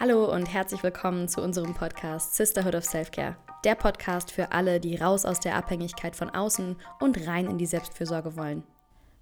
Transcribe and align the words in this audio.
Hallo 0.00 0.24
und 0.24 0.52
herzlich 0.52 0.82
willkommen 0.82 1.28
zu 1.28 1.40
unserem 1.40 1.72
Podcast 1.72 2.34
Sisterhood 2.34 2.74
of 2.74 2.84
Self-Care. 2.84 3.36
Der 3.62 3.76
Podcast 3.76 4.32
für 4.32 4.50
alle, 4.50 4.80
die 4.80 4.96
raus 4.96 5.24
aus 5.24 5.38
der 5.38 5.54
Abhängigkeit 5.54 6.16
von 6.16 6.30
außen 6.30 6.74
und 6.98 7.28
rein 7.28 7.46
in 7.46 7.58
die 7.58 7.66
Selbstfürsorge 7.66 8.36
wollen. 8.36 8.64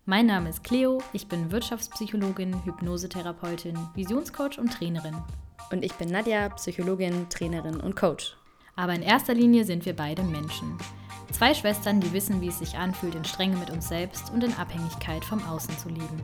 Mein 0.06 0.24
Name 0.24 0.48
ist 0.48 0.64
Cleo, 0.64 1.02
ich 1.12 1.28
bin 1.28 1.52
Wirtschaftspsychologin, 1.52 2.64
Hypnosetherapeutin, 2.64 3.78
Visionscoach 3.94 4.58
und 4.58 4.72
Trainerin. 4.72 5.16
Und 5.70 5.84
ich 5.84 5.92
bin 5.92 6.08
Nadja, 6.08 6.48
Psychologin, 6.48 7.28
Trainerin 7.28 7.78
und 7.78 7.94
Coach. 7.94 8.34
Aber 8.74 8.94
in 8.94 9.02
erster 9.02 9.34
Linie 9.34 9.66
sind 9.66 9.84
wir 9.84 9.94
beide 9.94 10.22
Menschen. 10.22 10.78
Zwei 11.32 11.52
Schwestern, 11.52 12.00
die 12.00 12.14
wissen, 12.14 12.40
wie 12.40 12.48
es 12.48 12.60
sich 12.60 12.78
anfühlt, 12.78 13.14
in 13.14 13.26
Strenge 13.26 13.58
mit 13.58 13.68
uns 13.68 13.88
selbst 13.88 14.32
und 14.32 14.42
in 14.42 14.54
Abhängigkeit 14.54 15.22
vom 15.22 15.46
Außen 15.46 15.76
zu 15.76 15.90
leben. 15.90 16.22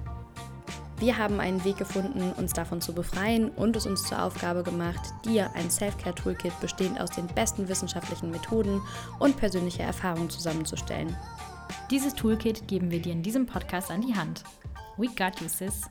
Wir 1.01 1.17
haben 1.17 1.39
einen 1.39 1.65
Weg 1.65 1.77
gefunden, 1.77 2.33
uns 2.33 2.53
davon 2.55 2.81
zu 2.81 2.93
befreien 2.93 3.51
und 3.51 3.77
es 3.77 3.87
uns 3.87 4.03
zur 4.03 4.21
Aufgabe 4.21 4.64
gemacht, 4.64 4.99
dir 5.25 5.49
ein 5.55 5.71
Self-Care-Toolkit 5.71 6.59
bestehend 6.61 7.00
aus 7.00 7.11
den 7.11 7.29
besten 7.29 7.68
wissenschaftlichen 7.68 8.32
Methoden 8.32 8.82
und 9.21 9.36
persönlicher 9.36 9.85
Erfahrung 9.85 10.29
zusammenzustellen. 10.29 11.17
Dieses 11.89 12.14
Toolkit 12.14 12.67
geben 12.67 12.91
wir 12.91 13.00
dir 13.00 13.13
in 13.13 13.22
diesem 13.22 13.46
Podcast 13.46 13.93
an 13.93 14.00
die 14.00 14.17
Hand. 14.17 14.43
We 14.96 15.07
got 15.07 15.41
you, 15.41 15.46
sis. 15.46 15.82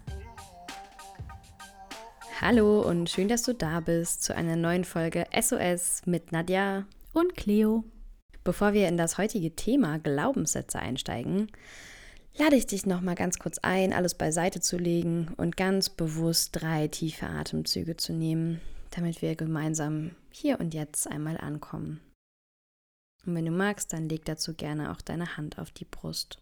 Hallo 2.42 2.81
und 2.81 3.09
schön, 3.09 3.30
dass 3.30 3.44
du 3.44 3.53
da 3.53 3.80
bist 3.80 4.23
zu 4.23 4.36
einer 4.36 4.58
neuen 4.58 4.84
Folge 4.84 5.26
SOS 5.34 6.02
mit 6.05 6.34
Nadja 6.34 6.86
und 7.14 7.38
Cleo. 7.38 7.86
Bevor 8.44 8.73
wir 8.73 8.89
in 8.89 8.98
das 8.98 9.17
heutige 9.17 9.55
Thema 9.55 10.00
Glaubenssätze 10.00 10.80
einsteigen, 10.80 11.50
lade 12.38 12.55
ich 12.55 12.68
dich 12.68 12.86
noch 12.86 13.02
mal 13.02 13.16
ganz 13.16 13.40
kurz 13.40 13.58
ein, 13.59 13.94
alles 13.94 14.16
beiseite 14.16 14.59
zu 14.59 14.78
legen 14.78 15.34
und 15.38 15.58
ganz 15.58 15.90
bewusst 15.90 16.50
drei 16.54 16.88
tiefe 16.88 17.28
Atemzüge 17.28 17.98
zu 17.98 18.14
nehmen, 18.14 18.62
damit 18.91 19.22
wir 19.22 19.36
gemeinsam 19.36 20.12
hier 20.32 20.59
und 20.59 20.73
jetzt 20.73 21.08
einmal 21.08 21.38
ankommen. 21.38 22.00
Und 23.26 23.36
wenn 23.36 23.45
du 23.45 23.52
magst, 23.52 23.92
dann 23.92 24.08
leg 24.08 24.23
dazu 24.26 24.53
gerne 24.53 24.92
auch 24.92 25.02
deine 25.02 25.38
Hand 25.38 25.59
auf 25.59 25.72
die 25.72 25.86
Brust. 25.86 26.39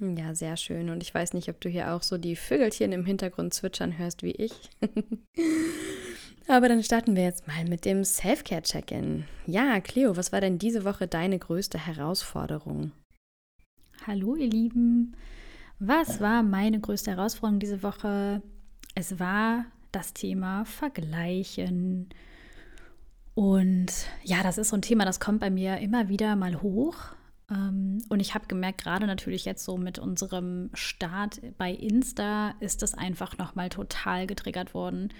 Ja, 0.00 0.34
sehr 0.34 0.56
schön. 0.56 0.90
Und 0.90 1.02
ich 1.02 1.12
weiß 1.12 1.34
nicht, 1.34 1.48
ob 1.48 1.60
du 1.60 1.68
hier 1.68 1.92
auch 1.92 2.02
so 2.02 2.18
die 2.18 2.36
Vögelchen 2.36 2.92
im 2.92 3.04
Hintergrund 3.04 3.52
zwitschern 3.52 3.98
hörst 3.98 4.22
wie 4.22 4.32
ich. 4.32 4.52
Aber 6.48 6.68
dann 6.68 6.82
starten 6.82 7.16
wir 7.16 7.24
jetzt 7.24 7.46
mal 7.46 7.64
mit 7.64 7.84
dem 7.84 8.04
Self-Care-Check-In. 8.04 9.24
Ja, 9.46 9.80
Cleo, 9.80 10.16
was 10.16 10.32
war 10.32 10.40
denn 10.40 10.58
diese 10.58 10.84
Woche 10.84 11.06
deine 11.06 11.38
größte 11.38 11.84
Herausforderung? 11.84 12.92
Hallo, 14.06 14.36
ihr 14.36 14.48
Lieben. 14.48 15.14
Was 15.80 16.20
war 16.20 16.42
meine 16.42 16.80
größte 16.80 17.10
Herausforderung 17.10 17.60
diese 17.60 17.82
Woche? 17.82 18.40
Es 18.94 19.18
war 19.18 19.66
das 19.92 20.14
Thema 20.14 20.64
Vergleichen. 20.64 22.08
Und 23.34 23.92
ja, 24.22 24.42
das 24.42 24.58
ist 24.58 24.70
so 24.70 24.76
ein 24.76 24.82
Thema, 24.82 25.04
das 25.04 25.20
kommt 25.20 25.40
bei 25.40 25.50
mir 25.50 25.78
immer 25.78 26.08
wieder 26.08 26.34
mal 26.34 26.62
hoch. 26.62 26.96
Ähm, 27.50 28.02
und 28.08 28.20
ich 28.20 28.34
habe 28.34 28.46
gemerkt, 28.46 28.82
gerade 28.82 29.06
natürlich 29.06 29.44
jetzt 29.44 29.64
so 29.64 29.76
mit 29.76 29.98
unserem 29.98 30.70
Start 30.74 31.40
bei 31.56 31.72
Insta 31.72 32.54
ist 32.60 32.82
das 32.82 32.94
einfach 32.94 33.38
nochmal 33.38 33.68
total 33.68 34.26
getriggert 34.26 34.74
worden. 34.74 35.12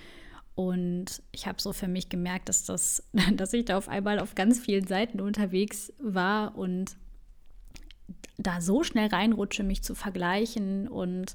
Und 0.54 1.22
ich 1.30 1.46
habe 1.46 1.62
so 1.62 1.72
für 1.72 1.88
mich 1.88 2.08
gemerkt, 2.08 2.48
dass, 2.48 2.64
das, 2.64 3.08
dass 3.34 3.52
ich 3.52 3.64
da 3.64 3.78
auf 3.78 3.88
einmal 3.88 4.18
auf 4.18 4.34
ganz 4.34 4.58
vielen 4.58 4.86
Seiten 4.86 5.20
unterwegs 5.20 5.92
war 5.98 6.56
und 6.56 6.96
da 8.36 8.60
so 8.60 8.84
schnell 8.84 9.08
reinrutsche, 9.08 9.64
mich 9.64 9.82
zu 9.82 9.94
vergleichen 9.94 10.88
und 10.88 11.34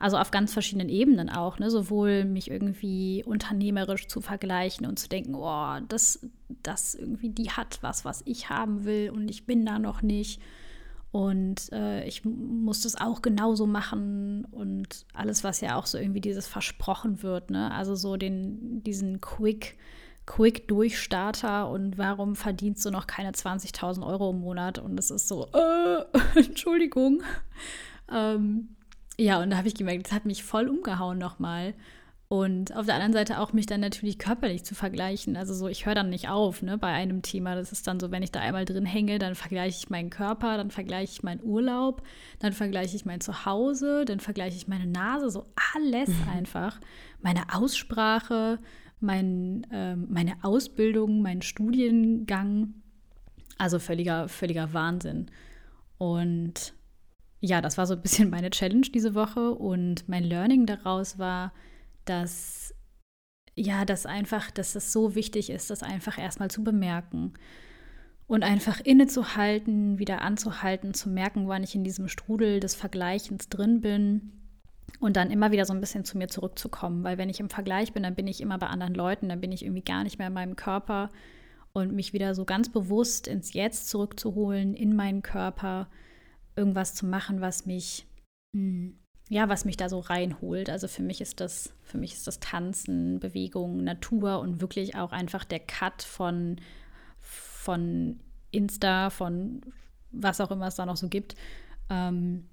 also 0.00 0.16
auf 0.16 0.30
ganz 0.30 0.54
verschiedenen 0.54 0.88
Ebenen 0.88 1.28
auch, 1.28 1.58
ne? 1.58 1.70
sowohl 1.70 2.24
mich 2.24 2.50
irgendwie 2.50 3.22
unternehmerisch 3.24 4.08
zu 4.08 4.22
vergleichen 4.22 4.86
und 4.86 4.98
zu 4.98 5.10
denken, 5.10 5.34
oh, 5.34 5.78
das, 5.88 6.26
das 6.62 6.94
irgendwie, 6.94 7.28
die 7.28 7.50
hat 7.50 7.78
was, 7.82 8.04
was 8.06 8.22
ich 8.24 8.48
haben 8.48 8.84
will 8.84 9.10
und 9.10 9.30
ich 9.30 9.44
bin 9.44 9.64
da 9.66 9.78
noch 9.78 10.00
nicht. 10.00 10.40
Und 11.12 11.70
äh, 11.72 12.06
ich 12.06 12.24
muss 12.24 12.82
das 12.82 12.98
auch 12.98 13.20
genauso 13.20 13.66
machen 13.66 14.46
und 14.52 15.04
alles, 15.12 15.44
was 15.44 15.60
ja 15.60 15.76
auch 15.76 15.84
so 15.84 15.98
irgendwie 15.98 16.20
dieses 16.20 16.46
versprochen 16.46 17.22
wird, 17.22 17.50
ne? 17.50 17.70
Also 17.72 17.96
so 17.96 18.16
den, 18.16 18.82
diesen 18.84 19.20
Quick, 19.20 19.76
Quick-Durchstarter 20.26 21.68
und 21.68 21.98
warum 21.98 22.36
verdienst 22.36 22.86
du 22.86 22.90
noch 22.90 23.08
keine 23.08 23.32
20.000 23.32 24.06
Euro 24.06 24.30
im 24.30 24.38
Monat? 24.38 24.78
Und 24.78 24.98
es 24.98 25.10
ist 25.10 25.26
so, 25.26 25.48
äh, 25.52 26.04
Entschuldigung. 26.36 27.22
Ähm, 28.10 28.76
ja, 29.20 29.42
und 29.42 29.50
da 29.50 29.58
habe 29.58 29.68
ich 29.68 29.74
gemerkt, 29.74 30.06
das 30.06 30.12
hat 30.12 30.24
mich 30.24 30.42
voll 30.42 30.68
umgehauen 30.68 31.18
nochmal. 31.18 31.74
Und 32.28 32.76
auf 32.76 32.86
der 32.86 32.94
anderen 32.94 33.12
Seite 33.12 33.40
auch 33.40 33.52
mich 33.52 33.66
dann 33.66 33.80
natürlich 33.80 34.16
körperlich 34.16 34.64
zu 34.64 34.76
vergleichen. 34.76 35.36
Also 35.36 35.52
so, 35.52 35.66
ich 35.66 35.84
höre 35.84 35.96
dann 35.96 36.10
nicht 36.10 36.28
auf, 36.28 36.62
ne, 36.62 36.78
bei 36.78 36.92
einem 36.92 37.22
Thema. 37.22 37.56
Das 37.56 37.72
ist 37.72 37.86
dann 37.86 37.98
so, 37.98 38.12
wenn 38.12 38.22
ich 38.22 38.30
da 38.30 38.40
einmal 38.40 38.64
drin 38.64 38.86
hänge, 38.86 39.18
dann 39.18 39.34
vergleiche 39.34 39.76
ich 39.76 39.90
meinen 39.90 40.10
Körper, 40.10 40.56
dann 40.56 40.70
vergleiche 40.70 41.12
ich 41.12 41.22
meinen 41.24 41.42
Urlaub, 41.42 42.02
dann 42.38 42.52
vergleiche 42.52 42.94
ich 42.94 43.04
mein 43.04 43.20
Zuhause, 43.20 44.04
dann 44.04 44.20
vergleiche 44.20 44.56
ich 44.56 44.68
meine 44.68 44.86
Nase, 44.86 45.28
so 45.28 45.46
alles 45.74 46.08
mhm. 46.08 46.28
einfach. 46.32 46.80
Meine 47.20 47.52
Aussprache, 47.52 48.60
mein, 49.00 49.66
äh, 49.72 49.96
meine 49.96 50.36
Ausbildung, 50.42 51.22
mein 51.22 51.42
Studiengang. 51.42 52.74
Also 53.58 53.80
völliger, 53.80 54.28
völliger 54.28 54.72
Wahnsinn. 54.72 55.26
Und 55.98 56.74
ja, 57.40 57.60
das 57.60 57.78
war 57.78 57.86
so 57.86 57.94
ein 57.94 58.02
bisschen 58.02 58.30
meine 58.30 58.50
Challenge 58.50 58.86
diese 58.94 59.14
Woche 59.14 59.52
und 59.52 60.08
mein 60.08 60.24
Learning 60.24 60.66
daraus 60.66 61.18
war, 61.18 61.52
dass 62.04 62.74
ja, 63.56 63.84
dass 63.84 64.06
einfach, 64.06 64.50
dass 64.50 64.74
es 64.74 64.92
so 64.92 65.14
wichtig 65.14 65.50
ist, 65.50 65.70
das 65.70 65.82
einfach 65.82 66.18
erstmal 66.18 66.50
zu 66.50 66.64
bemerken 66.64 67.34
und 68.26 68.42
einfach 68.42 68.80
innezuhalten, 68.80 69.98
wieder 69.98 70.22
anzuhalten, 70.22 70.94
zu 70.94 71.10
merken, 71.10 71.48
wann 71.48 71.64
ich 71.64 71.74
in 71.74 71.84
diesem 71.84 72.08
Strudel 72.08 72.60
des 72.60 72.74
Vergleichens 72.74 73.48
drin 73.48 73.80
bin 73.80 74.32
und 75.00 75.16
dann 75.16 75.30
immer 75.30 75.50
wieder 75.50 75.64
so 75.64 75.74
ein 75.74 75.80
bisschen 75.80 76.04
zu 76.04 76.16
mir 76.16 76.28
zurückzukommen, 76.28 77.02
weil 77.04 77.18
wenn 77.18 77.28
ich 77.28 77.40
im 77.40 77.50
Vergleich 77.50 77.92
bin, 77.92 78.02
dann 78.02 78.14
bin 78.14 78.28
ich 78.28 78.40
immer 78.40 78.56
bei 78.56 78.68
anderen 78.68 78.94
Leuten, 78.94 79.28
dann 79.28 79.40
bin 79.40 79.52
ich 79.52 79.64
irgendwie 79.64 79.84
gar 79.84 80.04
nicht 80.04 80.18
mehr 80.18 80.28
in 80.28 80.34
meinem 80.34 80.56
Körper 80.56 81.10
und 81.72 81.92
mich 81.92 82.12
wieder 82.12 82.34
so 82.34 82.44
ganz 82.44 82.70
bewusst 82.70 83.28
ins 83.28 83.52
Jetzt 83.52 83.88
zurückzuholen, 83.88 84.74
in 84.74 84.94
meinen 84.94 85.22
Körper 85.22 85.88
irgendwas 86.56 86.94
zu 86.94 87.06
machen, 87.06 87.40
was 87.40 87.66
mich, 87.66 88.06
hm, 88.54 88.98
ja, 89.28 89.48
was 89.48 89.64
mich 89.64 89.76
da 89.76 89.88
so 89.88 90.00
reinholt. 90.00 90.70
Also 90.70 90.88
für 90.88 91.02
mich 91.02 91.20
ist 91.20 91.40
das, 91.40 91.72
für 91.82 91.98
mich 91.98 92.14
ist 92.14 92.26
das 92.26 92.40
Tanzen, 92.40 93.20
Bewegung, 93.20 93.84
Natur 93.84 94.40
und 94.40 94.60
wirklich 94.60 94.96
auch 94.96 95.12
einfach 95.12 95.44
der 95.44 95.60
Cut 95.60 96.02
von, 96.02 96.60
von 97.18 98.20
Insta, 98.50 99.10
von 99.10 99.60
was 100.10 100.40
auch 100.40 100.50
immer 100.50 100.66
es 100.66 100.74
da 100.74 100.86
noch 100.86 100.96
so 100.96 101.08
gibt. 101.08 101.36
Ähm, 101.88 102.48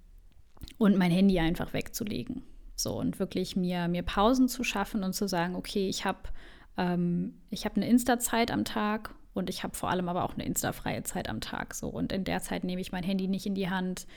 und 0.78 0.98
mein 0.98 1.12
Handy 1.12 1.40
einfach 1.40 1.74
wegzulegen. 1.74 2.44
So 2.76 3.00
und 3.00 3.20
wirklich 3.20 3.56
mir, 3.56 3.88
mir 3.88 4.04
Pausen 4.04 4.48
zu 4.48 4.64
schaffen 4.64 5.04
und 5.04 5.14
zu 5.14 5.28
sagen, 5.28 5.56
okay, 5.56 5.90
ich 5.90 6.06
habe 6.06 6.20
ähm, 6.78 7.34
hab 7.52 7.76
eine 7.76 7.90
Insta-Zeit 7.90 8.52
am 8.52 8.66
Tag 8.66 9.16
und 9.38 9.50
ich 9.50 9.64
habe 9.64 9.76
vor 9.76 9.90
allem 9.90 10.10
aber 10.10 10.24
auch 10.24 10.34
eine 10.34 10.46
Insta-freie 10.46 11.04
Zeit 11.04 11.30
am 11.30 11.42
Tag. 11.42 11.74
So. 11.74 11.88
Und 11.88 12.12
in 12.12 12.24
der 12.24 12.42
Zeit 12.42 12.64
nehme 12.64 12.82
ich 12.82 12.92
mein 12.92 13.04
Handy 13.04 13.28
nicht 13.28 13.46
in 13.46 13.56
die 13.56 13.70
Hand, 13.70 14.08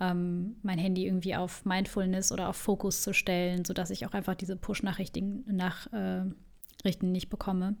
ähm, 0.00 0.56
mein 0.62 0.78
Handy 0.78 1.06
irgendwie 1.06 1.34
auf 1.34 1.64
Mindfulness 1.64 2.30
oder 2.32 2.48
auf 2.48 2.56
Fokus 2.56 3.02
zu 3.02 3.12
stellen, 3.12 3.64
sodass 3.64 3.90
ich 3.90 4.06
auch 4.06 4.12
einfach 4.12 4.34
diese 4.34 4.56
Push-Nachrichten 4.56 5.44
nach, 5.46 5.92
äh, 5.92 6.24
nicht 6.84 7.28
bekomme. 7.28 7.76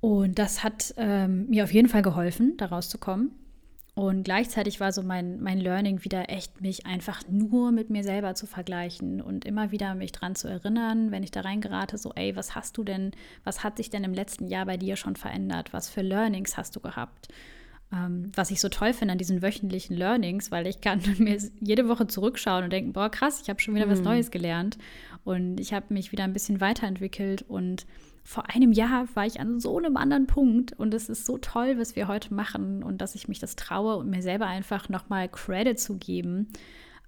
Und 0.00 0.38
das 0.38 0.64
hat 0.64 0.94
ähm, 0.96 1.46
mir 1.48 1.64
auf 1.64 1.72
jeden 1.72 1.88
Fall 1.88 2.02
geholfen, 2.02 2.56
da 2.56 2.66
rauszukommen. 2.66 3.32
Und 4.00 4.22
gleichzeitig 4.22 4.80
war 4.80 4.92
so 4.92 5.02
mein, 5.02 5.42
mein 5.42 5.60
Learning 5.60 6.04
wieder 6.04 6.30
echt, 6.30 6.62
mich 6.62 6.86
einfach 6.86 7.20
nur 7.28 7.70
mit 7.70 7.90
mir 7.90 8.02
selber 8.02 8.34
zu 8.34 8.46
vergleichen 8.46 9.20
und 9.20 9.44
immer 9.44 9.72
wieder 9.72 9.94
mich 9.94 10.10
dran 10.10 10.34
zu 10.34 10.48
erinnern, 10.48 11.10
wenn 11.10 11.22
ich 11.22 11.32
da 11.32 11.42
reingerate, 11.42 11.98
so, 11.98 12.10
ey, 12.14 12.34
was 12.34 12.54
hast 12.54 12.78
du 12.78 12.82
denn, 12.82 13.10
was 13.44 13.62
hat 13.62 13.76
sich 13.76 13.90
denn 13.90 14.02
im 14.02 14.14
letzten 14.14 14.48
Jahr 14.48 14.64
bei 14.64 14.78
dir 14.78 14.96
schon 14.96 15.16
verändert? 15.16 15.74
Was 15.74 15.90
für 15.90 16.00
Learnings 16.00 16.56
hast 16.56 16.74
du 16.76 16.80
gehabt? 16.80 17.28
Ähm, 17.92 18.32
was 18.34 18.50
ich 18.50 18.62
so 18.62 18.70
toll 18.70 18.94
finde 18.94 19.12
an 19.12 19.18
diesen 19.18 19.42
wöchentlichen 19.42 19.98
Learnings, 19.98 20.50
weil 20.50 20.66
ich 20.66 20.80
kann 20.80 21.02
mir 21.18 21.36
jede 21.60 21.86
Woche 21.86 22.06
zurückschauen 22.06 22.64
und 22.64 22.72
denken, 22.72 22.94
boah, 22.94 23.10
krass, 23.10 23.42
ich 23.42 23.50
habe 23.50 23.60
schon 23.60 23.74
wieder 23.74 23.84
mhm. 23.84 23.90
was 23.90 24.00
Neues 24.00 24.30
gelernt 24.30 24.78
und 25.24 25.60
ich 25.60 25.74
habe 25.74 25.92
mich 25.92 26.10
wieder 26.10 26.24
ein 26.24 26.32
bisschen 26.32 26.62
weiterentwickelt 26.62 27.42
und 27.42 27.84
vor 28.22 28.50
einem 28.50 28.72
Jahr 28.72 29.08
war 29.14 29.26
ich 29.26 29.40
an 29.40 29.60
so 29.60 29.78
einem 29.78 29.96
anderen 29.96 30.26
Punkt 30.26 30.72
und 30.72 30.94
es 30.94 31.08
ist 31.08 31.26
so 31.26 31.38
toll, 31.38 31.78
was 31.78 31.96
wir 31.96 32.08
heute 32.08 32.34
machen 32.34 32.82
und 32.82 33.00
dass 33.00 33.14
ich 33.14 33.28
mich 33.28 33.38
das 33.38 33.56
traue 33.56 33.96
und 33.96 34.10
mir 34.10 34.22
selber 34.22 34.46
einfach 34.46 34.88
nochmal 34.88 35.28
Credit 35.28 35.78
zu 35.78 35.98
geben. 35.98 36.48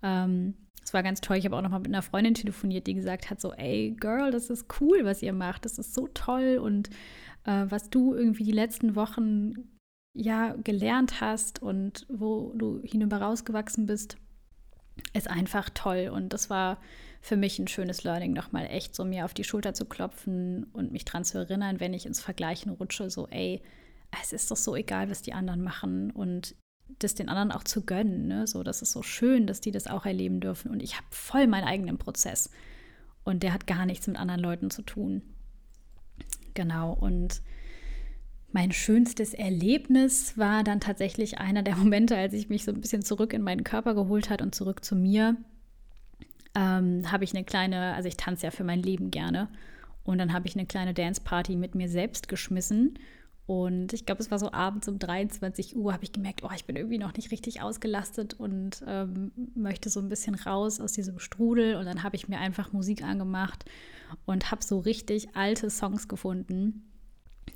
Ähm, 0.02 0.54
es 0.82 0.92
war 0.92 1.02
ganz 1.02 1.20
toll. 1.20 1.36
Ich 1.36 1.44
habe 1.44 1.56
auch 1.56 1.62
nochmal 1.62 1.80
mit 1.80 1.88
einer 1.88 2.02
Freundin 2.02 2.34
telefoniert, 2.34 2.86
die 2.86 2.94
gesagt 2.94 3.30
hat: 3.30 3.40
so, 3.40 3.52
ey, 3.52 3.96
Girl, 3.98 4.30
das 4.30 4.50
ist 4.50 4.66
cool, 4.80 5.00
was 5.04 5.22
ihr 5.22 5.32
macht. 5.32 5.64
Das 5.64 5.78
ist 5.78 5.94
so 5.94 6.08
toll 6.12 6.58
und 6.60 6.90
äh, 7.44 7.66
was 7.68 7.90
du 7.90 8.14
irgendwie 8.14 8.44
die 8.44 8.52
letzten 8.52 8.96
Wochen 8.96 9.52
ja 10.14 10.54
gelernt 10.64 11.20
hast 11.20 11.62
und 11.62 12.06
wo 12.08 12.52
du 12.54 12.80
hinüber 12.82 13.18
rausgewachsen 13.18 13.86
bist, 13.86 14.16
ist 15.12 15.28
einfach 15.28 15.70
toll. 15.70 16.10
Und 16.12 16.32
das 16.32 16.50
war 16.50 16.78
für 17.20 17.36
mich 17.36 17.58
ein 17.58 17.68
schönes 17.68 18.04
Learning, 18.04 18.32
nochmal 18.32 18.66
echt 18.66 18.94
so 18.94 19.04
mir 19.04 19.24
auf 19.24 19.34
die 19.34 19.44
Schulter 19.44 19.74
zu 19.74 19.84
klopfen 19.84 20.64
und 20.72 20.92
mich 20.92 21.04
dran 21.04 21.24
zu 21.24 21.38
erinnern, 21.38 21.80
wenn 21.80 21.94
ich 21.94 22.06
ins 22.06 22.20
Vergleichen 22.20 22.72
rutsche, 22.72 23.10
so, 23.10 23.28
ey, 23.28 23.62
es 24.20 24.32
ist 24.32 24.50
doch 24.50 24.56
so 24.56 24.76
egal, 24.76 25.08
was 25.08 25.22
die 25.22 25.32
anderen 25.32 25.62
machen 25.62 26.10
und 26.10 26.54
das 26.98 27.14
den 27.14 27.28
anderen 27.28 27.52
auch 27.52 27.64
zu 27.64 27.84
gönnen. 27.84 28.26
Ne? 28.26 28.46
So, 28.46 28.62
das 28.62 28.82
ist 28.82 28.92
so 28.92 29.02
schön, 29.02 29.46
dass 29.46 29.60
die 29.60 29.70
das 29.70 29.86
auch 29.86 30.04
erleben 30.04 30.40
dürfen. 30.40 30.70
Und 30.70 30.82
ich 30.82 30.96
habe 30.96 31.06
voll 31.10 31.46
meinen 31.46 31.66
eigenen 31.66 31.98
Prozess. 31.98 32.50
Und 33.24 33.42
der 33.42 33.52
hat 33.52 33.66
gar 33.66 33.86
nichts 33.86 34.06
mit 34.06 34.18
anderen 34.18 34.40
Leuten 34.40 34.70
zu 34.70 34.82
tun. 34.82 35.22
Genau. 36.54 36.92
Und 36.92 37.40
mein 38.52 38.72
schönstes 38.72 39.34
Erlebnis 39.34 40.36
war 40.36 40.62
dann 40.64 40.80
tatsächlich 40.80 41.38
einer 41.38 41.62
der 41.62 41.76
Momente, 41.82 42.16
als 42.16 42.32
ich 42.34 42.48
mich 42.48 42.64
so 42.64 42.72
ein 42.72 42.80
bisschen 42.80 43.02
zurück 43.02 43.32
in 43.32 43.42
meinen 43.42 43.64
Körper 43.64 43.94
geholt 43.94 44.30
hat 44.30 44.42
und 44.42 44.54
zurück 44.54 44.84
zu 44.84 44.94
mir 44.94 45.36
ähm, 46.54 47.10
habe 47.10 47.24
ich 47.24 47.34
eine 47.34 47.44
kleine, 47.44 47.94
also 47.94 48.08
ich 48.08 48.16
tanze 48.16 48.46
ja 48.46 48.50
für 48.50 48.64
mein 48.64 48.82
Leben 48.82 49.10
gerne. 49.10 49.48
Und 50.04 50.18
dann 50.18 50.32
habe 50.32 50.46
ich 50.46 50.56
eine 50.56 50.66
kleine 50.66 50.94
Dance-Party 50.94 51.56
mit 51.56 51.74
mir 51.74 51.88
selbst 51.88 52.28
geschmissen. 52.28 52.98
Und 53.46 53.92
ich 53.92 54.06
glaube, 54.06 54.22
es 54.22 54.30
war 54.30 54.38
so 54.38 54.52
abends 54.52 54.88
um 54.88 54.98
23 54.98 55.76
Uhr, 55.76 55.92
habe 55.92 56.04
ich 56.04 56.12
gemerkt, 56.12 56.42
oh, 56.42 56.50
ich 56.54 56.64
bin 56.64 56.76
irgendwie 56.76 56.98
noch 56.98 57.14
nicht 57.14 57.30
richtig 57.30 57.60
ausgelastet 57.60 58.34
und 58.34 58.84
ähm, 58.86 59.32
möchte 59.54 59.90
so 59.90 60.00
ein 60.00 60.08
bisschen 60.08 60.34
raus 60.34 60.80
aus 60.80 60.92
diesem 60.92 61.18
Strudel. 61.18 61.76
Und 61.76 61.86
dann 61.86 62.02
habe 62.02 62.16
ich 62.16 62.28
mir 62.28 62.38
einfach 62.38 62.72
Musik 62.72 63.02
angemacht 63.02 63.64
und 64.26 64.50
habe 64.50 64.62
so 64.62 64.78
richtig 64.78 65.34
alte 65.34 65.70
Songs 65.70 66.08
gefunden. 66.08 66.91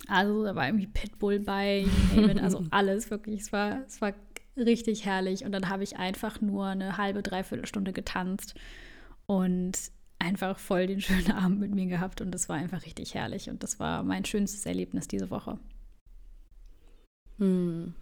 Also 0.08 0.44
da 0.44 0.54
war 0.54 0.66
irgendwie 0.66 0.86
Pitbull 0.86 1.40
bei, 1.40 1.86
also 2.40 2.64
alles 2.70 3.10
wirklich. 3.10 3.40
Es 3.40 3.52
war, 3.52 3.84
es 3.86 4.00
war 4.00 4.12
richtig 4.56 5.04
herrlich. 5.04 5.44
Und 5.44 5.52
dann 5.52 5.68
habe 5.68 5.82
ich 5.82 5.96
einfach 5.96 6.40
nur 6.40 6.66
eine 6.66 6.96
halbe, 6.96 7.22
dreiviertel 7.22 7.66
Stunde 7.66 7.92
getanzt 7.92 8.54
und 9.26 9.76
einfach 10.18 10.58
voll 10.58 10.86
den 10.86 11.00
schönen 11.00 11.30
Abend 11.32 11.60
mit 11.60 11.74
mir 11.74 11.86
gehabt 11.86 12.20
und 12.20 12.30
das 12.30 12.48
war 12.48 12.56
einfach 12.56 12.84
richtig 12.86 13.14
herrlich 13.14 13.50
und 13.50 13.62
das 13.62 13.78
war 13.78 14.02
mein 14.02 14.24
schönstes 14.24 14.64
Erlebnis 14.66 15.08
diese 15.08 15.30
Woche. 15.30 15.58
Hm. 17.38 17.94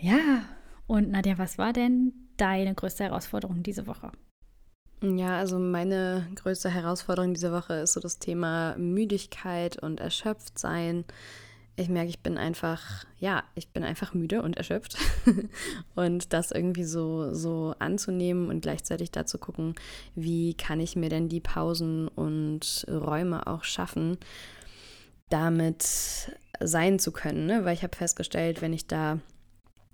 Ja, 0.00 0.44
und 0.86 1.10
Nadja, 1.10 1.38
was 1.38 1.58
war 1.58 1.72
denn 1.72 2.12
deine 2.36 2.74
größte 2.74 3.04
Herausforderung 3.04 3.62
diese 3.62 3.86
Woche? 3.86 4.12
Ja, 5.02 5.38
also 5.38 5.58
meine 5.58 6.28
größte 6.36 6.70
Herausforderung 6.70 7.34
diese 7.34 7.52
Woche 7.52 7.74
ist 7.74 7.92
so 7.92 8.00
das 8.00 8.18
Thema 8.18 8.76
Müdigkeit 8.78 9.82
und 9.82 10.00
Erschöpftsein 10.00 11.04
ich 11.76 11.88
merke, 11.88 12.10
ich 12.10 12.20
bin 12.20 12.36
einfach, 12.36 13.04
ja, 13.18 13.44
ich 13.54 13.68
bin 13.68 13.82
einfach 13.82 14.12
müde 14.12 14.42
und 14.42 14.56
erschöpft. 14.56 14.96
und 15.94 16.32
das 16.32 16.50
irgendwie 16.50 16.84
so, 16.84 17.32
so 17.32 17.74
anzunehmen 17.78 18.48
und 18.48 18.60
gleichzeitig 18.60 19.10
da 19.10 19.24
zu 19.24 19.38
gucken, 19.38 19.74
wie 20.14 20.54
kann 20.54 20.80
ich 20.80 20.96
mir 20.96 21.08
denn 21.08 21.28
die 21.28 21.40
Pausen 21.40 22.08
und 22.08 22.86
Räume 22.88 23.46
auch 23.46 23.64
schaffen, 23.64 24.18
damit 25.30 26.36
sein 26.60 26.98
zu 26.98 27.10
können. 27.10 27.46
Ne? 27.46 27.64
Weil 27.64 27.74
ich 27.74 27.82
habe 27.82 27.96
festgestellt, 27.96 28.60
wenn 28.60 28.74
ich 28.74 28.86
da 28.86 29.18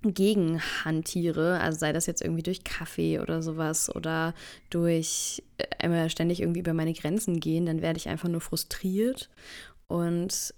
gegen 0.03 0.61
hantiere, 0.85 1.61
also 1.61 1.79
sei 1.79 1.93
das 1.93 2.07
jetzt 2.07 2.23
irgendwie 2.23 2.43
durch 2.43 2.65
Kaffee 2.65 3.19
oder 3.19 3.43
sowas 3.43 3.95
oder 3.95 4.35
durch 4.71 5.43
äh, 5.59 5.65
immer 5.85 6.09
ständig 6.09 6.41
irgendwie 6.41 6.61
über 6.61 6.75
meine 6.75 6.93
Grenzen 6.93 7.41
gehen, 7.41 7.67
dann 7.67 7.83
werde 7.83 7.99
ich 7.99 8.09
einfach 8.09 8.29
nur 8.29 8.41
frustriert 8.41 9.29
und 9.89 10.55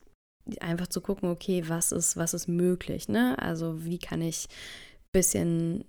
einfach 0.61 0.89
zu 0.89 1.01
gucken, 1.01 1.31
okay, 1.31 1.65
was 1.67 1.93
ist, 1.93 2.17
was 2.17 2.35
ist 2.35 2.49
möglich, 2.49 3.09
ne? 3.09 3.37
Also 3.41 3.85
wie 3.85 3.99
kann 3.99 4.21
ich 4.21 4.49
bisschen, 5.13 5.85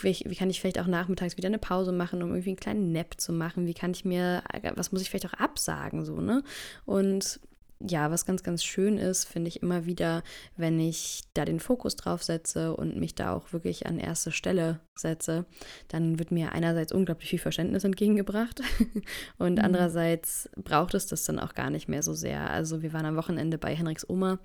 wie, 0.00 0.22
wie, 0.24 0.34
kann 0.34 0.50
ich 0.50 0.60
vielleicht 0.60 0.78
auch 0.78 0.86
nachmittags 0.86 1.36
wieder 1.36 1.48
eine 1.48 1.58
Pause 1.58 1.92
machen, 1.92 2.22
um 2.22 2.30
irgendwie 2.30 2.50
einen 2.50 2.60
kleinen 2.60 2.92
Nap 2.92 3.20
zu 3.20 3.32
machen? 3.32 3.66
Wie 3.66 3.74
kann 3.74 3.92
ich 3.92 4.04
mir, 4.04 4.42
was 4.74 4.92
muss 4.92 5.02
ich 5.02 5.10
vielleicht 5.10 5.26
auch 5.26 5.38
absagen, 5.38 6.04
so, 6.04 6.20
ne? 6.20 6.42
Und 6.84 7.40
ja, 7.86 8.10
was 8.10 8.26
ganz, 8.26 8.42
ganz 8.42 8.64
schön 8.64 8.98
ist, 8.98 9.24
finde 9.24 9.48
ich 9.48 9.62
immer 9.62 9.86
wieder, 9.86 10.22
wenn 10.56 10.80
ich 10.80 11.22
da 11.34 11.44
den 11.44 11.60
Fokus 11.60 11.96
drauf 11.96 12.22
setze 12.22 12.74
und 12.74 12.96
mich 12.96 13.14
da 13.14 13.34
auch 13.34 13.52
wirklich 13.52 13.86
an 13.86 13.98
erste 13.98 14.32
Stelle 14.32 14.80
setze, 14.96 15.44
dann 15.88 16.18
wird 16.18 16.30
mir 16.30 16.52
einerseits 16.52 16.92
unglaublich 16.92 17.30
viel 17.30 17.38
Verständnis 17.38 17.84
entgegengebracht 17.84 18.60
und 19.38 19.58
mhm. 19.58 19.64
andererseits 19.64 20.48
braucht 20.56 20.94
es 20.94 21.06
das 21.06 21.24
dann 21.24 21.38
auch 21.38 21.54
gar 21.54 21.70
nicht 21.70 21.88
mehr 21.88 22.02
so 22.02 22.14
sehr. 22.14 22.50
Also 22.50 22.82
wir 22.82 22.92
waren 22.92 23.06
am 23.06 23.16
Wochenende 23.16 23.58
bei 23.58 23.74
Henriks 23.74 24.08
Oma 24.08 24.38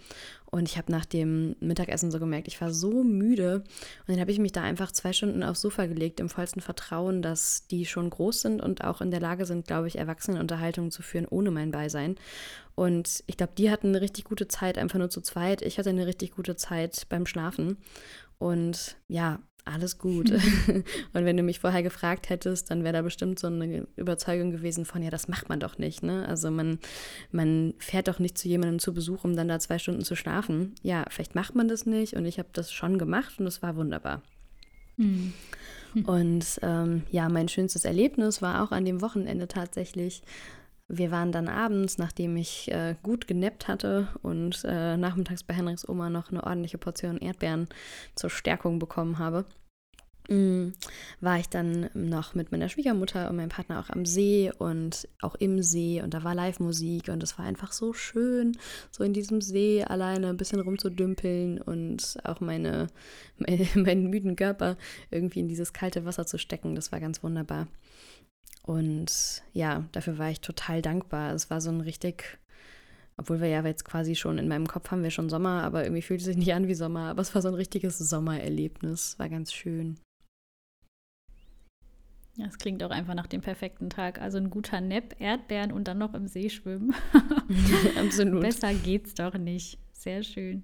und 0.52 0.68
ich 0.68 0.78
habe 0.78 0.92
nach 0.92 1.06
dem 1.06 1.56
Mittagessen 1.60 2.10
so 2.10 2.20
gemerkt, 2.20 2.48
ich 2.48 2.60
war 2.60 2.74
so 2.74 3.04
müde. 3.04 3.64
Und 4.08 4.08
dann 4.08 4.20
habe 4.20 4.32
ich 4.32 4.40
mich 4.40 4.52
da 4.52 4.64
einfach 4.64 4.92
zwei 4.92 5.14
Stunden 5.14 5.44
aufs 5.44 5.62
Sofa 5.62 5.86
gelegt, 5.86 6.20
im 6.20 6.30
vollsten 6.30 6.62
Vertrauen, 6.62 7.22
dass 7.22 7.68
die 7.68 7.86
schon 7.86 8.10
groß 8.10 8.42
sind 8.42 8.62
und 8.62 8.84
auch 8.84 9.02
in 9.02 9.12
der 9.12 9.20
Lage 9.20 9.46
sind, 9.46 9.68
glaube 9.68 9.88
ich, 9.88 10.00
Erwachsenenunterhaltungen 10.00 10.90
zu 10.90 11.04
führen 11.04 11.28
ohne 11.28 11.52
mein 11.52 11.70
Beisein. 11.70 12.16
Und 12.74 13.24
ich 13.28 13.38
glaube, 13.38 13.54
die 13.58 13.70
hatten 13.70 13.90
eine 13.90 14.02
richtig 14.02 14.24
gute 14.24 14.48
Zeit, 14.48 14.78
einfach 14.78 14.98
nur 14.98 15.10
zu 15.10 15.22
zweit. 15.22 15.62
Ich 15.62 15.78
hatte 15.78 15.90
eine 15.92 16.08
richtig 16.08 16.32
gute 16.32 16.56
Zeit 16.56 17.06
beim 17.10 17.28
Schlafen. 17.28 17.78
Und 18.40 18.98
ja, 19.08 19.40
alles 19.66 19.98
gut. 19.98 20.32
und 21.14 21.26
wenn 21.26 21.38
du 21.38 21.44
mich 21.44 21.60
vorher 21.60 21.84
gefragt 21.84 22.30
hättest, 22.30 22.72
dann 22.72 22.84
wäre 22.84 22.94
da 22.94 23.02
bestimmt 23.02 23.40
so 23.40 23.48
eine 23.48 23.88
Überzeugung 23.96 24.52
gewesen 24.52 24.86
von, 24.86 25.02
ja, 25.02 25.10
das 25.10 25.28
macht 25.28 25.50
man 25.50 25.60
doch 25.60 25.78
nicht. 25.78 26.04
Ne? 26.04 26.28
Also 26.28 26.52
man, 26.52 26.80
man 27.32 27.74
fährt 27.78 28.08
doch 28.08 28.20
nicht 28.20 28.38
zu 28.38 28.48
jemandem 28.48 28.80
zu 28.80 28.94
Besuch, 28.94 29.24
um 29.24 29.36
dann 29.36 29.48
da 29.48 29.60
zwei 29.60 29.80
Stunden 29.80 30.04
zu 30.04 30.16
schlafen. 30.16 30.76
Ja, 30.82 31.06
vielleicht 31.10 31.36
macht 31.36 31.56
man 31.56 31.68
das 31.68 31.86
nicht 31.86 32.14
und 32.14 32.26
ich 32.26 32.40
habe 32.40 32.50
das 32.54 32.72
schon 32.72 32.98
gemacht 32.98 33.40
und 33.40 33.48
es 33.48 33.62
war 33.62 33.76
wunderbar. 33.76 34.22
Mhm. 34.98 35.34
Und 36.06 36.60
ähm, 36.62 37.04
ja, 37.10 37.30
mein 37.30 37.48
schönstes 37.48 37.86
Erlebnis 37.86 38.42
war 38.42 38.64
auch 38.64 38.72
an 38.72 38.86
dem 38.86 39.02
Wochenende 39.02 39.48
tatsächlich. 39.48 40.22
Wir 40.90 41.12
waren 41.12 41.32
dann 41.32 41.48
abends, 41.48 41.98
nachdem 41.98 42.36
ich 42.36 42.72
äh, 42.72 42.96
gut 43.04 43.28
genappt 43.28 43.68
hatte 43.68 44.08
und 44.24 44.64
äh, 44.66 44.98
nachmittags 44.98 45.44
bei 45.44 45.54
Henriks 45.54 45.88
Oma 45.88 46.10
noch 46.10 46.32
eine 46.32 46.44
ordentliche 46.44 46.78
Portion 46.78 47.20
Erdbeeren 47.20 47.68
zur 48.16 48.30
Stärkung 48.30 48.80
bekommen 48.80 49.20
habe, 49.20 49.46
Mm, 50.30 50.74
war 51.22 51.40
ich 51.40 51.50
dann 51.50 51.90
noch 51.96 52.36
mit 52.36 52.52
meiner 52.52 52.70
Schwiegermutter 52.70 53.32
und 53.32 53.38
meinem 53.38 53.50
Partner 53.50 53.80
auch 53.80 53.90
am 53.90 54.06
See 54.06 54.52
und 54.60 55.08
auch 55.22 55.34
im 55.34 55.64
See 55.64 56.04
und 56.04 56.14
da 56.14 56.24
war 56.24 56.36
Live-Musik 56.36 57.10
und 57.10 57.24
es 57.24 57.40
war 57.40 57.46
einfach 57.46 57.72
so 57.72 57.94
schön, 57.94 58.56
so 58.92 59.04
in 59.04 59.14
diesem 59.14 59.42
See 59.42 59.84
alleine 59.84 60.28
ein 60.30 60.38
bisschen 60.38 60.60
rumzudümpeln 60.60 61.60
und 61.60 62.18
auch 62.24 62.42
meine, 62.42 62.88
meine, 63.38 63.68
meinen 63.76 64.12
müden 64.12 64.36
Körper 64.36 64.78
irgendwie 65.10 65.40
in 65.40 65.48
dieses 65.48 65.74
kalte 65.74 66.06
Wasser 66.06 66.28
zu 66.28 66.38
stecken. 66.38 66.76
Das 66.76 66.92
war 66.92 67.00
ganz 67.00 67.24
wunderbar. 67.24 67.68
Und 68.70 69.42
ja, 69.52 69.86
dafür 69.94 70.20
war 70.20 70.30
ich 70.30 70.42
total 70.42 70.84
dankbar. 70.84 71.34
Es 71.34 71.50
war 71.50 71.60
so 71.60 71.72
ein 71.72 71.82
richtig 71.82 72.38
obwohl 73.18 73.42
wir 73.42 73.50
ja 73.50 73.66
jetzt 73.66 73.84
quasi 73.84 74.16
schon 74.16 74.38
in 74.38 74.48
meinem 74.48 74.66
Kopf 74.66 74.92
haben 74.92 75.04
wir 75.04 75.12
schon 75.12 75.28
Sommer, 75.28 75.64
aber 75.64 75.84
irgendwie 75.84 76.02
fühlt 76.02 76.22
es 76.22 76.26
sich 76.26 76.38
nicht 76.38 76.54
an 76.54 76.70
wie 76.70 76.74
Sommer. 76.74 77.10
Aber 77.10 77.22
es 77.22 77.36
war 77.36 77.42
so 77.42 77.50
ein 77.50 77.54
richtiges 77.54 77.98
Sommererlebnis. 77.98 79.20
War 79.20 79.28
ganz 79.28 79.52
schön. 79.52 80.00
Ja, 82.38 82.46
es 82.46 82.58
klingt 82.58 82.82
auch 82.82 82.92
einfach 82.92 83.16
nach 83.16 83.28
dem 83.28 83.42
perfekten 83.42 83.90
Tag. 83.90 84.22
Also 84.22 84.38
ein 84.38 84.50
guter 84.50 84.80
Nap, 84.80 85.20
Erdbeeren 85.20 85.74
und 85.74 85.90
dann 85.90 85.98
noch 85.98 86.14
im 86.14 86.28
See 86.28 86.50
schwimmen. 86.50 86.96
Absolut. 88.00 88.40
Besser 88.40 88.74
geht's 88.74 89.16
doch 89.16 89.34
nicht. 89.34 89.80
Sehr 89.92 90.24
schön. 90.24 90.64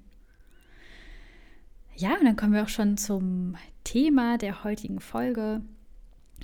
Ja, 1.98 2.14
und 2.18 2.24
dann 2.24 2.38
kommen 2.38 2.54
wir 2.54 2.64
auch 2.64 2.70
schon 2.70 2.96
zum 2.96 3.58
Thema 3.84 4.38
der 4.38 4.64
heutigen 4.64 5.02
Folge. 5.02 5.62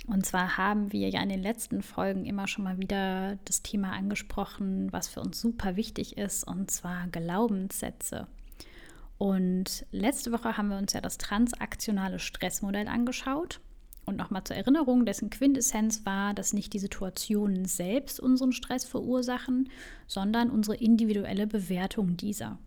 Und 0.08 0.26
zwar 0.26 0.56
haben 0.56 0.92
wir 0.92 1.08
ja 1.08 1.22
in 1.22 1.28
den 1.28 1.42
letzten 1.42 1.82
Folgen 1.82 2.26
immer 2.26 2.48
schon 2.48 2.64
mal 2.64 2.78
wieder 2.78 3.38
das 3.44 3.62
Thema 3.62 3.92
angesprochen, 3.92 4.92
was 4.92 5.08
für 5.08 5.20
uns 5.20 5.40
super 5.40 5.76
wichtig 5.76 6.18
ist, 6.18 6.44
und 6.44 6.70
zwar 6.70 7.06
Glaubenssätze. 7.08 8.26
Und 9.16 9.86
letzte 9.92 10.32
Woche 10.32 10.56
haben 10.56 10.68
wir 10.68 10.78
uns 10.78 10.92
ja 10.92 11.00
das 11.00 11.18
transaktionale 11.18 12.18
Stressmodell 12.18 12.88
angeschaut. 12.88 13.60
Und 14.04 14.16
nochmal 14.16 14.42
zur 14.42 14.56
Erinnerung, 14.56 15.06
dessen 15.06 15.30
Quintessenz 15.30 16.04
war, 16.04 16.34
dass 16.34 16.52
nicht 16.52 16.72
die 16.72 16.80
Situationen 16.80 17.66
selbst 17.66 18.18
unseren 18.18 18.50
Stress 18.50 18.84
verursachen, 18.84 19.70
sondern 20.08 20.50
unsere 20.50 20.76
individuelle 20.76 21.46
Bewertung 21.46 22.16
dieser. 22.16 22.58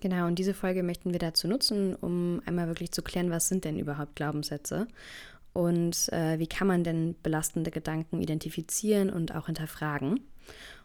Genau, 0.00 0.26
und 0.26 0.40
diese 0.40 0.52
Folge 0.52 0.82
möchten 0.82 1.12
wir 1.12 1.20
dazu 1.20 1.46
nutzen, 1.46 1.94
um 1.94 2.42
einmal 2.44 2.66
wirklich 2.66 2.90
zu 2.90 3.02
klären, 3.02 3.30
was 3.30 3.48
sind 3.48 3.64
denn 3.64 3.78
überhaupt 3.78 4.16
Glaubenssätze 4.16 4.88
und 5.54 6.12
äh, 6.12 6.38
wie 6.38 6.46
kann 6.46 6.66
man 6.66 6.84
denn 6.84 7.14
belastende 7.22 7.70
Gedanken 7.70 8.20
identifizieren 8.20 9.08
und 9.08 9.34
auch 9.34 9.46
hinterfragen. 9.46 10.20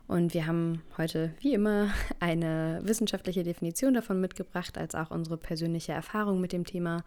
Und 0.07 0.33
wir 0.33 0.47
haben 0.47 0.81
heute, 0.97 1.33
wie 1.41 1.53
immer, 1.53 1.89
eine 2.19 2.79
wissenschaftliche 2.83 3.43
Definition 3.43 3.93
davon 3.93 4.21
mitgebracht, 4.21 4.77
als 4.77 4.95
auch 4.95 5.11
unsere 5.11 5.37
persönliche 5.37 5.91
Erfahrung 5.91 6.39
mit 6.39 6.53
dem 6.53 6.65
Thema. 6.65 7.03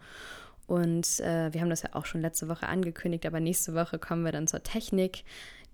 Und 0.67 1.19
äh, 1.21 1.53
wir 1.53 1.61
haben 1.61 1.69
das 1.69 1.81
ja 1.81 1.89
auch 1.93 2.05
schon 2.05 2.21
letzte 2.21 2.47
Woche 2.47 2.67
angekündigt, 2.67 3.25
aber 3.25 3.39
nächste 3.39 3.73
Woche 3.73 3.97
kommen 3.97 4.23
wir 4.23 4.31
dann 4.31 4.47
zur 4.47 4.63
Technik, 4.63 5.23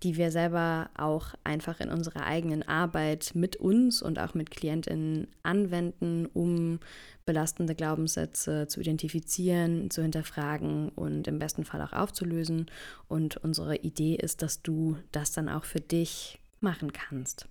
die 0.02 0.16
wir 0.16 0.30
selber 0.30 0.90
auch 0.96 1.34
einfach 1.44 1.80
in 1.80 1.90
unserer 1.90 2.24
eigenen 2.24 2.62
Arbeit 2.62 3.32
mit 3.34 3.56
uns 3.56 4.02
und 4.02 4.18
auch 4.18 4.34
mit 4.34 4.50
Klientinnen 4.50 5.28
anwenden, 5.42 6.26
um 6.26 6.80
belastende 7.26 7.74
Glaubenssätze 7.74 8.66
zu 8.66 8.80
identifizieren, 8.80 9.90
zu 9.90 10.02
hinterfragen 10.02 10.88
und 10.90 11.28
im 11.28 11.38
besten 11.38 11.64
Fall 11.64 11.82
auch 11.82 11.92
aufzulösen. 11.92 12.70
Und 13.08 13.36
unsere 13.38 13.76
Idee 13.76 14.16
ist, 14.16 14.42
dass 14.42 14.62
du 14.62 14.96
das 15.12 15.32
dann 15.32 15.48
auch 15.48 15.64
für 15.64 15.80
dich 15.80 16.40
machen 16.60 16.92
kannst. 16.92 17.46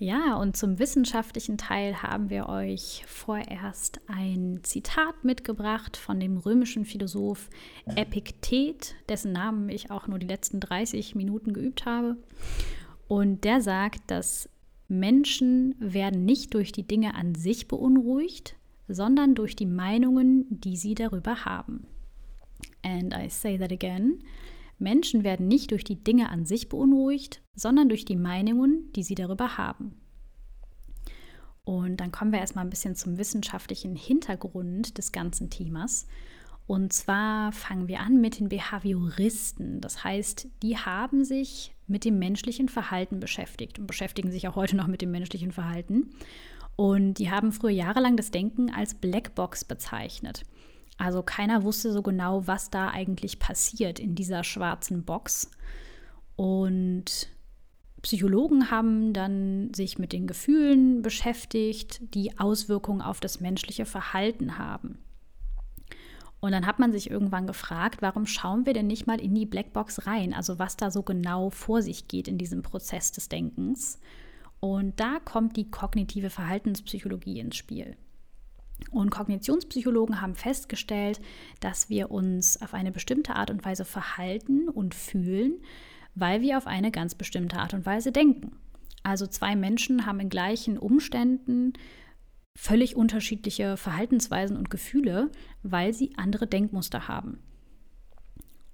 Ja, 0.00 0.36
und 0.36 0.56
zum 0.56 0.78
wissenschaftlichen 0.78 1.58
Teil 1.58 2.02
haben 2.02 2.30
wir 2.30 2.48
euch 2.48 3.02
vorerst 3.08 4.00
ein 4.06 4.60
Zitat 4.62 5.24
mitgebracht 5.24 5.96
von 5.96 6.20
dem 6.20 6.36
römischen 6.36 6.84
Philosoph 6.84 7.50
Epiktet, 7.96 8.94
dessen 9.08 9.32
Namen 9.32 9.68
ich 9.68 9.90
auch 9.90 10.06
nur 10.06 10.20
die 10.20 10.28
letzten 10.28 10.60
30 10.60 11.16
Minuten 11.16 11.52
geübt 11.52 11.84
habe. 11.84 12.16
Und 13.08 13.42
der 13.42 13.60
sagt, 13.60 14.02
dass 14.06 14.48
Menschen 14.86 15.74
werden 15.80 16.24
nicht 16.24 16.54
durch 16.54 16.70
die 16.70 16.86
Dinge 16.86 17.16
an 17.16 17.34
sich 17.34 17.66
beunruhigt, 17.66 18.54
sondern 18.86 19.34
durch 19.34 19.56
die 19.56 19.66
Meinungen, 19.66 20.46
die 20.48 20.76
sie 20.76 20.94
darüber 20.94 21.44
haben. 21.44 21.88
And 22.84 23.12
I 23.14 23.28
say 23.28 23.58
that 23.58 23.72
again. 23.72 24.22
Menschen 24.78 25.24
werden 25.24 25.48
nicht 25.48 25.70
durch 25.70 25.84
die 25.84 26.02
Dinge 26.02 26.30
an 26.30 26.46
sich 26.46 26.68
beunruhigt, 26.68 27.42
sondern 27.54 27.88
durch 27.88 28.04
die 28.04 28.16
Meinungen, 28.16 28.92
die 28.94 29.02
sie 29.02 29.14
darüber 29.14 29.58
haben. 29.58 30.00
Und 31.64 31.98
dann 31.98 32.12
kommen 32.12 32.32
wir 32.32 32.38
erstmal 32.38 32.64
ein 32.64 32.70
bisschen 32.70 32.94
zum 32.94 33.18
wissenschaftlichen 33.18 33.94
Hintergrund 33.94 34.96
des 34.96 35.12
ganzen 35.12 35.50
Themas. 35.50 36.06
Und 36.66 36.92
zwar 36.92 37.52
fangen 37.52 37.88
wir 37.88 38.00
an 38.00 38.20
mit 38.20 38.38
den 38.38 38.48
Behavioristen. 38.48 39.80
Das 39.80 40.04
heißt, 40.04 40.48
die 40.62 40.76
haben 40.78 41.24
sich 41.24 41.74
mit 41.86 42.04
dem 42.04 42.18
menschlichen 42.18 42.68
Verhalten 42.68 43.20
beschäftigt 43.20 43.78
und 43.78 43.86
beschäftigen 43.86 44.30
sich 44.30 44.48
auch 44.48 44.56
heute 44.56 44.76
noch 44.76 44.86
mit 44.86 45.02
dem 45.02 45.10
menschlichen 45.10 45.52
Verhalten. 45.52 46.10
Und 46.76 47.14
die 47.14 47.30
haben 47.30 47.52
früher 47.52 47.70
jahrelang 47.70 48.16
das 48.16 48.30
Denken 48.30 48.70
als 48.70 48.94
Blackbox 48.94 49.64
bezeichnet. 49.64 50.44
Also 50.98 51.22
keiner 51.22 51.62
wusste 51.62 51.92
so 51.92 52.02
genau, 52.02 52.46
was 52.46 52.70
da 52.70 52.88
eigentlich 52.90 53.38
passiert 53.38 53.98
in 54.00 54.14
dieser 54.14 54.44
schwarzen 54.44 55.04
Box. 55.04 55.50
Und 56.36 57.28
Psychologen 58.02 58.70
haben 58.70 59.12
dann 59.12 59.72
sich 59.74 59.98
mit 59.98 60.12
den 60.12 60.26
Gefühlen 60.26 61.02
beschäftigt, 61.02 62.14
die 62.14 62.38
Auswirkungen 62.38 63.00
auf 63.00 63.20
das 63.20 63.40
menschliche 63.40 63.86
Verhalten 63.86 64.58
haben. 64.58 64.98
Und 66.40 66.52
dann 66.52 66.66
hat 66.66 66.78
man 66.78 66.92
sich 66.92 67.10
irgendwann 67.10 67.48
gefragt, 67.48 68.00
warum 68.00 68.26
schauen 68.26 68.66
wir 68.66 68.72
denn 68.72 68.86
nicht 68.86 69.06
mal 69.06 69.20
in 69.20 69.34
die 69.34 69.46
Blackbox 69.46 70.06
rein, 70.06 70.32
also 70.32 70.58
was 70.58 70.76
da 70.76 70.90
so 70.90 71.02
genau 71.02 71.50
vor 71.50 71.82
sich 71.82 72.06
geht 72.06 72.28
in 72.28 72.38
diesem 72.38 72.62
Prozess 72.62 73.10
des 73.10 73.28
Denkens. 73.28 73.98
Und 74.60 75.00
da 75.00 75.18
kommt 75.24 75.56
die 75.56 75.70
kognitive 75.70 76.30
Verhaltenspsychologie 76.30 77.40
ins 77.40 77.56
Spiel. 77.56 77.96
Und 78.90 79.10
Kognitionspsychologen 79.10 80.20
haben 80.20 80.34
festgestellt, 80.34 81.20
dass 81.60 81.90
wir 81.90 82.10
uns 82.10 82.60
auf 82.62 82.74
eine 82.74 82.92
bestimmte 82.92 83.34
Art 83.34 83.50
und 83.50 83.64
Weise 83.64 83.84
verhalten 83.84 84.68
und 84.68 84.94
fühlen, 84.94 85.54
weil 86.14 86.40
wir 86.40 86.56
auf 86.58 86.66
eine 86.66 86.90
ganz 86.90 87.14
bestimmte 87.14 87.58
Art 87.58 87.74
und 87.74 87.84
Weise 87.86 88.12
denken. 88.12 88.52
Also 89.02 89.26
zwei 89.26 89.56
Menschen 89.56 90.06
haben 90.06 90.20
in 90.20 90.28
gleichen 90.28 90.78
Umständen 90.78 91.74
völlig 92.56 92.96
unterschiedliche 92.96 93.76
Verhaltensweisen 93.76 94.56
und 94.56 94.68
Gefühle, 94.68 95.30
weil 95.62 95.94
sie 95.94 96.12
andere 96.16 96.46
Denkmuster 96.46 97.06
haben. 97.06 97.38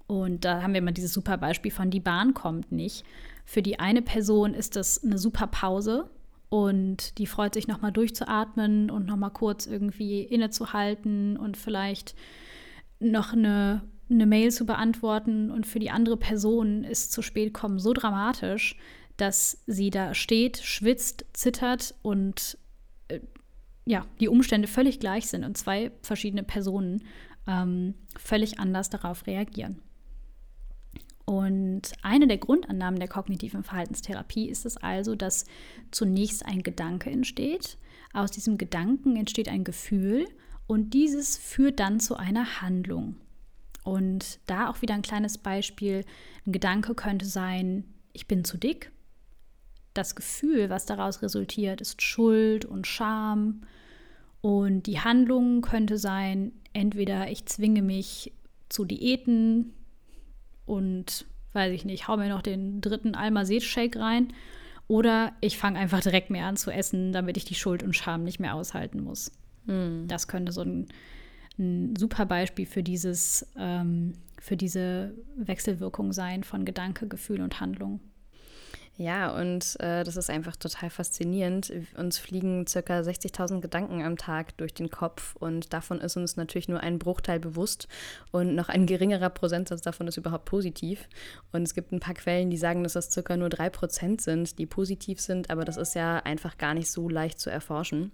Und 0.07 0.45
da 0.45 0.61
haben 0.61 0.73
wir 0.73 0.79
immer 0.79 0.91
dieses 0.91 1.13
super 1.13 1.37
Beispiel 1.37 1.71
von 1.71 1.89
die 1.89 1.99
Bahn 1.99 2.33
kommt 2.33 2.71
nicht. 2.71 3.03
Für 3.43 3.61
die 3.61 3.79
eine 3.79 4.01
Person 4.01 4.53
ist 4.53 4.75
das 4.75 5.03
eine 5.03 5.17
super 5.17 5.47
Pause, 5.47 6.09
und 6.49 7.17
die 7.17 7.27
freut 7.27 7.53
sich 7.53 7.67
nochmal 7.67 7.91
durchzuatmen 7.91 8.89
und 8.89 9.05
nochmal 9.05 9.31
kurz 9.31 9.65
irgendwie 9.65 10.21
innezuhalten 10.21 11.37
und 11.37 11.57
vielleicht 11.57 12.15
noch 12.99 13.33
eine, 13.33 13.83
eine 14.09 14.25
Mail 14.25 14.51
zu 14.51 14.65
beantworten. 14.65 15.51
Und 15.51 15.65
für 15.65 15.79
die 15.79 15.91
andere 15.91 16.17
Person 16.17 16.83
ist 16.83 17.11
zu 17.11 17.21
spät 17.21 17.53
kommen 17.53 17.79
so 17.79 17.93
dramatisch, 17.93 18.77
dass 19.17 19.63
sie 19.65 19.89
da 19.89 20.13
steht, 20.13 20.57
schwitzt, 20.57 21.25
zittert 21.33 21.95
und 22.01 22.57
äh, 23.07 23.19
ja, 23.85 24.05
die 24.19 24.27
Umstände 24.27 24.67
völlig 24.67 24.99
gleich 24.99 25.27
sind 25.27 25.43
und 25.43 25.57
zwei 25.57 25.91
verschiedene 26.01 26.43
Personen 26.43 27.03
ähm, 27.47 27.93
völlig 28.17 28.59
anders 28.59 28.89
darauf 28.89 29.27
reagieren. 29.27 29.81
Und 31.25 31.93
eine 32.03 32.27
der 32.27 32.37
Grundannahmen 32.37 32.99
der 32.99 33.09
kognitiven 33.09 33.63
Verhaltenstherapie 33.63 34.47
ist 34.47 34.65
es 34.65 34.77
also, 34.77 35.15
dass 35.15 35.45
zunächst 35.89 36.45
ein 36.45 36.61
Gedanke 36.61 37.09
entsteht. 37.09 37.77
Aus 38.13 38.31
diesem 38.31 38.57
Gedanken 38.57 39.15
entsteht 39.15 39.49
ein 39.49 39.63
Gefühl 39.63 40.27
und 40.67 40.93
dieses 40.93 41.35
führt 41.35 41.79
dann 41.79 41.99
zu 41.99 42.15
einer 42.15 42.61
Handlung. 42.61 43.15
Und 43.83 44.39
da 44.47 44.69
auch 44.69 44.81
wieder 44.81 44.93
ein 44.93 45.01
kleines 45.01 45.37
Beispiel. 45.37 46.05
Ein 46.45 46.51
Gedanke 46.51 46.95
könnte 46.95 47.25
sein, 47.25 47.85
ich 48.13 48.27
bin 48.27 48.43
zu 48.43 48.57
dick. 48.57 48.91
Das 49.93 50.15
Gefühl, 50.15 50.69
was 50.69 50.85
daraus 50.85 51.21
resultiert, 51.21 51.81
ist 51.81 52.01
Schuld 52.01 52.65
und 52.65 52.87
Scham. 52.87 53.61
Und 54.41 54.83
die 54.83 54.99
Handlung 54.99 55.61
könnte 55.61 55.97
sein, 55.97 56.51
entweder 56.73 57.29
ich 57.31 57.45
zwinge 57.45 57.81
mich 57.81 58.33
zu 58.69 58.85
Diäten, 58.85 59.73
und 60.65 61.25
weiß 61.53 61.71
ich 61.73 61.85
nicht, 61.85 62.07
hau 62.07 62.17
mir 62.17 62.29
noch 62.29 62.41
den 62.41 62.81
dritten 62.81 63.15
Almazet-Shake 63.15 63.97
rein. 63.97 64.33
Oder 64.87 65.33
ich 65.41 65.57
fange 65.57 65.79
einfach 65.79 66.01
direkt 66.01 66.29
mehr 66.29 66.45
an 66.45 66.57
zu 66.57 66.69
essen, 66.69 67.11
damit 67.11 67.37
ich 67.37 67.45
die 67.45 67.55
Schuld 67.55 67.81
und 67.81 67.95
Scham 67.95 68.23
nicht 68.23 68.39
mehr 68.39 68.53
aushalten 68.53 69.01
muss. 69.01 69.31
Mhm. 69.65 70.07
Das 70.07 70.27
könnte 70.27 70.51
so 70.51 70.61
ein, 70.61 70.87
ein, 71.57 71.95
super 71.95 72.25
Beispiel 72.25 72.67
für 72.67 72.83
dieses, 72.83 73.47
ähm, 73.57 74.13
für 74.39 74.57
diese 74.57 75.15
Wechselwirkung 75.37 76.13
sein 76.13 76.43
von 76.43 76.65
Gedanke, 76.65 77.07
Gefühl 77.07 77.41
und 77.41 77.59
Handlung. 77.59 77.99
Ja, 78.97 79.35
und 79.35 79.77
äh, 79.81 80.05
das 80.05 80.15
ist 80.15 80.29
einfach 80.29 80.55
total 80.55 80.89
faszinierend. 80.89 81.71
Uns 81.97 82.17
fliegen 82.17 82.65
circa 82.65 82.99
60.000 82.99 83.59
Gedanken 83.59 84.01
am 84.01 84.15
Tag 84.15 84.55
durch 84.55 84.73
den 84.73 84.89
Kopf 84.89 85.35
und 85.35 85.73
davon 85.73 85.99
ist 85.99 86.15
uns 86.15 86.37
natürlich 86.37 86.69
nur 86.69 86.79
ein 86.79 86.97
Bruchteil 86.97 87.41
bewusst 87.41 87.89
und 88.31 88.55
noch 88.55 88.69
ein 88.69 88.85
geringerer 88.85 89.29
Prozentsatz 89.29 89.81
davon 89.81 90.07
ist 90.07 90.15
überhaupt 90.15 90.45
positiv. 90.45 91.09
Und 91.51 91.63
es 91.63 91.73
gibt 91.73 91.91
ein 91.91 91.99
paar 91.99 92.13
Quellen, 92.13 92.49
die 92.49 92.57
sagen, 92.57 92.83
dass 92.83 92.93
das 92.93 93.11
circa 93.11 93.35
nur 93.35 93.49
drei 93.49 93.69
Prozent 93.69 94.21
sind, 94.21 94.59
die 94.59 94.65
positiv 94.65 95.19
sind, 95.19 95.49
aber 95.49 95.65
das 95.65 95.75
ist 95.75 95.93
ja 95.93 96.19
einfach 96.19 96.57
gar 96.57 96.73
nicht 96.73 96.89
so 96.89 97.09
leicht 97.09 97.39
zu 97.41 97.49
erforschen. 97.49 98.13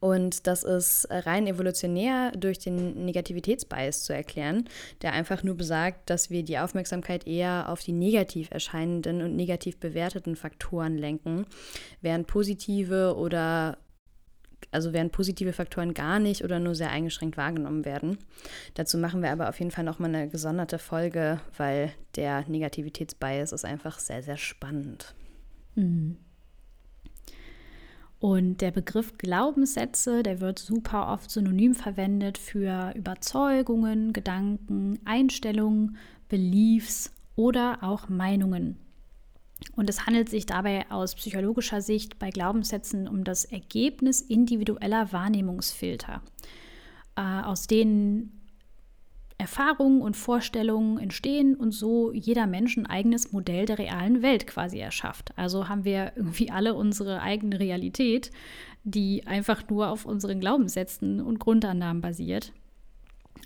Und 0.00 0.46
das 0.46 0.64
ist 0.64 1.06
rein 1.10 1.46
evolutionär 1.46 2.32
durch 2.32 2.58
den 2.58 3.04
Negativitätsbias 3.04 4.04
zu 4.04 4.12
erklären, 4.12 4.68
der 5.02 5.12
einfach 5.12 5.42
nur 5.42 5.56
besagt, 5.56 6.10
dass 6.10 6.30
wir 6.30 6.42
die 6.42 6.58
Aufmerksamkeit 6.58 7.26
eher 7.26 7.68
auf 7.68 7.82
die 7.82 7.92
negativ 7.92 8.50
erscheinenden 8.50 9.22
und 9.22 9.36
negativ 9.36 9.78
bewerteten 9.78 10.36
Faktoren 10.36 10.98
lenken, 10.98 11.46
während 12.00 12.26
positive 12.26 13.16
oder 13.16 13.78
also 14.70 14.92
während 14.92 15.12
positive 15.12 15.52
Faktoren 15.52 15.92
gar 15.92 16.18
nicht 16.18 16.44
oder 16.44 16.58
nur 16.58 16.74
sehr 16.74 16.90
eingeschränkt 16.90 17.36
wahrgenommen 17.36 17.84
werden. 17.84 18.18
Dazu 18.74 18.96
machen 18.96 19.22
wir 19.22 19.30
aber 19.30 19.48
auf 19.48 19.58
jeden 19.58 19.70
Fall 19.70 19.84
nochmal 19.84 20.14
eine 20.14 20.28
gesonderte 20.28 20.78
Folge, 20.78 21.40
weil 21.56 21.92
der 22.16 22.48
Negativitätsbias 22.48 23.52
ist 23.52 23.64
einfach 23.64 23.98
sehr, 23.98 24.22
sehr 24.22 24.36
spannend. 24.36 25.14
Mhm. 25.74 26.16
Und 28.22 28.60
der 28.60 28.70
Begriff 28.70 29.18
Glaubenssätze, 29.18 30.22
der 30.22 30.40
wird 30.40 30.60
super 30.60 31.08
oft 31.08 31.28
synonym 31.28 31.74
verwendet 31.74 32.38
für 32.38 32.92
Überzeugungen, 32.94 34.12
Gedanken, 34.12 35.00
Einstellungen, 35.04 35.96
Beliefs 36.28 37.12
oder 37.34 37.82
auch 37.82 38.08
Meinungen. 38.08 38.76
Und 39.74 39.90
es 39.90 40.06
handelt 40.06 40.28
sich 40.28 40.46
dabei 40.46 40.88
aus 40.88 41.16
psychologischer 41.16 41.82
Sicht 41.82 42.20
bei 42.20 42.30
Glaubenssätzen 42.30 43.08
um 43.08 43.24
das 43.24 43.44
Ergebnis 43.44 44.20
individueller 44.20 45.12
Wahrnehmungsfilter, 45.12 46.22
äh, 47.16 47.22
aus 47.22 47.66
denen 47.66 48.41
Erfahrungen 49.42 50.02
und 50.02 50.16
Vorstellungen 50.16 50.98
entstehen 50.98 51.56
und 51.56 51.72
so 51.72 52.12
jeder 52.12 52.46
Mensch 52.46 52.76
ein 52.76 52.86
eigenes 52.86 53.32
Modell 53.32 53.66
der 53.66 53.78
realen 53.78 54.22
Welt 54.22 54.46
quasi 54.46 54.78
erschafft. 54.78 55.32
Also 55.36 55.68
haben 55.68 55.84
wir 55.84 56.12
irgendwie 56.14 56.52
alle 56.52 56.74
unsere 56.74 57.20
eigene 57.20 57.58
Realität, 57.58 58.30
die 58.84 59.26
einfach 59.26 59.68
nur 59.68 59.88
auf 59.88 60.06
unseren 60.06 60.38
Glaubenssätzen 60.38 61.20
und 61.20 61.40
Grundannahmen 61.40 62.00
basiert. 62.00 62.52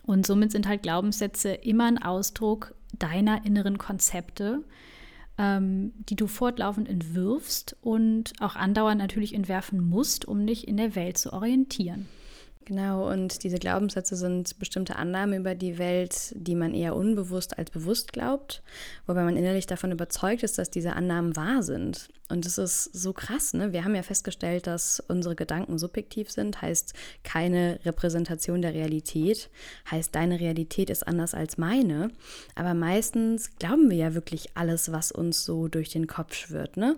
Und 0.04 0.26
somit 0.26 0.52
sind 0.52 0.68
halt 0.68 0.82
Glaubenssätze 0.82 1.52
immer 1.54 1.86
ein 1.86 2.02
Ausdruck 2.02 2.74
deiner 2.98 3.46
inneren 3.46 3.78
Konzepte, 3.78 4.64
ähm, 5.38 5.94
die 6.10 6.14
du 6.14 6.26
fortlaufend 6.26 6.90
entwirfst 6.90 7.74
und 7.80 8.34
auch 8.40 8.54
andauernd 8.54 9.00
natürlich 9.00 9.34
entwerfen 9.34 9.88
musst, 9.88 10.26
um 10.26 10.46
dich 10.46 10.68
in 10.68 10.76
der 10.76 10.94
Welt 10.94 11.16
zu 11.16 11.32
orientieren. 11.32 12.06
Genau, 12.66 13.08
und 13.08 13.44
diese 13.44 13.60
Glaubenssätze 13.60 14.16
sind 14.16 14.58
bestimmte 14.58 14.96
Annahmen 14.96 15.38
über 15.38 15.54
die 15.54 15.78
Welt, 15.78 16.32
die 16.34 16.56
man 16.56 16.74
eher 16.74 16.96
unbewusst 16.96 17.56
als 17.56 17.70
bewusst 17.70 18.12
glaubt, 18.12 18.60
wobei 19.06 19.22
man 19.22 19.36
innerlich 19.36 19.66
davon 19.66 19.92
überzeugt 19.92 20.42
ist, 20.42 20.58
dass 20.58 20.68
diese 20.68 20.94
Annahmen 20.94 21.36
wahr 21.36 21.62
sind. 21.62 22.08
Und 22.28 22.44
das 22.44 22.58
ist 22.58 22.92
so 22.92 23.12
krass, 23.12 23.54
ne? 23.54 23.72
Wir 23.72 23.84
haben 23.84 23.94
ja 23.94 24.02
festgestellt, 24.02 24.66
dass 24.66 24.98
unsere 24.98 25.36
Gedanken 25.36 25.78
subjektiv 25.78 26.28
sind, 26.28 26.60
heißt 26.60 26.92
keine 27.22 27.78
Repräsentation 27.84 28.62
der 28.62 28.74
Realität, 28.74 29.48
heißt 29.88 30.12
deine 30.12 30.40
Realität 30.40 30.90
ist 30.90 31.06
anders 31.06 31.34
als 31.34 31.58
meine. 31.58 32.10
Aber 32.56 32.74
meistens 32.74 33.56
glauben 33.60 33.90
wir 33.90 33.96
ja 33.96 34.14
wirklich 34.14 34.56
alles, 34.56 34.90
was 34.90 35.12
uns 35.12 35.44
so 35.44 35.68
durch 35.68 35.90
den 35.90 36.08
Kopf 36.08 36.34
schwirrt, 36.34 36.76
ne? 36.76 36.96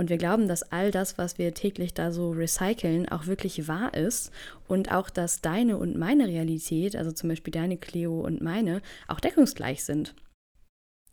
Und 0.00 0.08
wir 0.08 0.16
glauben, 0.16 0.48
dass 0.48 0.62
all 0.72 0.90
das, 0.90 1.18
was 1.18 1.36
wir 1.36 1.52
täglich 1.52 1.92
da 1.92 2.10
so 2.10 2.30
recyceln, 2.30 3.06
auch 3.10 3.26
wirklich 3.26 3.68
wahr 3.68 3.92
ist 3.92 4.30
und 4.66 4.90
auch, 4.90 5.10
dass 5.10 5.42
deine 5.42 5.76
und 5.76 5.98
meine 5.98 6.26
Realität, 6.26 6.96
also 6.96 7.12
zum 7.12 7.28
Beispiel 7.28 7.52
deine 7.52 7.76
Cleo 7.76 8.18
und 8.18 8.40
meine, 8.40 8.80
auch 9.08 9.20
deckungsgleich 9.20 9.84
sind. 9.84 10.14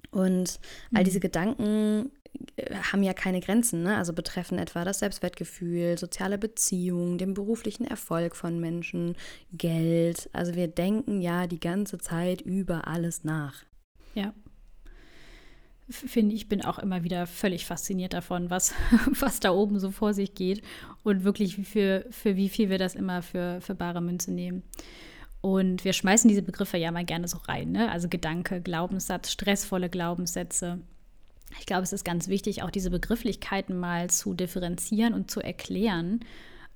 Und 0.10 0.62
all 0.94 1.04
diese 1.04 1.18
mhm. 1.18 1.22
Gedanken 1.22 2.12
äh, 2.56 2.76
haben 2.76 3.04
ja 3.04 3.12
keine 3.12 3.42
Grenzen, 3.42 3.84
ne? 3.84 3.98
also 3.98 4.14
betreffen 4.14 4.58
etwa 4.58 4.86
das 4.86 5.00
Selbstwertgefühl, 5.00 5.98
soziale 5.98 6.38
Beziehungen, 6.38 7.18
den 7.18 7.34
beruflichen 7.34 7.86
Erfolg 7.86 8.38
von 8.38 8.58
Menschen, 8.58 9.18
Geld. 9.52 10.30
Also 10.32 10.56
wir 10.56 10.70
denken 10.70 11.20
ja 11.20 11.46
die 11.46 11.60
ganze 11.60 11.98
Zeit 11.98 12.40
über 12.40 12.88
alles 12.88 13.26
nach. 13.26 13.66
Ja. 14.16 14.34
Finde 15.90 16.36
ich, 16.36 16.50
bin 16.50 16.66
auch 16.66 16.80
immer 16.80 17.04
wieder 17.04 17.28
völlig 17.28 17.66
fasziniert 17.66 18.14
davon, 18.14 18.50
was, 18.50 18.74
was 19.20 19.40
da 19.40 19.52
oben 19.52 19.80
so 19.80 19.92
vor 19.92 20.14
sich 20.14 20.34
geht 20.34 20.62
und 21.04 21.24
wirklich 21.24 21.56
für, 21.68 22.06
für 22.10 22.36
wie 22.36 22.50
viel 22.50 22.70
wir 22.70 22.78
das 22.78 22.94
immer 22.94 23.22
für, 23.22 23.62
für 23.62 23.74
bare 23.74 24.02
Münze 24.02 24.32
nehmen. 24.34 24.64
Und 25.40 25.86
wir 25.86 25.94
schmeißen 25.94 26.28
diese 26.28 26.42
Begriffe 26.42 26.78
ja 26.78 26.92
mal 26.92 27.06
gerne 27.06 27.28
so 27.28 27.38
rein, 27.38 27.72
ne? 27.72 27.90
also 27.90 28.10
Gedanke, 28.10 28.60
Glaubenssatz, 28.60 29.32
stressvolle 29.32 29.90
Glaubenssätze 29.90 30.82
ich 31.60 31.66
glaube, 31.66 31.84
es 31.84 31.94
ist 31.94 32.04
ganz 32.04 32.28
wichtig, 32.28 32.64
auch 32.64 32.72
diese 32.72 32.90
Begrifflichkeiten 32.90 33.78
mal 33.78 34.10
zu 34.10 34.34
differenzieren 34.34 35.14
und 35.14 35.32
zu 35.32 35.40
erklären, 35.40 36.20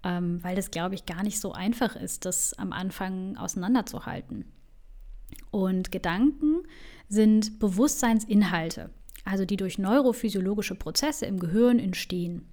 ähm, 0.03 0.43
weil 0.43 0.55
das, 0.55 0.71
glaube 0.71 0.95
ich, 0.95 1.05
gar 1.05 1.23
nicht 1.23 1.39
so 1.39 1.51
einfach 1.51 1.95
ist, 1.95 2.25
das 2.25 2.53
am 2.53 2.71
Anfang 2.71 3.37
auseinanderzuhalten. 3.37 4.45
Und 5.51 5.91
Gedanken 5.91 6.63
sind 7.07 7.59
Bewusstseinsinhalte, 7.59 8.89
also 9.23 9.45
die 9.45 9.57
durch 9.57 9.77
neurophysiologische 9.77 10.75
Prozesse 10.75 11.25
im 11.25 11.39
Gehirn 11.39 11.79
entstehen. 11.79 12.47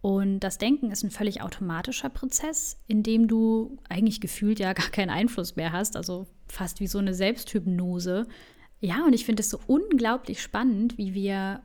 Und 0.00 0.40
das 0.40 0.58
Denken 0.58 0.90
ist 0.90 1.02
ein 1.02 1.10
völlig 1.10 1.40
automatischer 1.40 2.10
Prozess, 2.10 2.78
in 2.86 3.02
dem 3.02 3.26
du 3.26 3.78
eigentlich 3.88 4.20
gefühlt 4.20 4.58
ja 4.58 4.72
gar 4.74 4.90
keinen 4.90 5.10
Einfluss 5.10 5.56
mehr 5.56 5.72
hast, 5.72 5.96
also 5.96 6.26
fast 6.46 6.80
wie 6.80 6.86
so 6.86 6.98
eine 6.98 7.14
Selbsthypnose, 7.14 8.26
ja, 8.84 9.02
und 9.06 9.14
ich 9.14 9.24
finde 9.24 9.40
es 9.40 9.48
so 9.48 9.58
unglaublich 9.66 10.42
spannend, 10.42 10.98
wie 10.98 11.14
wir 11.14 11.62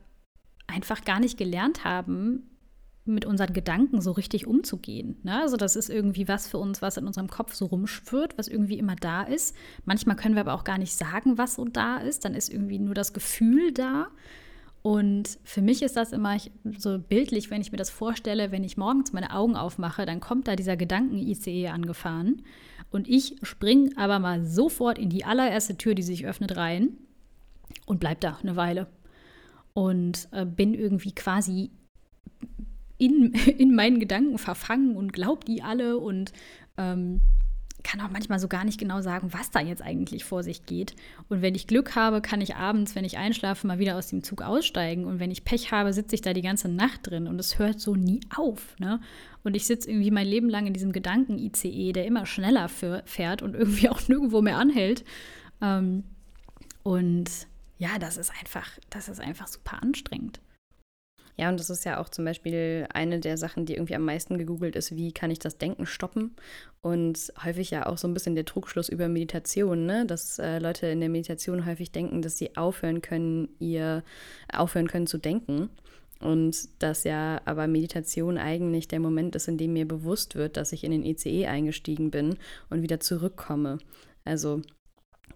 einfach 0.66 1.04
gar 1.04 1.20
nicht 1.20 1.36
gelernt 1.36 1.84
haben, 1.84 2.49
mit 3.10 3.24
unseren 3.24 3.52
Gedanken 3.52 4.00
so 4.00 4.12
richtig 4.12 4.46
umzugehen. 4.46 5.16
Ne? 5.22 5.40
Also 5.40 5.56
das 5.56 5.76
ist 5.76 5.90
irgendwie 5.90 6.28
was 6.28 6.48
für 6.48 6.58
uns, 6.58 6.82
was 6.82 6.96
in 6.96 7.06
unserem 7.06 7.28
Kopf 7.28 7.54
so 7.54 7.66
rumschwirrt, 7.66 8.38
was 8.38 8.48
irgendwie 8.48 8.78
immer 8.78 8.96
da 8.96 9.22
ist. 9.22 9.54
Manchmal 9.84 10.16
können 10.16 10.34
wir 10.34 10.42
aber 10.42 10.54
auch 10.54 10.64
gar 10.64 10.78
nicht 10.78 10.94
sagen, 10.94 11.38
was 11.38 11.54
so 11.54 11.64
da 11.64 11.98
ist. 11.98 12.24
Dann 12.24 12.34
ist 12.34 12.52
irgendwie 12.52 12.78
nur 12.78 12.94
das 12.94 13.12
Gefühl 13.12 13.72
da. 13.72 14.08
Und 14.82 15.38
für 15.44 15.60
mich 15.60 15.82
ist 15.82 15.96
das 15.96 16.12
immer 16.12 16.38
so 16.78 16.98
bildlich, 16.98 17.50
wenn 17.50 17.60
ich 17.60 17.70
mir 17.70 17.78
das 17.78 17.90
vorstelle, 17.90 18.50
wenn 18.50 18.64
ich 18.64 18.78
morgens 18.78 19.12
meine 19.12 19.34
Augen 19.34 19.56
aufmache, 19.56 20.06
dann 20.06 20.20
kommt 20.20 20.48
da 20.48 20.56
dieser 20.56 20.76
Gedanken-ICE 20.76 21.68
angefahren. 21.68 22.42
Und 22.90 23.08
ich 23.08 23.36
springe 23.42 23.90
aber 23.96 24.18
mal 24.18 24.44
sofort 24.44 24.98
in 24.98 25.10
die 25.10 25.24
allererste 25.24 25.76
Tür, 25.76 25.94
die 25.94 26.02
sich 26.02 26.26
öffnet, 26.26 26.56
rein 26.56 26.96
und 27.86 28.00
bleib 28.00 28.20
da 28.20 28.38
eine 28.42 28.56
Weile. 28.56 28.86
Und 29.74 30.28
äh, 30.32 30.44
bin 30.44 30.74
irgendwie 30.74 31.14
quasi 31.14 31.70
in, 33.00 33.32
in 33.58 33.74
meinen 33.74 33.98
Gedanken 33.98 34.38
verfangen 34.38 34.96
und 34.96 35.12
glaub 35.12 35.44
die 35.44 35.62
alle 35.62 35.98
und 35.98 36.32
ähm, 36.76 37.20
kann 37.82 38.00
auch 38.00 38.10
manchmal 38.10 38.38
so 38.38 38.48
gar 38.48 38.64
nicht 38.64 38.78
genau 38.78 39.00
sagen, 39.00 39.32
was 39.32 39.50
da 39.50 39.60
jetzt 39.60 39.82
eigentlich 39.82 40.24
vor 40.24 40.42
sich 40.42 40.66
geht. 40.66 40.94
Und 41.28 41.42
wenn 41.42 41.54
ich 41.54 41.66
Glück 41.66 41.96
habe, 41.96 42.20
kann 42.20 42.40
ich 42.40 42.56
abends, 42.56 42.94
wenn 42.94 43.04
ich 43.04 43.16
einschlafe, 43.16 43.66
mal 43.66 43.78
wieder 43.78 43.96
aus 43.96 44.08
dem 44.08 44.22
Zug 44.22 44.42
aussteigen. 44.42 45.04
Und 45.04 45.18
wenn 45.18 45.30
ich 45.30 45.44
Pech 45.44 45.72
habe, 45.72 45.92
sitze 45.92 46.14
ich 46.14 46.20
da 46.20 46.32
die 46.32 46.42
ganze 46.42 46.68
Nacht 46.68 47.08
drin 47.08 47.26
und 47.26 47.38
es 47.38 47.58
hört 47.58 47.80
so 47.80 47.94
nie 47.94 48.20
auf. 48.34 48.78
Ne? 48.78 49.00
Und 49.44 49.56
ich 49.56 49.66
sitze 49.66 49.90
irgendwie 49.90 50.10
mein 50.10 50.26
Leben 50.26 50.50
lang 50.50 50.66
in 50.66 50.74
diesem 50.74 50.92
Gedanken-ICE, 50.92 51.92
der 51.92 52.04
immer 52.04 52.26
schneller 52.26 52.68
fährt 52.68 53.42
und 53.42 53.54
irgendwie 53.56 53.88
auch 53.88 54.06
nirgendwo 54.08 54.42
mehr 54.42 54.58
anhält. 54.58 55.04
Ähm, 55.62 56.04
und 56.82 57.30
ja, 57.78 57.98
das 57.98 58.16
ist 58.18 58.30
einfach, 58.38 58.68
das 58.90 59.08
ist 59.08 59.20
einfach 59.20 59.46
super 59.46 59.82
anstrengend. 59.82 60.40
Ja, 61.40 61.48
und 61.48 61.58
das 61.58 61.70
ist 61.70 61.86
ja 61.86 61.98
auch 61.98 62.10
zum 62.10 62.26
Beispiel 62.26 62.86
eine 62.92 63.18
der 63.18 63.38
Sachen, 63.38 63.64
die 63.64 63.72
irgendwie 63.72 63.94
am 63.94 64.04
meisten 64.04 64.36
gegoogelt 64.36 64.76
ist, 64.76 64.94
wie 64.94 65.10
kann 65.10 65.30
ich 65.30 65.38
das 65.38 65.56
Denken 65.56 65.86
stoppen? 65.86 66.36
Und 66.82 67.32
häufig 67.42 67.70
ja 67.70 67.86
auch 67.86 67.96
so 67.96 68.06
ein 68.06 68.12
bisschen 68.12 68.34
der 68.34 68.44
Trugschluss 68.44 68.90
über 68.90 69.08
Meditation, 69.08 69.86
ne? 69.86 70.04
dass 70.04 70.38
äh, 70.38 70.58
Leute 70.58 70.88
in 70.88 71.00
der 71.00 71.08
Meditation 71.08 71.64
häufig 71.64 71.92
denken, 71.92 72.20
dass 72.20 72.36
sie 72.36 72.58
aufhören 72.58 73.00
können, 73.00 73.48
ihr 73.58 74.04
aufhören 74.52 74.86
können 74.86 75.06
zu 75.06 75.16
denken. 75.16 75.70
Und 76.20 76.68
dass 76.82 77.04
ja 77.04 77.40
aber 77.46 77.66
Meditation 77.68 78.36
eigentlich 78.36 78.86
der 78.86 79.00
Moment 79.00 79.34
ist, 79.34 79.48
in 79.48 79.56
dem 79.56 79.72
mir 79.72 79.88
bewusst 79.88 80.34
wird, 80.34 80.58
dass 80.58 80.72
ich 80.72 80.84
in 80.84 80.90
den 80.90 81.06
ECE 81.06 81.46
eingestiegen 81.46 82.10
bin 82.10 82.36
und 82.68 82.82
wieder 82.82 83.00
zurückkomme. 83.00 83.78
Also 84.26 84.60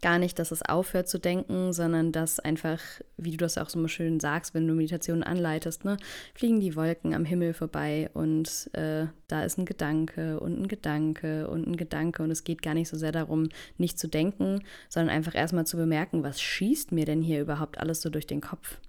gar 0.05 0.19
nicht, 0.19 0.39
dass 0.39 0.51
es 0.51 0.61
aufhört 0.61 1.09
zu 1.09 1.19
denken, 1.19 1.73
sondern 1.73 2.13
dass 2.13 2.39
einfach, 2.39 2.79
wie 3.17 3.31
du 3.31 3.39
das 3.39 3.57
auch 3.57 3.71
so 3.71 3.89
schön 3.89 4.21
sagst, 4.21 4.53
wenn 4.53 4.69
du 4.69 4.75
Meditationen 4.75 5.23
anleitest, 5.23 5.87
ne, 5.87 5.97
fliegen 6.35 6.61
die 6.61 6.77
Wolken 6.77 7.15
am 7.15 7.25
Himmel 7.25 7.55
vorbei 7.55 8.11
und 8.13 8.69
äh, 8.75 9.07
da 9.29 9.45
ist 9.45 9.57
ein 9.57 9.65
Gedanke 9.65 10.39
und 10.41 10.61
ein 10.61 10.69
Gedanke 10.69 11.49
und 11.49 11.67
ein 11.67 11.79
Gedanke 11.79 12.23
und 12.23 12.31
es 12.31 12.45
geht 12.45 12.61
gar 12.61 12.75
nicht 12.75 12.91
so 12.91 12.99
sehr 12.99 13.13
darum, 13.13 13.49
nicht 13.79 13.99
zu 13.99 14.07
denken, 14.07 14.63
sondern 14.91 15.17
einfach 15.17 15.35
erstmal 15.35 15.67
zu 15.67 15.79
bemerken, 15.79 16.23
was 16.23 16.39
schießt 16.39 16.93
mir 16.93 17.07
denn 17.07 17.23
hier 17.23 17.41
überhaupt 17.41 17.79
alles 17.79 18.03
so 18.03 18.11
durch 18.11 18.27
den 18.27 18.43
Kopf. 18.43 18.81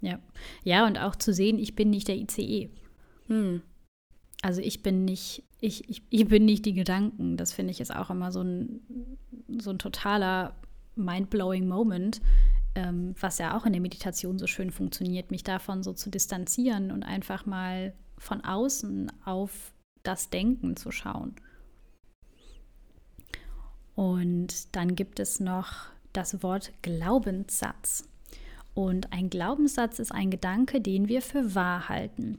Ja, 0.00 0.20
ja 0.62 0.86
und 0.86 0.98
auch 0.98 1.16
zu 1.16 1.34
sehen, 1.34 1.58
ich 1.58 1.74
bin 1.74 1.90
nicht 1.90 2.06
der 2.06 2.16
ICE. 2.16 2.70
Hm. 3.26 3.62
Also 4.42 4.60
ich 4.60 4.82
bin 4.82 5.04
nicht, 5.04 5.44
ich, 5.60 5.88
ich, 5.88 6.02
ich 6.08 6.28
bin 6.28 6.44
nicht 6.44 6.64
die 6.64 6.72
Gedanken. 6.72 7.36
Das 7.36 7.52
finde 7.52 7.72
ich 7.72 7.80
ist 7.80 7.94
auch 7.94 8.10
immer 8.10 8.32
so 8.32 8.42
ein, 8.42 8.80
so 9.58 9.70
ein 9.70 9.78
totaler 9.78 10.54
mind-blowing 10.96 11.68
Moment, 11.68 12.20
ähm, 12.74 13.14
was 13.20 13.38
ja 13.38 13.56
auch 13.56 13.66
in 13.66 13.72
der 13.72 13.82
Meditation 13.82 14.38
so 14.38 14.46
schön 14.46 14.70
funktioniert, 14.70 15.30
mich 15.30 15.44
davon 15.44 15.82
so 15.82 15.92
zu 15.92 16.10
distanzieren 16.10 16.90
und 16.90 17.02
einfach 17.02 17.44
mal 17.46 17.92
von 18.16 18.42
außen 18.42 19.12
auf 19.24 19.72
das 20.02 20.30
Denken 20.30 20.76
zu 20.76 20.90
schauen. 20.90 21.36
Und 23.94 24.74
dann 24.74 24.96
gibt 24.96 25.20
es 25.20 25.40
noch 25.40 25.88
das 26.14 26.42
Wort 26.42 26.72
Glaubenssatz. 26.80 28.08
Und 28.72 29.12
ein 29.12 29.28
Glaubenssatz 29.28 29.98
ist 29.98 30.12
ein 30.12 30.30
Gedanke, 30.30 30.80
den 30.80 31.08
wir 31.08 31.20
für 31.20 31.54
wahr 31.54 31.88
halten 31.90 32.38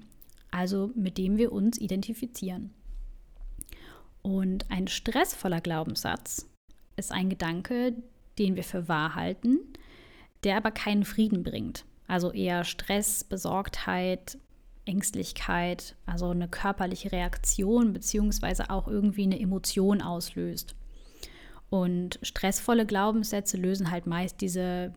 also 0.52 0.92
mit 0.96 1.18
dem 1.18 1.38
wir 1.38 1.52
uns 1.52 1.80
identifizieren. 1.80 2.72
Und 4.22 4.70
ein 4.70 4.88
stressvoller 4.88 5.62
Glaubenssatz 5.62 6.48
ist 6.96 7.12
ein 7.12 7.30
Gedanke, 7.30 7.96
den 8.38 8.56
wir 8.56 8.64
für 8.64 8.88
wahr 8.88 9.16
halten, 9.16 9.60
der 10.44 10.58
aber 10.58 10.72
keinen 10.72 11.06
Frieden 11.06 11.44
bringt. 11.44 11.86
Also 12.08 12.32
eher 12.32 12.64
Stress, 12.64 13.24
Besorgtheit, 13.24 14.38
Ängstlichkeit, 14.86 15.96
also 16.06 16.30
eine 16.30 16.48
körperliche 16.48 17.12
Reaktion 17.12 17.94
beziehungsweise 17.94 18.70
auch 18.70 18.88
irgendwie 18.88 19.24
eine 19.24 19.40
Emotion 19.40 20.02
auslöst. 20.02 20.76
Und 21.70 22.20
stressvolle 22.22 22.86
Glaubenssätze 22.86 23.58
lösen 23.58 23.92
halt 23.92 24.06
meist 24.06 24.42
diese 24.42 24.94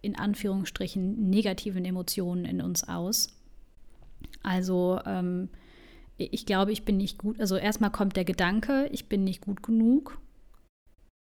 in 0.00 0.16
Anführungsstrichen 0.16 1.28
negativen 1.28 1.84
Emotionen 1.84 2.44
in 2.44 2.62
uns 2.62 2.88
aus 2.88 3.37
also 4.42 5.00
ähm, 5.04 5.48
ich 6.16 6.46
glaube, 6.46 6.72
ich 6.72 6.84
bin 6.84 6.96
nicht 6.96 7.18
gut. 7.18 7.40
Also 7.40 7.56
erstmal 7.56 7.90
kommt 7.90 8.16
der 8.16 8.24
Gedanke, 8.24 8.88
ich 8.92 9.08
bin 9.08 9.24
nicht 9.24 9.40
gut 9.40 9.62
genug. 9.62 10.20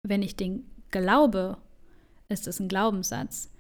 Wenn 0.04 0.24
ich 0.24 0.36
den 0.36 0.66
glaube, 0.92 1.58
ist 2.30 2.48
es 2.48 2.60
ein 2.60 2.68
Glaubenssatz. 2.68 3.52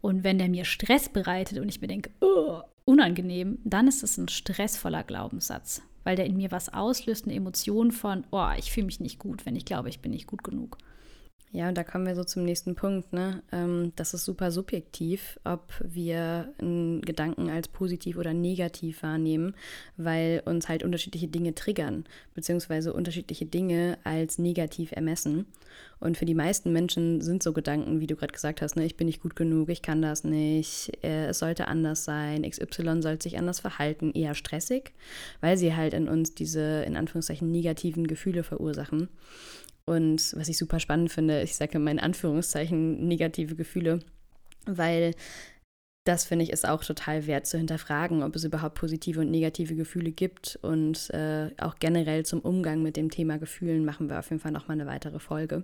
Und 0.00 0.24
wenn 0.24 0.38
der 0.38 0.48
mir 0.48 0.64
Stress 0.64 1.08
bereitet 1.08 1.58
und 1.58 1.68
ich 1.68 1.80
mir 1.80 1.86
denke, 1.86 2.10
oh, 2.20 2.60
unangenehm, 2.84 3.58
dann 3.64 3.88
ist 3.88 4.02
es 4.02 4.18
ein 4.18 4.28
stressvoller 4.28 5.02
Glaubenssatz, 5.02 5.82
weil 6.02 6.16
der 6.16 6.26
in 6.26 6.36
mir 6.36 6.50
was 6.50 6.72
auslöst, 6.72 7.24
eine 7.24 7.34
Emotion 7.34 7.90
von, 7.90 8.24
oh, 8.30 8.48
ich 8.58 8.70
fühle 8.70 8.86
mich 8.86 9.00
nicht 9.00 9.18
gut, 9.18 9.46
wenn 9.46 9.56
ich 9.56 9.64
glaube, 9.64 9.88
ich 9.88 10.00
bin 10.00 10.10
nicht 10.10 10.26
gut 10.26 10.44
genug. 10.44 10.76
Ja, 11.54 11.68
und 11.68 11.78
da 11.78 11.84
kommen 11.84 12.04
wir 12.04 12.16
so 12.16 12.24
zum 12.24 12.44
nächsten 12.44 12.74
Punkt. 12.74 13.12
Ne? 13.12 13.40
Ähm, 13.52 13.92
das 13.94 14.12
ist 14.12 14.24
super 14.24 14.50
subjektiv, 14.50 15.38
ob 15.44 15.72
wir 15.80 16.52
einen 16.58 17.00
Gedanken 17.00 17.48
als 17.48 17.68
positiv 17.68 18.16
oder 18.16 18.34
negativ 18.34 19.04
wahrnehmen, 19.04 19.54
weil 19.96 20.42
uns 20.46 20.68
halt 20.68 20.82
unterschiedliche 20.82 21.28
Dinge 21.28 21.54
triggern, 21.54 22.06
beziehungsweise 22.34 22.92
unterschiedliche 22.92 23.46
Dinge 23.46 23.98
als 24.02 24.38
negativ 24.38 24.90
ermessen. 24.90 25.46
Und 26.00 26.18
für 26.18 26.24
die 26.24 26.34
meisten 26.34 26.72
Menschen 26.72 27.20
sind 27.20 27.40
so 27.44 27.52
Gedanken, 27.52 28.00
wie 28.00 28.08
du 28.08 28.16
gerade 28.16 28.32
gesagt 28.32 28.60
hast, 28.60 28.74
ne, 28.74 28.84
ich 28.84 28.96
bin 28.96 29.06
nicht 29.06 29.22
gut 29.22 29.36
genug, 29.36 29.68
ich 29.68 29.80
kann 29.80 30.02
das 30.02 30.24
nicht, 30.24 30.90
äh, 31.04 31.26
es 31.26 31.38
sollte 31.38 31.68
anders 31.68 32.04
sein, 32.04 32.42
XY 32.42 33.00
sollte 33.00 33.22
sich 33.22 33.38
anders 33.38 33.60
verhalten, 33.60 34.10
eher 34.12 34.34
stressig, 34.34 34.92
weil 35.40 35.56
sie 35.56 35.76
halt 35.76 35.94
in 35.94 36.08
uns 36.08 36.34
diese, 36.34 36.82
in 36.82 36.96
Anführungszeichen, 36.96 37.48
negativen 37.48 38.08
Gefühle 38.08 38.42
verursachen. 38.42 39.08
Und 39.86 40.34
was 40.36 40.48
ich 40.48 40.56
super 40.56 40.80
spannend 40.80 41.12
finde, 41.12 41.42
ich 41.42 41.56
sage 41.56 41.76
in 41.76 41.84
meinen 41.84 41.98
Anführungszeichen 41.98 43.06
negative 43.06 43.54
Gefühle, 43.54 44.00
weil 44.66 45.14
das 46.04 46.26
finde 46.26 46.44
ich 46.44 46.50
ist 46.50 46.68
auch 46.68 46.84
total 46.84 47.26
wert 47.26 47.46
zu 47.46 47.56
hinterfragen, 47.56 48.22
ob 48.22 48.36
es 48.36 48.44
überhaupt 48.44 48.74
positive 48.74 49.20
und 49.20 49.30
negative 49.30 49.74
Gefühle 49.74 50.12
gibt. 50.12 50.58
Und 50.60 51.08
äh, 51.10 51.50
auch 51.58 51.76
generell 51.80 52.26
zum 52.26 52.40
Umgang 52.40 52.82
mit 52.82 52.96
dem 52.96 53.10
Thema 53.10 53.38
Gefühlen 53.38 53.84
machen 53.84 54.10
wir 54.10 54.18
auf 54.18 54.28
jeden 54.28 54.40
Fall 54.40 54.52
nochmal 54.52 54.78
eine 54.78 54.86
weitere 54.86 55.18
Folge. 55.18 55.62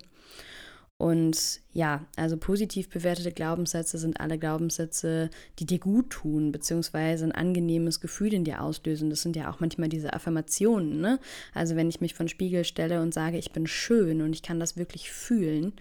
Und 1.00 1.62
ja, 1.72 2.04
also 2.16 2.36
positiv 2.36 2.90
bewertete 2.90 3.32
Glaubenssätze 3.32 3.96
sind 3.96 4.20
alle 4.20 4.36
Glaubenssätze, 4.36 5.30
die 5.58 5.64
dir 5.64 5.78
gut 5.78 6.10
tun, 6.10 6.52
beziehungsweise 6.52 7.24
ein 7.24 7.32
angenehmes 7.32 8.02
Gefühl 8.02 8.34
in 8.34 8.44
dir 8.44 8.60
auslösen. 8.60 9.08
Das 9.08 9.22
sind 9.22 9.34
ja 9.34 9.50
auch 9.50 9.60
manchmal 9.60 9.88
diese 9.88 10.12
Affirmationen. 10.12 11.00
Ne? 11.00 11.18
Also 11.54 11.74
wenn 11.74 11.88
ich 11.88 12.02
mich 12.02 12.12
von 12.12 12.28
Spiegel 12.28 12.64
stelle 12.64 13.00
und 13.00 13.14
sage, 13.14 13.38
ich 13.38 13.50
bin 13.50 13.66
schön 13.66 14.20
und 14.20 14.34
ich 14.34 14.42
kann 14.42 14.60
das 14.60 14.76
wirklich 14.76 15.10
fühlen. 15.10 15.72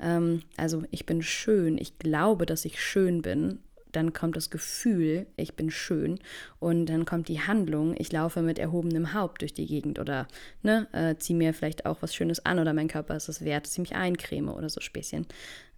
Ähm, 0.00 0.42
also 0.56 0.82
ich 0.90 1.06
bin 1.06 1.22
schön, 1.22 1.78
ich 1.78 2.00
glaube, 2.00 2.44
dass 2.44 2.64
ich 2.64 2.82
schön 2.82 3.22
bin 3.22 3.60
dann 3.96 4.12
kommt 4.12 4.36
das 4.36 4.50
Gefühl, 4.50 5.26
ich 5.36 5.54
bin 5.54 5.70
schön 5.70 6.18
und 6.58 6.86
dann 6.86 7.04
kommt 7.04 7.28
die 7.28 7.40
Handlung, 7.40 7.94
ich 7.98 8.12
laufe 8.12 8.42
mit 8.42 8.58
erhobenem 8.58 9.14
Haupt 9.14 9.42
durch 9.42 9.54
die 9.54 9.66
Gegend 9.66 9.98
oder 9.98 10.28
ne, 10.62 10.86
äh, 10.92 11.16
ziehe 11.16 11.36
mir 11.36 11.54
vielleicht 11.54 11.86
auch 11.86 11.98
was 12.00 12.14
Schönes 12.14 12.44
an 12.44 12.58
oder 12.58 12.72
mein 12.72 12.88
Körper 12.88 13.16
ist 13.16 13.28
es 13.28 13.44
wert, 13.44 13.66
dass 13.66 13.72
ich 13.72 13.78
mich 13.78 13.94
eincreme 13.94 14.48
oder 14.48 14.68
so 14.68 14.80
Späßchen. 14.80 15.26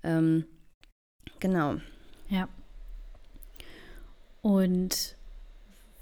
Ähm, 0.02 0.44
genau. 1.40 1.76
Ja. 2.28 2.48
Und 4.42 5.16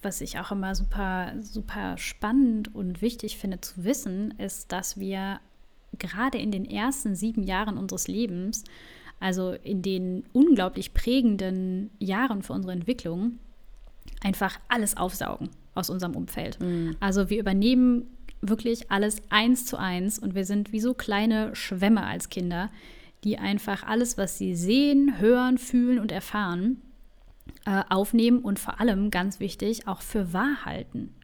was 0.02 0.20
ich 0.20 0.38
auch 0.38 0.52
immer 0.52 0.74
super, 0.74 1.32
super 1.40 1.96
spannend 1.96 2.74
und 2.74 3.00
wichtig 3.00 3.38
finde 3.38 3.60
zu 3.60 3.84
wissen, 3.84 4.32
ist, 4.38 4.70
dass 4.70 4.98
wir 4.98 5.40
gerade 5.98 6.38
in 6.38 6.50
den 6.50 6.64
ersten 6.64 7.14
sieben 7.14 7.42
Jahren 7.42 7.78
unseres 7.78 8.08
Lebens 8.08 8.64
also 9.20 9.52
in 9.52 9.82
den 9.82 10.24
unglaublich 10.32 10.94
prägenden 10.94 11.90
Jahren 11.98 12.42
für 12.42 12.52
unsere 12.52 12.72
Entwicklung, 12.72 13.38
einfach 14.20 14.58
alles 14.68 14.96
aufsaugen 14.96 15.50
aus 15.74 15.90
unserem 15.90 16.14
Umfeld. 16.14 16.60
Mhm. 16.60 16.96
Also 17.00 17.30
wir 17.30 17.38
übernehmen 17.38 18.06
wirklich 18.40 18.90
alles 18.90 19.22
eins 19.30 19.66
zu 19.66 19.78
eins 19.78 20.18
und 20.18 20.34
wir 20.34 20.44
sind 20.44 20.72
wie 20.72 20.80
so 20.80 20.94
kleine 20.94 21.54
Schwämme 21.56 22.04
als 22.04 22.28
Kinder, 22.28 22.70
die 23.24 23.38
einfach 23.38 23.82
alles, 23.84 24.18
was 24.18 24.36
sie 24.36 24.54
sehen, 24.54 25.18
hören, 25.18 25.56
fühlen 25.56 25.98
und 25.98 26.12
erfahren, 26.12 26.82
äh, 27.64 27.82
aufnehmen 27.88 28.40
und 28.40 28.58
vor 28.58 28.80
allem, 28.80 29.10
ganz 29.10 29.40
wichtig, 29.40 29.88
auch 29.88 30.02
für 30.02 30.32
wahr 30.32 30.64
halten. 30.64 31.14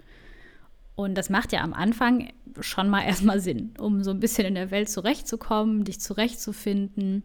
Und 0.94 1.16
das 1.16 1.31
macht 1.31 1.53
ja 1.53 1.61
am 1.61 1.74
Anfang 1.74 2.33
schon 2.61 2.88
mal 2.88 3.03
erstmal 3.03 3.40
Sinn, 3.40 3.74
um 3.79 4.03
so 4.03 4.11
ein 4.11 4.20
bisschen 4.20 4.46
in 4.46 4.55
der 4.55 4.70
Welt 4.70 4.88
zurechtzukommen, 4.88 5.85
dich 5.85 6.00
zurechtzufinden 6.00 7.22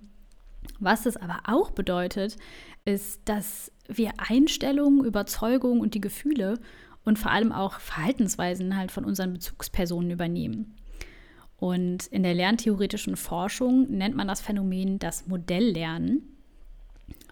was 0.79 1.05
es 1.05 1.17
aber 1.17 1.41
auch 1.45 1.71
bedeutet, 1.71 2.37
ist, 2.85 3.21
dass 3.25 3.71
wir 3.87 4.11
Einstellungen, 4.17 5.05
Überzeugungen 5.05 5.81
und 5.81 5.93
die 5.93 6.01
Gefühle 6.01 6.59
und 7.03 7.19
vor 7.19 7.31
allem 7.31 7.51
auch 7.51 7.79
Verhaltensweisen 7.79 8.75
halt 8.75 8.91
von 8.91 9.05
unseren 9.05 9.33
Bezugspersonen 9.33 10.11
übernehmen. 10.11 10.75
Und 11.57 12.07
in 12.07 12.23
der 12.23 12.33
lerntheoretischen 12.33 13.15
Forschung 13.15 13.89
nennt 13.89 14.15
man 14.15 14.27
das 14.27 14.41
Phänomen 14.41 14.99
das 14.99 15.27
Modelllernen. 15.27 16.23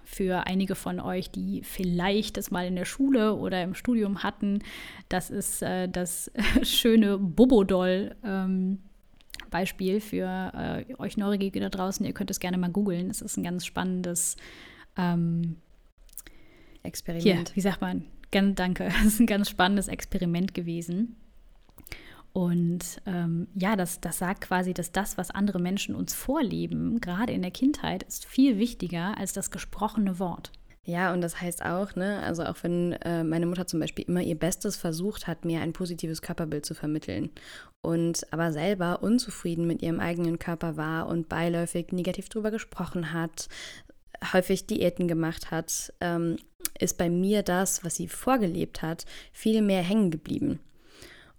Für 0.06 0.46
einige 0.48 0.76
von 0.76 1.00
euch, 1.00 1.32
die 1.32 1.64
vielleicht 1.64 2.38
das 2.38 2.52
mal 2.52 2.68
in 2.68 2.76
der 2.76 2.86
Schule 2.86 3.36
oder 3.36 3.64
im 3.64 3.74
Studium 3.74 4.22
hatten, 4.22 4.60
das 5.10 5.30
ist 5.30 5.64
äh, 5.64 5.90
das 5.90 6.32
schöne 6.62 7.18
Bobodoll. 7.18 8.16
Ähm, 8.24 8.80
Beispiel 9.54 10.02
für 10.02 10.52
äh, 10.90 10.96
euch 10.98 11.16
Neugierige 11.16 11.60
da 11.60 11.70
draußen. 11.70 12.06
Ihr 12.06 12.14
könnt 12.14 12.32
es 12.32 12.40
gerne 12.40 12.58
mal 12.58 12.72
googeln. 12.72 13.10
Es 13.10 13.22
ist 13.22 13.38
ein 13.38 13.44
ganz 13.44 13.66
spannendes 13.66 14.36
ähm, 14.98 15.58
Experiment. 16.82 17.50
Hier, 17.50 17.56
wie 17.56 17.62
sagt 17.62 17.80
man? 17.80 18.06
Ganz, 18.32 18.56
danke. 18.56 18.86
Es 19.00 19.14
ist 19.14 19.20
ein 19.20 19.28
ganz 19.28 19.50
spannendes 19.50 19.88
Experiment 19.88 20.54
gewesen. 20.54 21.16
Und 22.34 23.00
ähm, 23.06 23.48
ja, 23.54 23.76
das, 23.76 24.02
das 24.02 24.18
sagt 24.18 24.42
quasi, 24.42 24.74
dass 24.74 24.92
das, 24.92 25.20
was 25.20 25.30
andere 25.30 25.60
Menschen 25.60 25.94
uns 25.94 26.16
vorleben, 26.16 27.00
gerade 27.00 27.32
in 27.32 27.44
der 27.44 27.52
Kindheit, 27.52 28.02
ist 28.02 28.26
viel 28.26 28.58
wichtiger 28.58 29.16
als 29.20 29.34
das 29.34 29.52
gesprochene 29.52 30.18
Wort. 30.18 30.52
Ja, 30.86 31.14
und 31.14 31.22
das 31.22 31.40
heißt 31.40 31.64
auch, 31.64 31.96
ne, 31.96 32.22
also 32.24 32.44
auch 32.44 32.58
wenn 32.62 32.92
äh, 32.94 33.24
meine 33.24 33.46
Mutter 33.46 33.66
zum 33.66 33.80
Beispiel 33.80 34.04
immer 34.06 34.22
ihr 34.22 34.38
Bestes 34.38 34.76
versucht 34.76 35.28
hat, 35.28 35.46
mir 35.46 35.62
ein 35.62 35.72
positives 35.72 36.22
Körperbild 36.22 36.66
zu 36.66 36.74
vermitteln 36.74 37.30
und 37.82 38.28
aber 38.34 38.52
selber 38.52 39.02
unzufrieden 39.02 39.66
mit 39.66 39.82
ihrem 39.82 40.02
eigenen 40.02 40.40
Körper 40.40 40.76
war 40.76 41.08
und 41.08 41.30
beiläufig 41.30 41.94
negativ 41.94 42.28
drüber 42.28 42.52
gesprochen 42.52 43.14
hat, 43.14 43.48
häufig 44.34 44.68
Diäten 44.68 45.08
gemacht 45.08 45.52
hat, 45.52 45.94
ähm, 46.02 46.36
ist 46.80 46.98
bei 46.98 47.10
mir 47.10 47.44
das, 47.44 47.86
was 47.86 47.96
sie 47.96 48.10
vorgelebt 48.10 48.82
hat, 48.82 49.06
viel 49.32 49.62
mehr 49.62 49.84
hängen 49.84 50.12
geblieben. 50.12 50.60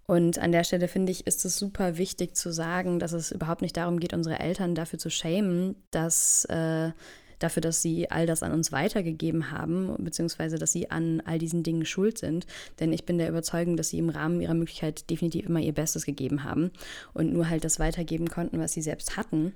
Und 0.07 0.39
an 0.39 0.51
der 0.51 0.63
Stelle 0.63 0.87
finde 0.87 1.11
ich, 1.11 1.25
ist 1.27 1.45
es 1.45 1.57
super 1.57 1.97
wichtig 1.97 2.35
zu 2.35 2.51
sagen, 2.51 2.99
dass 2.99 3.11
es 3.11 3.31
überhaupt 3.31 3.61
nicht 3.61 3.77
darum 3.77 3.99
geht, 3.99 4.13
unsere 4.13 4.39
Eltern 4.39 4.75
dafür 4.75 4.99
zu 4.99 5.09
schämen, 5.09 5.75
dass 5.91 6.45
äh, 6.45 6.91
dafür, 7.39 7.61
dass 7.61 7.81
sie 7.81 8.09
all 8.11 8.25
das 8.25 8.43
an 8.43 8.51
uns 8.51 8.71
weitergegeben 8.71 9.51
haben, 9.51 9.95
beziehungsweise 9.99 10.57
dass 10.57 10.71
sie 10.71 10.91
an 10.91 11.21
all 11.25 11.39
diesen 11.39 11.63
Dingen 11.63 11.85
schuld 11.85 12.17
sind. 12.17 12.45
Denn 12.79 12.93
ich 12.93 13.05
bin 13.05 13.17
der 13.17 13.29
Überzeugung, 13.29 13.77
dass 13.77 13.89
sie 13.89 13.99
im 13.99 14.09
Rahmen 14.09 14.41
ihrer 14.41 14.53
Möglichkeit 14.53 15.09
definitiv 15.09 15.45
immer 15.45 15.59
ihr 15.59 15.73
Bestes 15.73 16.05
gegeben 16.05 16.43
haben 16.43 16.71
und 17.13 17.33
nur 17.33 17.49
halt 17.49 17.63
das 17.63 17.79
weitergeben 17.79 18.29
konnten, 18.29 18.59
was 18.59 18.73
sie 18.73 18.81
selbst 18.81 19.17
hatten. 19.17 19.53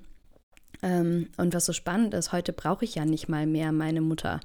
Ähm, 0.81 1.27
und 1.37 1.53
was 1.53 1.65
so 1.65 1.73
spannend 1.73 2.13
ist, 2.13 2.31
heute 2.31 2.53
brauche 2.53 2.85
ich 2.85 2.95
ja 2.95 3.05
nicht 3.05 3.29
mal 3.29 3.45
mehr 3.45 3.71
meine 3.71 4.01
Mutter, 4.01 4.39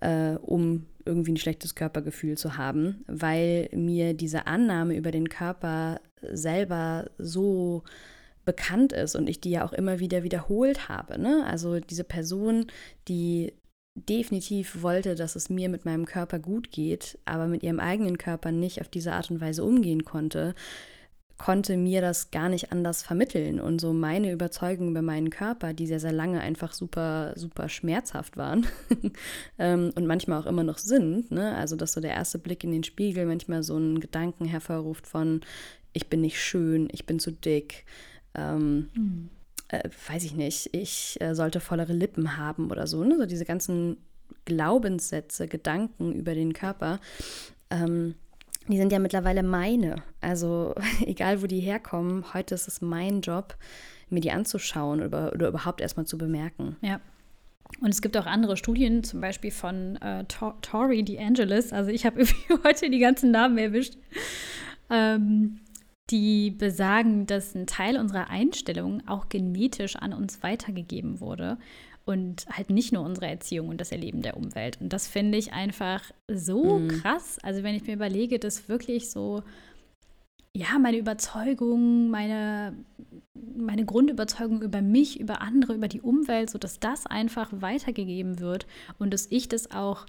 äh, 0.00 0.34
um 0.34 0.86
irgendwie 1.04 1.32
ein 1.32 1.36
schlechtes 1.38 1.74
Körpergefühl 1.74 2.36
zu 2.36 2.56
haben, 2.56 3.04
weil 3.06 3.68
mir 3.72 4.14
diese 4.14 4.46
Annahme 4.46 4.96
über 4.96 5.12
den 5.12 5.28
Körper 5.28 6.00
selber 6.20 7.10
so 7.18 7.84
bekannt 8.46 8.94
ist 8.94 9.14
und 9.14 9.28
ich 9.28 9.40
die 9.40 9.50
ja 9.50 9.66
auch 9.66 9.74
immer 9.74 9.98
wieder 9.98 10.22
wiederholt 10.22 10.88
habe. 10.88 11.20
Ne? 11.20 11.44
Also 11.46 11.80
diese 11.80 12.04
Person, 12.04 12.68
die 13.08 13.52
definitiv 13.94 14.82
wollte, 14.82 15.14
dass 15.14 15.36
es 15.36 15.50
mir 15.50 15.68
mit 15.68 15.84
meinem 15.84 16.06
Körper 16.06 16.38
gut 16.38 16.70
geht, 16.70 17.18
aber 17.24 17.46
mit 17.46 17.62
ihrem 17.62 17.80
eigenen 17.80 18.18
Körper 18.18 18.52
nicht 18.52 18.80
auf 18.80 18.88
diese 18.88 19.12
Art 19.12 19.30
und 19.30 19.40
Weise 19.40 19.64
umgehen 19.64 20.04
konnte, 20.04 20.54
konnte 21.38 21.76
mir 21.76 22.00
das 22.00 22.30
gar 22.30 22.48
nicht 22.48 22.72
anders 22.72 23.02
vermitteln. 23.02 23.60
Und 23.60 23.80
so 23.80 23.92
meine 23.92 24.32
Überzeugungen 24.32 24.90
über 24.90 25.02
meinen 25.02 25.30
Körper, 25.30 25.74
die 25.74 25.86
sehr, 25.86 26.00
sehr 26.00 26.12
lange 26.12 26.40
einfach 26.40 26.72
super, 26.72 27.34
super 27.36 27.68
schmerzhaft 27.68 28.36
waren 28.36 28.66
ähm, 29.58 29.90
und 29.94 30.06
manchmal 30.06 30.40
auch 30.40 30.46
immer 30.46 30.64
noch 30.64 30.78
sind. 30.78 31.30
Ne? 31.30 31.54
Also, 31.56 31.76
dass 31.76 31.92
so 31.92 32.00
der 32.00 32.12
erste 32.12 32.38
Blick 32.38 32.64
in 32.64 32.70
den 32.70 32.84
Spiegel 32.84 33.26
manchmal 33.26 33.62
so 33.62 33.76
einen 33.76 34.00
Gedanken 34.00 34.46
hervorruft 34.46 35.06
von, 35.06 35.40
ich 35.92 36.08
bin 36.08 36.20
nicht 36.20 36.40
schön, 36.40 36.88
ich 36.92 37.06
bin 37.06 37.18
zu 37.18 37.32
dick, 37.32 37.84
ähm, 38.36 38.88
mhm. 38.94 39.28
äh, 39.68 39.88
weiß 40.08 40.24
ich 40.24 40.34
nicht, 40.34 40.70
ich 40.72 41.20
äh, 41.20 41.34
sollte 41.34 41.60
vollere 41.60 41.92
Lippen 41.92 42.36
haben 42.36 42.70
oder 42.70 42.86
so. 42.86 43.02
Ne? 43.04 43.16
So 43.16 43.26
diese 43.26 43.44
ganzen 43.44 43.96
Glaubenssätze, 44.44 45.48
Gedanken 45.48 46.12
über 46.12 46.34
den 46.34 46.52
Körper. 46.52 47.00
Ähm, 47.70 48.14
die 48.68 48.78
sind 48.78 48.92
ja 48.92 48.98
mittlerweile 48.98 49.42
meine. 49.42 49.96
Also 50.20 50.74
egal, 51.06 51.42
wo 51.42 51.46
die 51.46 51.60
herkommen, 51.60 52.32
heute 52.34 52.54
ist 52.54 52.68
es 52.68 52.80
mein 52.80 53.20
Job, 53.20 53.56
mir 54.08 54.20
die 54.20 54.30
anzuschauen 54.30 55.02
oder, 55.02 55.32
oder 55.32 55.48
überhaupt 55.48 55.80
erstmal 55.80 56.06
zu 56.06 56.18
bemerken. 56.18 56.76
Ja. 56.80 57.00
Und 57.80 57.90
es 57.90 58.00
gibt 58.00 58.16
auch 58.16 58.26
andere 58.26 58.56
Studien, 58.56 59.02
zum 59.02 59.20
Beispiel 59.20 59.50
von 59.50 59.96
äh, 59.96 60.24
Tori 60.24 61.02
DeAngelis. 61.02 61.72
Also 61.72 61.90
ich 61.90 62.06
habe 62.06 62.24
heute 62.64 62.90
die 62.90 63.00
ganzen 63.00 63.32
Namen 63.32 63.58
erwischt. 63.58 63.96
Ähm, 64.88 65.58
die 66.10 66.50
besagen, 66.50 67.26
dass 67.26 67.54
ein 67.54 67.66
Teil 67.66 67.98
unserer 67.98 68.30
Einstellung 68.30 69.06
auch 69.08 69.28
genetisch 69.28 69.96
an 69.96 70.12
uns 70.12 70.42
weitergegeben 70.42 71.20
wurde 71.20 71.58
und 72.04 72.46
halt 72.50 72.70
nicht 72.70 72.92
nur 72.92 73.02
unsere 73.04 73.26
Erziehung 73.26 73.68
und 73.68 73.80
das 73.80 73.90
Erleben 73.90 74.22
der 74.22 74.36
Umwelt. 74.36 74.80
Und 74.80 74.92
das 74.92 75.08
finde 75.08 75.36
ich 75.38 75.52
einfach 75.52 76.02
so 76.32 76.78
mhm. 76.78 76.88
krass. 76.88 77.38
Also 77.42 77.62
wenn 77.64 77.74
ich 77.74 77.86
mir 77.86 77.94
überlege, 77.94 78.38
dass 78.38 78.68
wirklich 78.68 79.10
so, 79.10 79.42
ja, 80.56 80.78
meine 80.78 80.98
Überzeugung, 80.98 82.08
meine 82.08 82.74
meine 83.56 83.84
Grundüberzeugung 83.84 84.62
über 84.62 84.82
mich, 84.82 85.20
über 85.20 85.40
andere, 85.40 85.74
über 85.74 85.88
die 85.88 86.00
Umwelt, 86.00 86.50
sodass 86.50 86.78
das 86.78 87.06
einfach 87.06 87.50
weitergegeben 87.52 88.38
wird 88.40 88.66
und 88.98 89.12
dass 89.12 89.26
ich 89.30 89.48
das 89.48 89.70
auch 89.70 90.06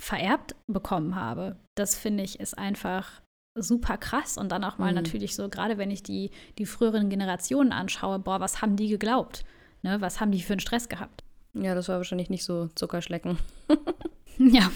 vererbt 0.00 0.54
bekommen 0.66 1.14
habe. 1.16 1.56
Das 1.74 1.96
finde 1.96 2.22
ich 2.22 2.40
ist 2.40 2.56
einfach 2.56 3.22
super 3.56 3.96
krass 3.96 4.38
und 4.38 4.50
dann 4.52 4.64
auch 4.64 4.78
mal 4.78 4.90
mhm. 4.90 4.96
natürlich 4.96 5.34
so, 5.34 5.48
gerade 5.48 5.78
wenn 5.78 5.90
ich 5.90 6.02
die, 6.02 6.30
die 6.58 6.66
früheren 6.66 7.08
Generationen 7.08 7.72
anschaue, 7.72 8.18
boah, 8.18 8.40
was 8.40 8.62
haben 8.62 8.76
die 8.76 8.88
geglaubt? 8.88 9.44
Ne, 9.82 10.00
was 10.00 10.20
haben 10.20 10.32
die 10.32 10.42
für 10.42 10.54
einen 10.54 10.60
Stress 10.60 10.88
gehabt? 10.88 11.22
Ja, 11.54 11.74
das 11.74 11.88
war 11.88 11.96
wahrscheinlich 11.96 12.30
nicht 12.30 12.44
so 12.44 12.68
Zuckerschlecken. 12.74 13.38
ja, 14.38 14.70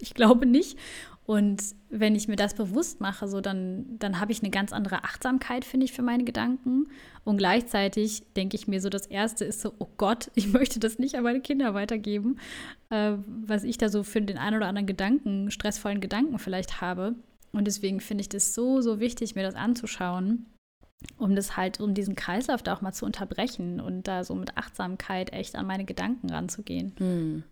ich 0.00 0.14
glaube 0.14 0.46
nicht. 0.46 0.78
Und 1.26 1.62
wenn 1.88 2.14
ich 2.14 2.28
mir 2.28 2.36
das 2.36 2.54
bewusst 2.54 3.00
mache, 3.00 3.26
so 3.28 3.40
dann, 3.40 3.98
dann 3.98 4.20
habe 4.20 4.32
ich 4.32 4.42
eine 4.42 4.50
ganz 4.50 4.72
andere 4.72 5.04
Achtsamkeit, 5.04 5.64
finde 5.64 5.86
ich, 5.86 5.92
für 5.92 6.02
meine 6.02 6.24
Gedanken. 6.24 6.88
Und 7.24 7.38
gleichzeitig 7.38 8.24
denke 8.36 8.56
ich 8.56 8.68
mir 8.68 8.80
so, 8.80 8.90
das 8.90 9.06
Erste 9.06 9.46
ist 9.46 9.62
so, 9.62 9.72
oh 9.78 9.88
Gott, 9.96 10.30
ich 10.34 10.52
möchte 10.52 10.80
das 10.80 10.98
nicht 10.98 11.14
an 11.14 11.24
meine 11.24 11.40
Kinder 11.40 11.72
weitergeben, 11.72 12.38
äh, 12.90 13.12
was 13.26 13.64
ich 13.64 13.78
da 13.78 13.88
so 13.88 14.02
für 14.02 14.20
den 14.20 14.36
einen 14.36 14.56
oder 14.56 14.66
anderen 14.66 14.86
Gedanken, 14.86 15.50
stressvollen 15.50 16.00
Gedanken 16.00 16.38
vielleicht 16.38 16.82
habe. 16.82 17.14
Und 17.54 17.66
deswegen 17.66 18.00
finde 18.00 18.22
ich 18.22 18.28
das 18.28 18.52
so, 18.52 18.80
so 18.80 19.00
wichtig, 19.00 19.34
mir 19.34 19.44
das 19.44 19.54
anzuschauen, 19.54 20.46
um 21.18 21.36
das 21.36 21.56
halt, 21.56 21.80
um 21.80 21.94
diesen 21.94 22.16
Kreislauf 22.16 22.62
da 22.62 22.74
auch 22.74 22.80
mal 22.80 22.92
zu 22.92 23.06
unterbrechen 23.06 23.80
und 23.80 24.08
da 24.08 24.24
so 24.24 24.34
mit 24.34 24.56
Achtsamkeit 24.56 25.32
echt 25.32 25.54
an 25.54 25.66
meine 25.66 25.84
Gedanken 25.84 26.30
ranzugehen. 26.30 26.94
Hm. 26.98 27.44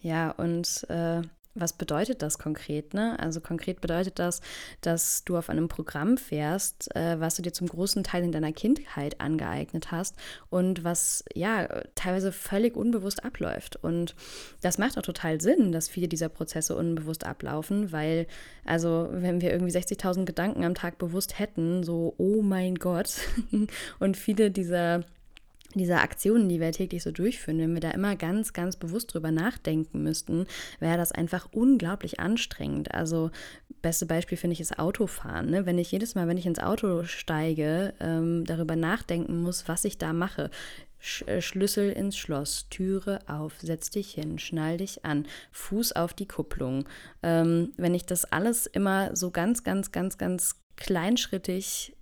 Ja, 0.00 0.30
und 0.32 0.84
äh, 0.88 1.22
was 1.60 1.72
bedeutet 1.72 2.22
das 2.22 2.38
konkret? 2.38 2.94
Ne? 2.94 3.18
Also 3.18 3.40
konkret 3.40 3.80
bedeutet 3.80 4.18
das, 4.18 4.40
dass 4.80 5.24
du 5.24 5.36
auf 5.36 5.50
einem 5.50 5.68
Programm 5.68 6.16
fährst, 6.16 6.94
äh, 6.96 7.20
was 7.20 7.36
du 7.36 7.42
dir 7.42 7.52
zum 7.52 7.68
großen 7.68 8.04
Teil 8.04 8.24
in 8.24 8.32
deiner 8.32 8.52
Kindheit 8.52 9.20
angeeignet 9.20 9.90
hast 9.90 10.16
und 10.50 10.84
was 10.84 11.24
ja 11.34 11.68
teilweise 11.94 12.32
völlig 12.32 12.76
unbewusst 12.76 13.24
abläuft. 13.24 13.76
Und 13.76 14.14
das 14.60 14.78
macht 14.78 14.98
auch 14.98 15.02
total 15.02 15.40
Sinn, 15.40 15.72
dass 15.72 15.88
viele 15.88 16.08
dieser 16.08 16.28
Prozesse 16.28 16.76
unbewusst 16.76 17.24
ablaufen, 17.24 17.92
weil 17.92 18.26
also 18.64 19.08
wenn 19.10 19.40
wir 19.40 19.52
irgendwie 19.52 19.76
60.000 19.76 20.24
Gedanken 20.24 20.64
am 20.64 20.74
Tag 20.74 20.98
bewusst 20.98 21.38
hätten, 21.38 21.82
so 21.82 22.14
oh 22.18 22.42
mein 22.42 22.76
Gott, 22.76 23.18
und 23.98 24.16
viele 24.16 24.50
dieser 24.50 25.04
dieser 25.74 26.00
Aktionen, 26.02 26.48
die 26.48 26.60
wir 26.60 26.72
täglich 26.72 27.02
so 27.02 27.10
durchführen, 27.10 27.58
wenn 27.58 27.74
wir 27.74 27.80
da 27.80 27.90
immer 27.90 28.16
ganz, 28.16 28.52
ganz 28.52 28.76
bewusst 28.76 29.12
drüber 29.12 29.30
nachdenken 29.30 30.02
müssten, 30.02 30.46
wäre 30.80 30.96
das 30.96 31.12
einfach 31.12 31.48
unglaublich 31.52 32.20
anstrengend. 32.20 32.94
Also, 32.94 33.30
beste 33.82 34.06
Beispiel 34.06 34.38
finde 34.38 34.54
ich 34.54 34.60
ist 34.60 34.78
Autofahren. 34.78 35.50
Ne? 35.50 35.66
Wenn 35.66 35.78
ich 35.78 35.92
jedes 35.92 36.14
Mal, 36.14 36.26
wenn 36.26 36.38
ich 36.38 36.46
ins 36.46 36.58
Auto 36.58 37.04
steige, 37.04 37.94
ähm, 38.00 38.44
darüber 38.46 38.76
nachdenken 38.76 39.42
muss, 39.42 39.68
was 39.68 39.84
ich 39.84 39.98
da 39.98 40.12
mache. 40.12 40.50
Äh, 41.26 41.40
Schlüssel 41.40 41.90
ins 41.90 42.16
Schloss, 42.16 42.68
Türe 42.70 43.20
auf, 43.28 43.54
setz 43.60 43.90
dich 43.90 44.12
hin, 44.12 44.38
schnall 44.38 44.78
dich 44.78 45.04
an, 45.04 45.26
Fuß 45.52 45.92
auf 45.92 46.12
die 46.12 46.26
Kupplung. 46.26 46.88
Ähm, 47.22 47.72
wenn 47.76 47.94
ich 47.94 48.06
das 48.06 48.24
alles 48.24 48.66
immer 48.66 49.14
so 49.14 49.30
ganz, 49.30 49.64
ganz, 49.64 49.92
ganz, 49.92 50.18
ganz 50.18 50.56
kleinschrittig 50.76 51.96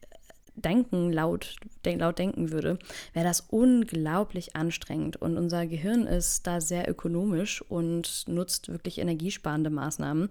denken, 0.57 1.13
laut, 1.13 1.57
denk, 1.85 2.01
laut 2.01 2.19
denken 2.19 2.51
würde, 2.51 2.79
wäre 3.13 3.27
das 3.27 3.41
unglaublich 3.41 4.57
anstrengend. 4.57 5.17
Und 5.17 5.37
unser 5.37 5.67
Gehirn 5.67 6.07
ist 6.07 6.47
da 6.47 6.61
sehr 6.61 6.91
ökonomisch 6.91 7.63
und 7.63 8.25
nutzt 8.27 8.69
wirklich 8.69 8.99
energiesparende 8.99 9.71
Maßnahmen, 9.71 10.31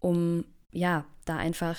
um 0.00 0.44
ja, 0.70 1.04
da 1.24 1.36
einfach 1.36 1.78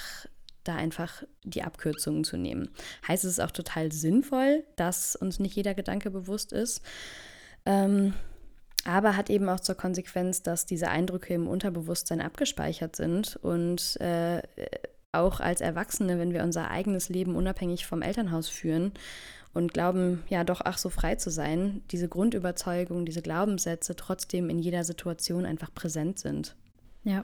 da 0.63 0.75
einfach 0.75 1.23
die 1.43 1.63
Abkürzungen 1.63 2.23
zu 2.23 2.37
nehmen. 2.37 2.69
Heißt 3.05 3.25
es 3.25 3.31
ist 3.31 3.39
auch 3.41 3.51
total 3.51 3.91
sinnvoll, 3.91 4.63
dass 4.77 5.15
uns 5.15 5.39
nicht 5.39 5.55
jeder 5.55 5.73
Gedanke 5.73 6.09
bewusst 6.09 6.53
ist. 6.53 6.81
Ähm, 7.65 8.13
aber 8.85 9.15
hat 9.15 9.29
eben 9.29 9.47
auch 9.49 9.59
zur 9.59 9.75
Konsequenz, 9.75 10.41
dass 10.41 10.65
diese 10.65 10.89
Eindrücke 10.89 11.33
im 11.33 11.47
Unterbewusstsein 11.47 12.21
abgespeichert 12.21 12.95
sind 12.95 13.37
und 13.41 13.99
äh, 14.01 14.41
auch 15.13 15.39
als 15.39 15.61
Erwachsene, 15.61 16.19
wenn 16.19 16.33
wir 16.33 16.43
unser 16.43 16.69
eigenes 16.69 17.09
Leben 17.09 17.35
unabhängig 17.35 17.85
vom 17.85 18.01
Elternhaus 18.01 18.49
führen 18.49 18.91
und 19.53 19.73
glauben, 19.73 20.23
ja 20.29 20.43
doch 20.43 20.61
ach 20.63 20.77
so 20.77 20.89
frei 20.89 21.15
zu 21.15 21.29
sein, 21.29 21.81
diese 21.91 22.09
Grundüberzeugung, 22.09 23.05
diese 23.05 23.21
Glaubenssätze 23.21 23.95
trotzdem 23.95 24.49
in 24.49 24.59
jeder 24.59 24.83
Situation 24.83 25.45
einfach 25.45 25.73
präsent 25.73 26.19
sind. 26.19 26.55
Ja, 27.03 27.23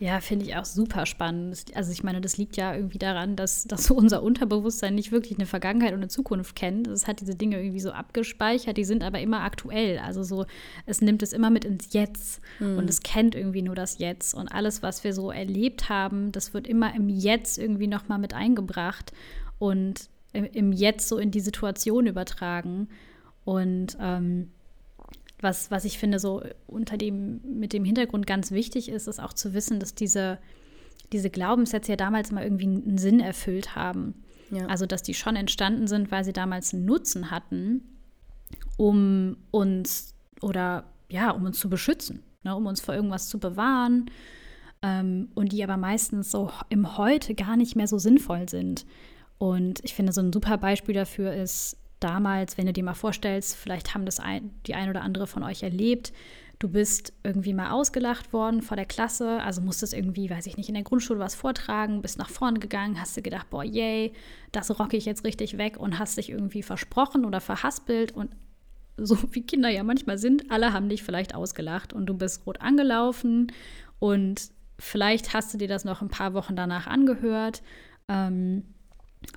ja, 0.00 0.20
finde 0.20 0.46
ich 0.46 0.56
auch 0.56 0.64
super 0.64 1.04
spannend. 1.04 1.66
Also 1.74 1.92
ich 1.92 2.02
meine, 2.02 2.22
das 2.22 2.38
liegt 2.38 2.56
ja 2.56 2.74
irgendwie 2.74 2.96
daran, 2.96 3.36
dass, 3.36 3.64
dass 3.64 3.90
unser 3.90 4.22
Unterbewusstsein 4.22 4.94
nicht 4.94 5.12
wirklich 5.12 5.38
eine 5.38 5.44
Vergangenheit 5.44 5.92
und 5.92 5.98
eine 5.98 6.08
Zukunft 6.08 6.56
kennt. 6.56 6.88
Es 6.88 7.06
hat 7.06 7.20
diese 7.20 7.34
Dinge 7.34 7.60
irgendwie 7.60 7.80
so 7.80 7.92
abgespeichert, 7.92 8.78
die 8.78 8.84
sind 8.84 9.04
aber 9.04 9.20
immer 9.20 9.42
aktuell. 9.42 9.98
Also 9.98 10.22
so, 10.22 10.46
es 10.86 11.02
nimmt 11.02 11.22
es 11.22 11.34
immer 11.34 11.50
mit 11.50 11.66
ins 11.66 11.92
Jetzt 11.92 12.40
mhm. 12.60 12.78
und 12.78 12.88
es 12.88 13.02
kennt 13.02 13.34
irgendwie 13.34 13.60
nur 13.60 13.74
das 13.74 13.98
Jetzt. 13.98 14.32
Und 14.32 14.48
alles, 14.48 14.82
was 14.82 15.04
wir 15.04 15.12
so 15.12 15.30
erlebt 15.30 15.90
haben, 15.90 16.32
das 16.32 16.54
wird 16.54 16.66
immer 16.66 16.94
im 16.94 17.10
Jetzt 17.10 17.58
irgendwie 17.58 17.86
nochmal 17.86 18.18
mit 18.18 18.32
eingebracht 18.32 19.12
und 19.58 20.08
im 20.32 20.72
Jetzt 20.72 21.08
so 21.08 21.18
in 21.18 21.30
die 21.30 21.40
Situation 21.40 22.06
übertragen. 22.06 22.88
Und 23.44 23.98
ähm, 24.00 24.50
was, 25.42 25.70
was 25.70 25.84
ich 25.84 25.98
finde, 25.98 26.18
so 26.18 26.42
unter 26.66 26.96
dem, 26.96 27.40
mit 27.44 27.72
dem 27.72 27.84
Hintergrund 27.84 28.26
ganz 28.26 28.50
wichtig 28.50 28.88
ist, 28.88 29.08
ist 29.08 29.20
auch 29.20 29.32
zu 29.32 29.54
wissen, 29.54 29.80
dass 29.80 29.94
diese, 29.94 30.38
diese 31.12 31.30
Glaubenssätze 31.30 31.92
ja 31.92 31.96
damals 31.96 32.32
mal 32.32 32.44
irgendwie 32.44 32.66
einen 32.66 32.98
Sinn 32.98 33.20
erfüllt 33.20 33.74
haben. 33.74 34.22
Ja. 34.50 34.66
Also, 34.66 34.86
dass 34.86 35.02
die 35.02 35.14
schon 35.14 35.36
entstanden 35.36 35.86
sind, 35.86 36.10
weil 36.10 36.24
sie 36.24 36.32
damals 36.32 36.74
einen 36.74 36.84
Nutzen 36.84 37.30
hatten, 37.30 37.82
um 38.76 39.36
uns 39.50 40.14
oder 40.40 40.84
ja, 41.08 41.30
um 41.30 41.44
uns 41.44 41.58
zu 41.58 41.68
beschützen, 41.68 42.22
ne, 42.42 42.54
um 42.54 42.66
uns 42.66 42.80
vor 42.80 42.94
irgendwas 42.94 43.28
zu 43.28 43.38
bewahren 43.38 44.10
ähm, 44.82 45.28
und 45.34 45.52
die 45.52 45.62
aber 45.62 45.76
meistens 45.76 46.30
so 46.30 46.50
im 46.68 46.96
Heute 46.96 47.34
gar 47.34 47.56
nicht 47.56 47.76
mehr 47.76 47.86
so 47.86 47.98
sinnvoll 47.98 48.48
sind. 48.48 48.86
Und 49.38 49.80
ich 49.84 49.94
finde, 49.94 50.12
so 50.12 50.20
ein 50.20 50.32
super 50.32 50.58
Beispiel 50.58 50.94
dafür 50.94 51.32
ist 51.32 51.76
damals, 52.00 52.58
wenn 52.58 52.66
du 52.66 52.72
dir 52.72 52.84
mal 52.84 52.94
vorstellst, 52.94 53.56
vielleicht 53.56 53.94
haben 53.94 54.06
das 54.06 54.20
ein, 54.20 54.50
die 54.66 54.74
ein 54.74 54.90
oder 54.90 55.02
andere 55.02 55.26
von 55.26 55.42
euch 55.42 55.62
erlebt, 55.62 56.12
du 56.58 56.68
bist 56.68 57.12
irgendwie 57.22 57.54
mal 57.54 57.70
ausgelacht 57.70 58.32
worden 58.32 58.62
vor 58.62 58.76
der 58.76 58.86
Klasse, 58.86 59.42
also 59.42 59.60
musstest 59.62 59.94
irgendwie, 59.94 60.28
weiß 60.28 60.46
ich 60.46 60.56
nicht, 60.56 60.68
in 60.68 60.74
der 60.74 60.84
Grundschule 60.84 61.18
was 61.18 61.34
vortragen, 61.34 62.02
bist 62.02 62.18
nach 62.18 62.28
vorne 62.28 62.60
gegangen, 62.60 63.00
hast 63.00 63.16
dir 63.16 63.22
gedacht, 63.22 63.48
boah, 63.50 63.64
yay, 63.64 64.12
das 64.52 64.78
rocke 64.78 64.96
ich 64.96 65.06
jetzt 65.06 65.24
richtig 65.24 65.58
weg 65.58 65.78
und 65.78 65.98
hast 65.98 66.18
dich 66.18 66.30
irgendwie 66.30 66.62
versprochen 66.62 67.24
oder 67.24 67.40
verhaspelt 67.40 68.12
und 68.12 68.30
so 68.96 69.16
wie 69.32 69.42
Kinder 69.42 69.70
ja 69.70 69.82
manchmal 69.82 70.18
sind, 70.18 70.50
alle 70.50 70.72
haben 70.72 70.88
dich 70.88 71.02
vielleicht 71.02 71.34
ausgelacht 71.34 71.92
und 71.92 72.06
du 72.06 72.14
bist 72.14 72.46
rot 72.46 72.60
angelaufen 72.60 73.52
und 73.98 74.50
vielleicht 74.78 75.32
hast 75.32 75.52
du 75.54 75.58
dir 75.58 75.68
das 75.68 75.84
noch 75.84 76.02
ein 76.02 76.08
paar 76.08 76.34
Wochen 76.34 76.56
danach 76.56 76.86
angehört. 76.86 77.62
Ähm, 78.08 78.64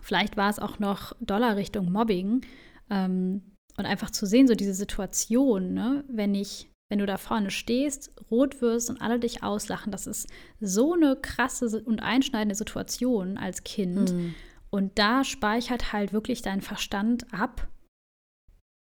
Vielleicht 0.02 0.38
war 0.38 0.50
es 0.50 0.60
auch 0.60 0.80
noch 0.80 1.14
Dollar 1.22 1.56
Richtung 1.56 1.92
Mobbing. 1.92 2.42
Ähm, 2.90 3.42
und 3.78 3.86
einfach 3.86 4.12
zu 4.12 4.26
sehen, 4.26 4.48
so 4.48 4.56
diese 4.56 4.74
Situation, 4.74 5.74
ne? 5.74 6.04
wenn 6.08 6.36
ich, 6.36 6.70
wenn 6.90 7.00
du 7.00 7.06
da 7.06 7.18
vorne 7.18 7.50
stehst, 7.50 8.12
rot 8.30 8.62
wirst 8.62 8.90
und 8.90 9.02
alle 9.02 9.20
dich 9.20 9.42
auslachen, 9.42 9.92
das 9.92 10.06
ist 10.06 10.28
so 10.60 10.94
eine 10.94 11.16
krasse 11.16 11.82
und 11.84 12.02
einschneidende 12.02 12.56
Situation 12.56 13.38
als 13.38 13.64
Kind. 13.64 14.14
Mhm. 14.14 14.36
Und 14.70 15.00
da 15.00 15.24
speichert 15.24 15.92
halt 15.94 16.14
wirklich 16.14 16.42
dein 16.42 16.62
Verstand 16.62 17.32
ab. 17.34 17.68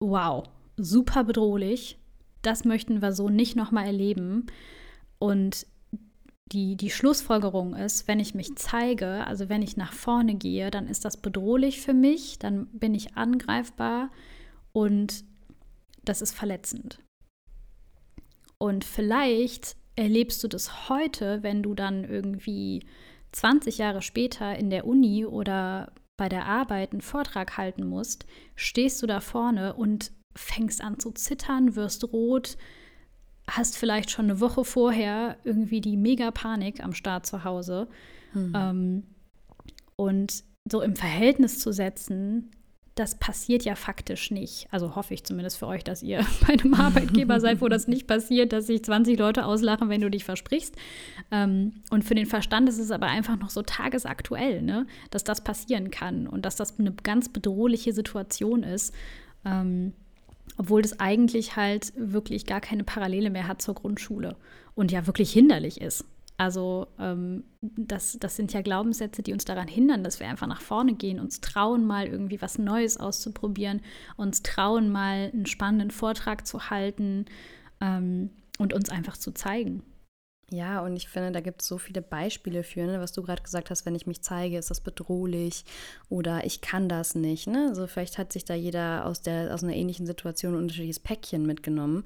Wow, 0.01 0.45
super 0.77 1.25
bedrohlich. 1.25 1.99
Das 2.43 2.65
möchten 2.65 3.03
wir 3.03 3.13
so 3.13 3.29
nicht 3.29 3.57
nochmal 3.57 3.87
erleben. 3.87 4.47
Und 5.19 5.67
die, 6.53 6.77
die 6.77 6.91
Schlussfolgerung 6.91 7.75
ist, 7.75 8.07
wenn 8.07 8.21
ich 8.21 8.35
mich 8.35 8.55
zeige, 8.57 9.27
also 9.27 9.49
wenn 9.49 9.63
ich 9.63 9.77
nach 9.77 9.93
vorne 9.93 10.37
gehe, 10.37 10.71
dann 10.71 10.87
ist 10.87 11.05
das 11.05 11.17
bedrohlich 11.17 11.81
für 11.81 11.95
mich, 11.95 12.39
dann 12.39 12.67
bin 12.67 12.95
ich 12.95 13.17
angreifbar 13.17 14.11
und 14.73 15.25
das 16.05 16.23
ist 16.23 16.33
verletzend. 16.33 17.01
Und 18.59 18.85
vielleicht 18.85 19.77
erlebst 19.97 20.43
du 20.45 20.49
das 20.49 20.89
heute, 20.89 21.43
wenn 21.43 21.63
du 21.63 21.75
dann 21.75 22.05
irgendwie 22.05 22.87
20 23.33 23.79
Jahre 23.79 24.03
später 24.03 24.57
in 24.57 24.71
der 24.71 24.87
Uni 24.87 25.27
oder 25.27 25.93
bei 26.17 26.29
der 26.29 26.47
Arbeit 26.47 26.93
einen 26.93 27.03
Vortrag 27.03 27.57
halten 27.57 27.87
musst, 27.87 28.25
stehst 28.55 29.03
du 29.03 29.07
da 29.07 29.21
vorne 29.21 29.75
und 29.75 30.13
fängst 30.35 30.81
an 30.81 30.99
zu 30.99 31.11
zittern, 31.11 31.77
wirst 31.77 32.05
rot, 32.13 32.57
hast 33.49 33.77
vielleicht 33.77 34.11
schon 34.11 34.27
eine 34.27 34.41
Woche 34.41 34.65
vorher 34.65 35.37
irgendwie 35.45 35.81
die 35.81 35.97
Mega-Panik 35.97 36.83
am 36.83 36.93
Start 36.93 37.27
zu 37.27 37.45
Hause. 37.45 37.89
Mhm. 38.35 38.53
Ähm, 38.55 39.03
und 39.97 40.45
so 40.71 40.83
im 40.83 40.97
Verhältnis 40.97 41.59
zu 41.59 41.73
setzen, 41.73 42.51
das 42.97 43.19
passiert 43.19 43.63
ja 43.65 43.75
faktisch 43.75 44.31
nicht. 44.31 44.69
Also 44.71 44.97
hoffe 44.97 45.13
ich 45.13 45.23
zumindest 45.23 45.59
für 45.59 45.67
euch, 45.67 45.85
dass 45.85 46.03
ihr 46.03 46.27
bei 46.47 46.55
einem 46.55 46.75
Arbeitgeber 46.75 47.41
seid, 47.41 47.61
wo 47.61 47.69
das 47.69 47.87
nicht 47.89 48.07
passiert, 48.07 48.53
dass 48.53 48.67
sich 48.67 48.83
20 48.83 49.19
Leute 49.19 49.45
auslachen, 49.45 49.91
wenn 49.91 50.01
du 50.01 50.11
dich 50.11 50.25
versprichst. 50.25 50.75
Ähm, 51.31 51.75
und 51.91 52.05
für 52.05 52.15
den 52.15 52.27
Verstand 52.27 52.69
ist 52.69 52.79
es 52.79 52.91
aber 52.91 53.07
einfach 53.07 53.39
noch 53.39 53.51
so 53.51 53.63
tagesaktuell, 53.63 54.63
ne? 54.63 54.87
dass 55.11 55.25
das 55.25 55.45
passieren 55.45 55.91
kann 55.91 56.27
und 56.27 56.47
dass 56.47 56.57
das 56.57 56.79
eine 56.81 56.93
ganz 56.93 57.29
bedrohliche 57.29 57.93
Situation 57.93 58.63
ist. 58.63 58.95
Ähm, 59.45 59.93
obwohl 60.57 60.83
das 60.83 61.01
eigentlich 61.01 61.57
halt 61.57 61.93
wirklich 61.97 62.47
gar 62.47 62.61
keine 62.61 62.85
Parallele 62.85 63.31
mehr 63.31 63.49
hat 63.49 63.63
zur 63.63 63.75
Grundschule 63.75 64.37
und 64.75 64.93
ja 64.93 65.07
wirklich 65.07 65.33
hinderlich 65.33 65.81
ist. 65.81 66.05
Also 66.39 66.89
ähm, 66.99 67.45
das, 67.63 68.19
das 68.21 68.37
sind 68.37 68.53
ja 68.53 68.61
Glaubenssätze, 68.61 69.23
die 69.23 69.33
uns 69.33 69.47
daran 69.47 69.69
hindern, 69.69 70.05
dass 70.05 70.21
wir 70.21 70.29
einfach 70.29 70.47
nach 70.47 70.61
vorne 70.61 70.95
gehen, 70.95 71.19
uns 71.19 71.41
trauen, 71.41 71.87
mal 71.87 72.07
irgendwie 72.07 72.43
was 72.43 72.59
Neues 72.59 72.99
auszuprobieren, 72.99 73.81
uns 74.17 74.43
trauen, 74.43 74.91
mal 74.91 75.31
einen 75.33 75.47
spannenden 75.47 75.91
Vortrag 75.91 76.47
zu 76.47 76.69
halten 76.69 77.25
ähm, 77.81 78.31
und 78.59 78.75
uns 78.75 78.91
einfach 78.91 79.17
zu 79.17 79.33
zeigen. 79.33 79.83
Ja, 80.51 80.81
und 80.81 80.95
ich 80.97 81.09
finde, 81.09 81.33
da 81.33 81.41
gibt 81.41 81.63
es 81.63 81.67
so 81.67 81.77
viele 81.77 82.03
Beispiele 82.03 82.63
für, 82.63 82.87
ne? 82.87 83.01
was 83.01 83.11
du 83.11 83.23
gerade 83.23 83.43
gesagt 83.43 83.69
hast, 83.71 83.85
wenn 83.85 83.97
ich 83.97 84.07
mich 84.07 84.23
zeige, 84.23 84.57
ist 84.59 84.71
das 84.71 84.81
bedrohlich 84.81 85.65
oder 86.09 86.45
ich 86.45 86.61
kann 86.61 86.89
das 86.89 87.17
nicht. 87.17 87.49
Ne? 87.49 87.67
Also 87.69 87.89
vielleicht 87.89 88.17
hat 88.17 88.33
sich 88.33 88.45
da 88.45 88.55
jeder 88.55 89.07
aus, 89.07 89.23
der, 89.23 89.53
aus 89.53 89.65
einer 89.65 89.75
ähnlichen 89.75 90.07
Situation 90.07 90.55
ein 90.55 90.59
unterschiedliches 90.59 91.01
Päckchen 91.01 91.47
mitgenommen. 91.47 92.05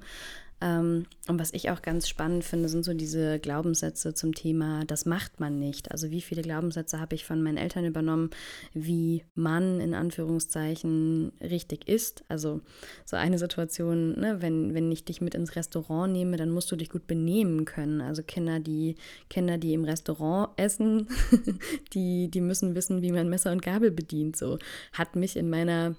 Ähm, 0.61 1.07
und 1.27 1.39
was 1.39 1.53
ich 1.53 1.71
auch 1.71 1.81
ganz 1.81 2.07
spannend 2.07 2.43
finde, 2.43 2.69
sind 2.69 2.85
so 2.85 2.93
diese 2.93 3.39
Glaubenssätze 3.39 4.13
zum 4.13 4.35
Thema, 4.35 4.85
das 4.85 5.05
macht 5.05 5.39
man 5.39 5.57
nicht. 5.57 5.91
Also 5.91 6.11
wie 6.11 6.21
viele 6.21 6.43
Glaubenssätze 6.43 6.99
habe 6.99 7.15
ich 7.15 7.25
von 7.25 7.41
meinen 7.41 7.57
Eltern 7.57 7.85
übernommen, 7.85 8.29
wie 8.73 9.23
man 9.33 9.79
in 9.81 9.95
Anführungszeichen 9.95 11.31
richtig 11.41 11.87
ist. 11.87 12.23
Also 12.27 12.61
so 13.05 13.15
eine 13.15 13.39
Situation, 13.39 14.19
ne, 14.19 14.41
wenn, 14.41 14.75
wenn 14.75 14.91
ich 14.91 15.03
dich 15.03 15.19
mit 15.19 15.33
ins 15.33 15.55
Restaurant 15.55 16.13
nehme, 16.13 16.37
dann 16.37 16.51
musst 16.51 16.71
du 16.71 16.75
dich 16.75 16.89
gut 16.89 17.07
benehmen 17.07 17.65
können. 17.65 17.99
Also 18.01 18.21
Kinder, 18.21 18.59
die 18.59 18.95
Kinder, 19.29 19.57
die 19.57 19.73
im 19.73 19.83
Restaurant 19.83 20.51
essen, 20.57 21.07
die, 21.93 22.29
die 22.29 22.41
müssen 22.41 22.75
wissen, 22.75 23.01
wie 23.01 23.11
man 23.11 23.29
Messer 23.29 23.51
und 23.51 23.63
Gabel 23.63 23.89
bedient. 23.89 24.35
So 24.35 24.59
hat 24.93 25.15
mich 25.15 25.35
in 25.37 25.49
meiner 25.49 25.95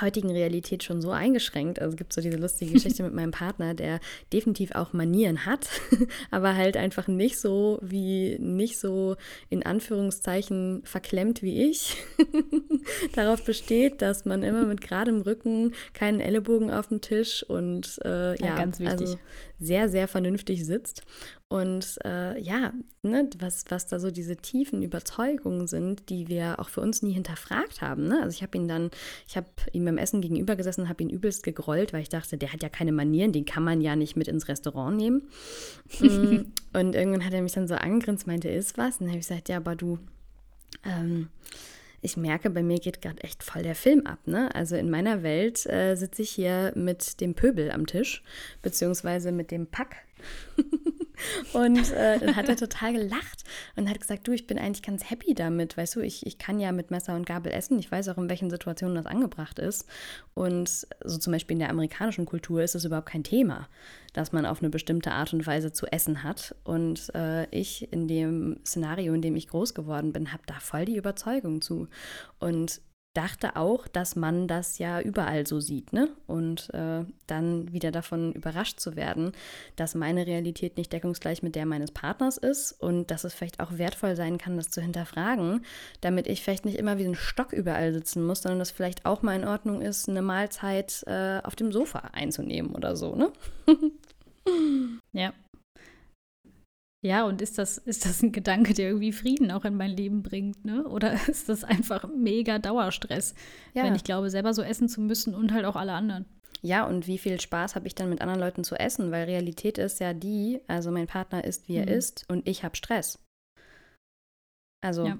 heutigen 0.00 0.30
Realität 0.30 0.84
schon 0.84 1.00
so 1.00 1.10
eingeschränkt. 1.10 1.80
Also 1.80 1.92
es 1.92 1.96
gibt 1.96 2.12
so 2.12 2.20
diese 2.20 2.36
lustige 2.36 2.72
Geschichte 2.72 3.02
mit 3.04 3.14
meinem 3.14 3.30
Partner, 3.30 3.74
der 3.74 4.00
definitiv 4.32 4.72
auch 4.72 4.92
Manieren 4.92 5.46
hat, 5.46 5.68
aber 6.30 6.56
halt 6.56 6.76
einfach 6.76 7.08
nicht 7.08 7.38
so 7.38 7.78
wie 7.82 8.38
nicht 8.38 8.78
so 8.78 9.16
in 9.48 9.64
Anführungszeichen 9.64 10.82
verklemmt 10.84 11.42
wie 11.42 11.68
ich. 11.68 11.96
Darauf 13.14 13.44
besteht, 13.44 14.02
dass 14.02 14.24
man 14.24 14.42
immer 14.42 14.64
mit 14.64 14.80
geradem 14.80 15.20
Rücken, 15.20 15.72
keinen 15.92 16.20
Ellenbogen 16.20 16.70
auf 16.70 16.88
dem 16.88 17.00
Tisch 17.00 17.42
und 17.42 18.00
äh, 18.04 18.38
ja, 18.40 18.46
ja, 18.46 18.56
ganz 18.56 18.78
wichtig. 18.78 19.00
Also 19.00 19.18
sehr, 19.58 19.88
sehr 19.88 20.08
vernünftig 20.08 20.64
sitzt. 20.64 21.02
Und 21.50 21.98
äh, 22.04 22.38
ja, 22.38 22.74
ne, 23.02 23.28
was, 23.38 23.64
was 23.70 23.86
da 23.86 23.98
so 23.98 24.10
diese 24.10 24.36
tiefen 24.36 24.82
Überzeugungen 24.82 25.66
sind, 25.66 26.10
die 26.10 26.28
wir 26.28 26.58
auch 26.58 26.68
für 26.68 26.82
uns 26.82 27.00
nie 27.00 27.12
hinterfragt 27.12 27.80
haben. 27.80 28.06
Ne? 28.06 28.20
Also 28.20 28.36
ich 28.36 28.42
habe 28.42 28.58
ihn 28.58 28.68
dann, 28.68 28.90
ich 29.26 29.38
habe 29.38 29.46
ihm 29.72 29.86
beim 29.86 29.96
Essen 29.96 30.20
gegenüber 30.20 30.56
gesessen, 30.56 30.90
habe 30.90 31.02
ihn 31.02 31.08
übelst 31.08 31.42
gegrollt, 31.42 31.94
weil 31.94 32.02
ich 32.02 32.10
dachte, 32.10 32.36
der 32.36 32.52
hat 32.52 32.62
ja 32.62 32.68
keine 32.68 32.92
Manieren, 32.92 33.32
den 33.32 33.46
kann 33.46 33.64
man 33.64 33.80
ja 33.80 33.96
nicht 33.96 34.14
mit 34.14 34.28
ins 34.28 34.46
Restaurant 34.48 34.98
nehmen. 34.98 35.30
Mm, 36.00 36.52
und 36.74 36.94
irgendwann 36.94 37.24
hat 37.24 37.32
er 37.32 37.40
mich 37.40 37.52
dann 37.52 37.66
so 37.66 37.76
angegrinst, 37.76 38.26
meinte, 38.26 38.50
ist 38.50 38.76
was? 38.76 38.96
Und 38.96 39.06
dann 39.06 39.08
habe 39.08 39.20
ich 39.20 39.28
gesagt, 39.28 39.48
ja, 39.48 39.56
aber 39.56 39.74
du, 39.74 39.98
ähm, 40.84 41.28
ich 42.02 42.18
merke, 42.18 42.50
bei 42.50 42.62
mir 42.62 42.78
geht 42.78 43.00
gerade 43.00 43.22
echt 43.22 43.42
voll 43.42 43.62
der 43.62 43.74
Film 43.74 44.06
ab. 44.06 44.18
Ne? 44.26 44.54
Also 44.54 44.76
in 44.76 44.90
meiner 44.90 45.22
Welt 45.22 45.64
äh, 45.64 45.94
sitze 45.94 46.20
ich 46.20 46.30
hier 46.30 46.72
mit 46.76 47.22
dem 47.22 47.34
Pöbel 47.34 47.70
am 47.70 47.86
Tisch, 47.86 48.22
beziehungsweise 48.60 49.32
mit 49.32 49.50
dem 49.50 49.66
Pack. 49.66 49.96
Und 51.52 51.92
äh, 51.92 52.18
dann 52.18 52.36
hat 52.36 52.48
er 52.48 52.56
total 52.56 52.92
gelacht 52.92 53.44
und 53.76 53.88
hat 53.88 54.00
gesagt, 54.00 54.26
du, 54.26 54.32
ich 54.32 54.46
bin 54.46 54.58
eigentlich 54.58 54.82
ganz 54.82 55.10
happy 55.10 55.34
damit. 55.34 55.76
Weißt 55.76 55.96
du, 55.96 56.00
ich, 56.00 56.26
ich 56.26 56.38
kann 56.38 56.60
ja 56.60 56.72
mit 56.72 56.90
Messer 56.90 57.14
und 57.14 57.26
Gabel 57.26 57.52
essen. 57.52 57.78
Ich 57.78 57.90
weiß 57.90 58.08
auch, 58.08 58.18
in 58.18 58.28
welchen 58.28 58.50
Situationen 58.50 58.96
das 58.96 59.06
angebracht 59.06 59.58
ist. 59.58 59.86
Und 60.34 60.86
so 61.04 61.18
zum 61.18 61.32
Beispiel 61.32 61.54
in 61.54 61.60
der 61.60 61.70
amerikanischen 61.70 62.26
Kultur 62.26 62.62
ist 62.62 62.74
es 62.74 62.84
überhaupt 62.84 63.08
kein 63.08 63.24
Thema, 63.24 63.68
dass 64.12 64.32
man 64.32 64.46
auf 64.46 64.60
eine 64.60 64.70
bestimmte 64.70 65.12
Art 65.12 65.32
und 65.32 65.46
Weise 65.46 65.72
zu 65.72 65.86
essen 65.86 66.22
hat. 66.22 66.54
Und 66.64 67.14
äh, 67.14 67.46
ich 67.50 67.92
in 67.92 68.08
dem 68.08 68.60
Szenario, 68.64 69.14
in 69.14 69.22
dem 69.22 69.36
ich 69.36 69.48
groß 69.48 69.74
geworden 69.74 70.12
bin, 70.12 70.32
habe 70.32 70.42
da 70.46 70.54
voll 70.60 70.84
die 70.84 70.96
Überzeugung 70.96 71.60
zu. 71.60 71.88
Und 72.38 72.80
dachte 73.14 73.56
auch, 73.56 73.88
dass 73.88 74.16
man 74.16 74.46
das 74.46 74.78
ja 74.78 75.00
überall 75.00 75.46
so 75.46 75.60
sieht, 75.60 75.92
ne? 75.92 76.08
Und 76.26 76.72
äh, 76.72 77.04
dann 77.26 77.72
wieder 77.72 77.90
davon 77.90 78.32
überrascht 78.32 78.78
zu 78.80 78.96
werden, 78.96 79.32
dass 79.76 79.94
meine 79.94 80.26
Realität 80.26 80.76
nicht 80.76 80.92
deckungsgleich 80.92 81.42
mit 81.42 81.54
der 81.54 81.66
meines 81.66 81.90
Partners 81.90 82.36
ist 82.36 82.72
und 82.72 83.10
dass 83.10 83.24
es 83.24 83.34
vielleicht 83.34 83.60
auch 83.60 83.76
wertvoll 83.76 84.14
sein 84.14 84.38
kann, 84.38 84.56
das 84.56 84.70
zu 84.70 84.80
hinterfragen, 84.80 85.64
damit 86.00 86.26
ich 86.26 86.42
vielleicht 86.42 86.64
nicht 86.64 86.78
immer 86.78 86.98
wie 86.98 87.06
ein 87.06 87.14
Stock 87.14 87.52
überall 87.52 87.92
sitzen 87.92 88.24
muss, 88.24 88.42
sondern 88.42 88.60
dass 88.60 88.70
vielleicht 88.70 89.04
auch 89.04 89.22
mal 89.22 89.36
in 89.36 89.48
Ordnung 89.48 89.80
ist, 89.80 90.08
eine 90.08 90.22
Mahlzeit 90.22 91.02
äh, 91.06 91.40
auf 91.42 91.56
dem 91.56 91.72
Sofa 91.72 92.10
einzunehmen 92.12 92.74
oder 92.74 92.94
so, 92.94 93.16
ne? 93.16 93.32
ja, 95.12 95.32
ja, 97.00 97.24
und 97.24 97.40
ist 97.42 97.58
das, 97.58 97.78
ist 97.78 98.04
das 98.04 98.22
ein 98.22 98.32
Gedanke, 98.32 98.74
der 98.74 98.88
irgendwie 98.88 99.12
Frieden 99.12 99.52
auch 99.52 99.64
in 99.64 99.76
mein 99.76 99.90
Leben 99.90 100.22
bringt, 100.22 100.64
ne? 100.64 100.84
Oder 100.88 101.12
ist 101.28 101.48
das 101.48 101.64
einfach 101.64 102.08
mega 102.08 102.58
Dauerstress, 102.58 103.34
ja. 103.74 103.84
wenn 103.84 103.94
ich 103.94 104.04
glaube, 104.04 104.30
selber 104.30 104.52
so 104.52 104.62
essen 104.62 104.88
zu 104.88 105.00
müssen 105.00 105.34
und 105.34 105.52
halt 105.52 105.64
auch 105.64 105.76
alle 105.76 105.92
anderen? 105.92 106.26
Ja, 106.60 106.84
und 106.86 107.06
wie 107.06 107.18
viel 107.18 107.40
Spaß 107.40 107.76
habe 107.76 107.86
ich 107.86 107.94
dann 107.94 108.10
mit 108.10 108.20
anderen 108.20 108.40
Leuten 108.40 108.64
zu 108.64 108.74
essen? 108.74 109.12
Weil 109.12 109.26
Realität 109.26 109.78
ist 109.78 110.00
ja 110.00 110.12
die, 110.12 110.60
also 110.66 110.90
mein 110.90 111.06
Partner 111.06 111.44
ist, 111.44 111.68
wie 111.68 111.76
er 111.76 111.86
mhm. 111.86 111.92
ist 111.92 112.24
und 112.28 112.48
ich 112.48 112.64
habe 112.64 112.74
Stress. 112.74 113.20
Also 114.84 115.06
ja. 115.06 115.18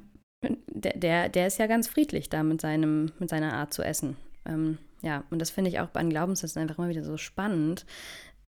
der, 0.69 0.99
der, 0.99 1.29
der 1.29 1.47
ist 1.47 1.59
ja 1.59 1.69
ganz 1.69 1.87
friedlich 1.87 2.29
da 2.29 2.43
mit, 2.43 2.61
seinem, 2.61 3.13
mit 3.21 3.29
seiner 3.29 3.53
Art 3.53 3.73
zu 3.73 3.83
essen. 3.83 4.17
Ähm, 4.47 4.79
ja, 5.01 5.23
und 5.31 5.39
das 5.39 5.51
finde 5.51 5.71
ich 5.71 5.79
auch 5.79 5.95
an 5.95 6.11
Glaubenssätzen 6.11 6.61
einfach 6.61 6.79
immer 6.79 6.89
wieder 6.89 7.05
so 7.05 7.17
spannend, 7.17 7.87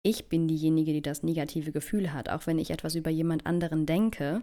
ich 0.04 0.28
bin 0.28 0.48
diejenige, 0.48 0.92
die 0.92 1.02
das 1.02 1.24
negative 1.24 1.72
Gefühl 1.72 2.14
hat, 2.14 2.30
auch 2.30 2.46
wenn 2.46 2.60
ich 2.60 2.72
etwas 2.72 2.96
über 2.96 3.10
jemand 3.10 3.46
anderen 3.46 3.86
denke. 3.86 4.42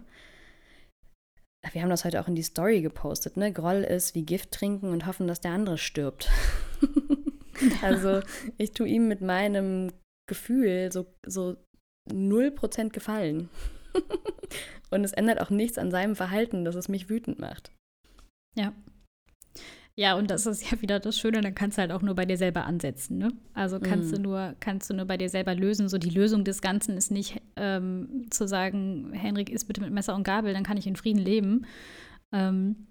Wir 1.71 1.83
haben 1.83 1.89
das 1.91 2.03
heute 2.03 2.19
auch 2.19 2.27
in 2.27 2.35
die 2.35 2.41
Story 2.41 2.81
gepostet, 2.81 3.37
ne? 3.37 3.53
Groll 3.53 3.83
ist 3.83 4.15
wie 4.15 4.25
Gift 4.25 4.51
trinken 4.51 4.89
und 4.89 5.05
hoffen, 5.05 5.27
dass 5.27 5.41
der 5.41 5.51
andere 5.51 5.77
stirbt. 5.77 6.29
also 7.83 8.21
ich 8.57 8.71
tue 8.71 8.87
ihm 8.87 9.07
mit 9.07 9.21
meinem 9.21 9.93
Gefühl 10.27 10.91
so, 10.91 11.05
so 11.25 11.55
0% 12.09 12.89
gefallen. 12.89 13.49
und 14.89 15.03
es 15.03 15.13
ändert 15.13 15.39
auch 15.39 15.51
nichts 15.51 15.77
an 15.77 15.91
seinem 15.91 16.15
Verhalten, 16.15 16.65
dass 16.65 16.73
es 16.73 16.89
mich 16.89 17.09
wütend 17.09 17.37
macht. 17.37 17.71
Ja, 18.55 18.73
ja, 19.95 20.15
und 20.15 20.31
das 20.31 20.45
ist 20.45 20.71
ja 20.71 20.81
wieder 20.81 20.99
das 20.99 21.19
Schöne, 21.19 21.41
dann 21.41 21.53
kannst 21.53 21.77
du 21.77 21.81
halt 21.81 21.91
auch 21.91 22.01
nur 22.01 22.15
bei 22.15 22.25
dir 22.25 22.37
selber 22.37 22.65
ansetzen. 22.65 23.17
Ne? 23.17 23.33
Also 23.53 23.79
kannst 23.79 24.11
mhm. 24.11 24.15
du 24.15 24.21
nur, 24.21 24.55
kannst 24.59 24.89
du 24.89 24.93
nur 24.93 25.05
bei 25.05 25.17
dir 25.17 25.29
selber 25.29 25.53
lösen. 25.53 25.89
So 25.89 25.97
die 25.97 26.09
Lösung 26.09 26.43
des 26.43 26.61
Ganzen 26.61 26.97
ist 26.97 27.11
nicht 27.11 27.41
ähm, 27.57 28.27
zu 28.29 28.47
sagen, 28.47 29.11
Henrik 29.13 29.49
isst 29.49 29.67
bitte 29.67 29.81
mit 29.81 29.91
Messer 29.91 30.15
und 30.15 30.23
Gabel, 30.23 30.53
dann 30.53 30.63
kann 30.63 30.77
ich 30.77 30.87
in 30.87 30.95
Frieden 30.95 31.19
leben. 31.19 31.65
Ähm, 32.31 32.87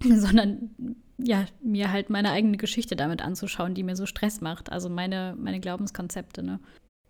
sondern 0.02 0.70
ja, 1.18 1.46
mir 1.62 1.92
halt 1.92 2.10
meine 2.10 2.30
eigene 2.30 2.56
Geschichte 2.56 2.96
damit 2.96 3.22
anzuschauen, 3.22 3.74
die 3.74 3.82
mir 3.82 3.96
so 3.96 4.06
Stress 4.06 4.40
macht. 4.40 4.70
Also 4.70 4.88
meine, 4.88 5.36
meine 5.38 5.60
Glaubenskonzepte, 5.60 6.42
ne? 6.42 6.60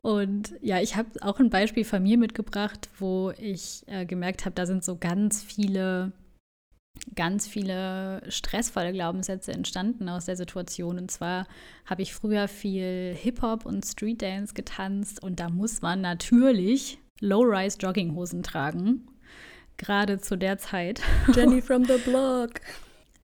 Und 0.02 0.54
ja, 0.60 0.80
ich 0.82 0.96
habe 0.96 1.08
auch 1.22 1.40
ein 1.40 1.48
Beispiel 1.48 1.84
von 1.84 2.02
mir 2.02 2.18
mitgebracht, 2.18 2.90
wo 2.98 3.32
ich 3.38 3.84
äh, 3.86 4.04
gemerkt 4.04 4.44
habe, 4.44 4.54
da 4.54 4.66
sind 4.66 4.84
so 4.84 4.98
ganz 4.98 5.42
viele 5.42 6.12
ganz 7.14 7.46
viele 7.46 8.22
stressvolle 8.30 8.92
Glaubenssätze 8.92 9.52
entstanden 9.52 10.08
aus 10.08 10.26
der 10.26 10.36
Situation. 10.36 10.98
Und 10.98 11.10
zwar 11.10 11.46
habe 11.86 12.02
ich 12.02 12.14
früher 12.14 12.48
viel 12.48 13.14
Hip-Hop 13.14 13.66
und 13.66 13.84
Street-Dance 13.84 14.54
getanzt 14.54 15.22
und 15.22 15.40
da 15.40 15.48
muss 15.48 15.82
man 15.82 16.00
natürlich 16.00 16.98
Low-Rise-Jogginghosen 17.20 18.42
tragen. 18.42 19.08
Gerade 19.76 20.18
zu 20.18 20.36
der 20.36 20.58
Zeit. 20.58 21.00
Jenny 21.34 21.60
from 21.62 21.84
the 21.84 21.98
Block. 22.04 22.60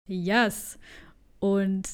Yes. 0.09 0.79
Und 1.39 1.89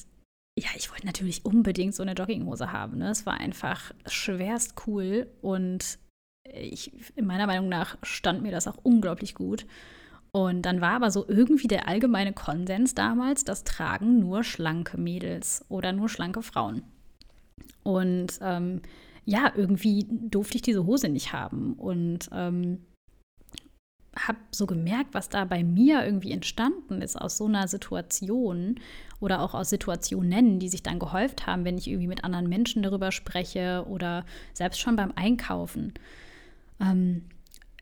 ja, 0.57 0.69
ich 0.75 0.89
wollte 0.89 1.05
natürlich 1.05 1.45
unbedingt 1.45 1.93
so 1.93 2.01
eine 2.01 2.13
Jogginghose 2.13 2.71
haben. 2.71 2.97
Ne? 2.97 3.11
Es 3.11 3.25
war 3.27 3.39
einfach 3.39 3.93
schwerst 4.07 4.73
cool 4.87 5.27
und 5.41 5.99
ich, 6.51 6.91
in 7.15 7.25
meiner 7.25 7.45
Meinung 7.45 7.69
nach 7.69 7.97
stand 8.01 8.41
mir 8.41 8.51
das 8.51 8.67
auch 8.67 8.77
unglaublich 8.81 9.35
gut. 9.35 9.65
Und 10.31 10.63
dann 10.63 10.81
war 10.81 10.91
aber 10.93 11.09
so 11.09 11.25
irgendwie 11.27 11.67
der 11.67 11.87
allgemeine 11.87 12.33
Konsens 12.33 12.93
damals, 12.93 13.43
das 13.43 13.63
tragen 13.63 14.19
nur 14.19 14.43
schlanke 14.43 14.99
Mädels 14.99 15.65
oder 15.69 15.93
nur 15.93 16.09
schlanke 16.09 16.41
Frauen. 16.41 16.83
Und 17.83 18.39
ähm, 18.41 18.81
ja, 19.25 19.51
irgendwie 19.55 20.05
durfte 20.09 20.55
ich 20.55 20.61
diese 20.61 20.85
Hose 20.85 21.09
nicht 21.09 21.33
haben. 21.33 21.73
Und 21.73 22.29
ähm, 22.31 22.79
habe 24.25 24.37
so 24.51 24.65
gemerkt, 24.65 25.13
was 25.13 25.29
da 25.29 25.45
bei 25.45 25.63
mir 25.63 26.03
irgendwie 26.03 26.31
entstanden 26.31 27.01
ist 27.01 27.15
aus 27.15 27.37
so 27.37 27.45
einer 27.45 27.67
Situation 27.67 28.79
oder 29.19 29.41
auch 29.41 29.53
aus 29.53 29.69
Situationen 29.69 30.59
die 30.59 30.69
sich 30.69 30.83
dann 30.83 30.99
gehäuft 30.99 31.45
haben, 31.45 31.65
wenn 31.65 31.77
ich 31.77 31.87
irgendwie 31.87 32.07
mit 32.07 32.23
anderen 32.23 32.49
Menschen 32.49 32.83
darüber 32.83 33.11
spreche 33.11 33.85
oder 33.87 34.25
selbst 34.53 34.79
schon 34.79 34.95
beim 34.95 35.11
Einkaufen, 35.15 35.93
ähm, 36.79 37.25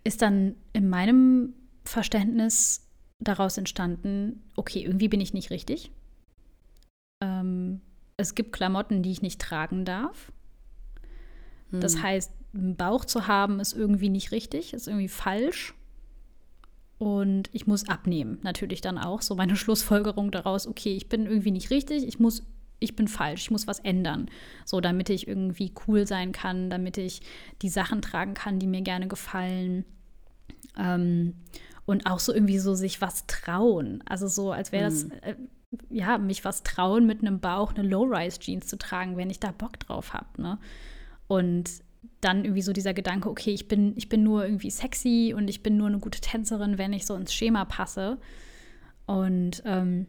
ist 0.03 0.21
dann 0.21 0.55
in 0.73 0.89
meinem 0.89 1.53
Verständnis 1.85 2.87
daraus 3.19 3.57
entstanden, 3.57 4.43
okay, 4.55 4.83
irgendwie 4.83 5.07
bin 5.07 5.21
ich 5.21 5.33
nicht 5.33 5.49
richtig. 5.49 5.91
Ähm, 7.21 7.81
es 8.17 8.35
gibt 8.35 8.53
Klamotten, 8.53 9.03
die 9.03 9.11
ich 9.11 9.21
nicht 9.21 9.41
tragen 9.41 9.85
darf. 9.85 10.31
Hm. 11.71 11.81
Das 11.81 12.01
heißt, 12.01 12.31
einen 12.53 12.75
Bauch 12.75 13.05
zu 13.05 13.27
haben, 13.27 13.59
ist 13.59 13.73
irgendwie 13.73 14.09
nicht 14.09 14.31
richtig, 14.31 14.73
ist 14.73 14.87
irgendwie 14.87 15.09
falsch. 15.09 15.73
Und 16.97 17.49
ich 17.51 17.67
muss 17.67 17.89
abnehmen, 17.89 18.39
natürlich 18.41 18.81
dann 18.81 18.97
auch. 18.97 19.21
So 19.21 19.35
meine 19.35 19.55
Schlussfolgerung 19.55 20.31
daraus, 20.31 20.67
okay, 20.67 20.95
ich 20.95 21.09
bin 21.09 21.25
irgendwie 21.25 21.51
nicht 21.51 21.69
richtig, 21.69 22.07
ich 22.07 22.19
muss, 22.19 22.43
ich 22.79 22.95
bin 22.95 23.07
falsch, 23.07 23.43
ich 23.43 23.51
muss 23.51 23.67
was 23.67 23.79
ändern. 23.79 24.29
So, 24.65 24.79
damit 24.79 25.09
ich 25.09 25.27
irgendwie 25.27 25.73
cool 25.87 26.07
sein 26.07 26.31
kann, 26.31 26.69
damit 26.69 26.97
ich 26.97 27.21
die 27.61 27.69
Sachen 27.69 28.01
tragen 28.01 28.33
kann, 28.33 28.59
die 28.59 28.67
mir 28.67 28.81
gerne 28.81 29.07
gefallen. 29.07 29.85
Ähm, 30.77 31.35
und 31.85 32.05
auch 32.05 32.19
so 32.19 32.33
irgendwie 32.33 32.59
so 32.59 32.73
sich 32.73 33.01
was 33.01 33.27
trauen. 33.27 34.03
Also 34.05 34.27
so, 34.27 34.51
als 34.51 34.71
wäre 34.71 34.85
das, 34.85 35.05
mhm. 35.05 35.11
äh, 35.21 35.35
ja, 35.89 36.17
mich 36.17 36.45
was 36.45 36.63
trauen, 36.63 37.05
mit 37.05 37.21
einem 37.21 37.39
Bauch 37.39 37.73
eine 37.73 37.87
Low-Rise-Jeans 37.87 38.67
zu 38.67 38.77
tragen, 38.77 39.17
wenn 39.17 39.29
ich 39.29 39.39
da 39.39 39.51
Bock 39.51 39.79
drauf 39.79 40.13
habe. 40.13 40.41
Ne? 40.41 40.57
Und 41.27 41.69
dann 42.21 42.43
irgendwie 42.43 42.61
so 42.61 42.73
dieser 42.73 42.93
Gedanke, 42.93 43.29
okay, 43.29 43.51
ich 43.51 43.67
bin, 43.67 43.93
ich 43.95 44.09
bin 44.09 44.23
nur 44.23 44.45
irgendwie 44.45 44.71
sexy 44.71 45.33
und 45.35 45.47
ich 45.47 45.63
bin 45.63 45.77
nur 45.77 45.87
eine 45.87 45.99
gute 45.99 46.21
Tänzerin, 46.21 46.77
wenn 46.77 46.93
ich 46.93 47.05
so 47.05 47.15
ins 47.15 47.33
Schema 47.33 47.65
passe. 47.65 48.17
Und 49.05 49.61
ähm, 49.65 50.07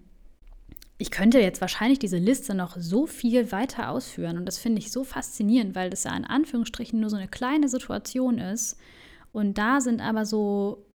ich 0.98 1.10
könnte 1.10 1.40
jetzt 1.40 1.60
wahrscheinlich 1.60 1.98
diese 1.98 2.16
Liste 2.16 2.54
noch 2.54 2.76
so 2.78 3.06
viel 3.06 3.52
weiter 3.52 3.90
ausführen. 3.90 4.38
Und 4.38 4.46
das 4.46 4.58
finde 4.58 4.78
ich 4.78 4.90
so 4.90 5.04
faszinierend, 5.04 5.74
weil 5.74 5.90
das 5.90 6.04
ja 6.04 6.16
in 6.16 6.24
Anführungsstrichen 6.24 6.98
nur 6.98 7.10
so 7.10 7.16
eine 7.16 7.28
kleine 7.28 7.68
Situation 7.68 8.38
ist. 8.38 8.78
Und 9.32 9.58
da 9.58 9.82
sind 9.82 10.00
aber 10.00 10.24
so, 10.24 10.86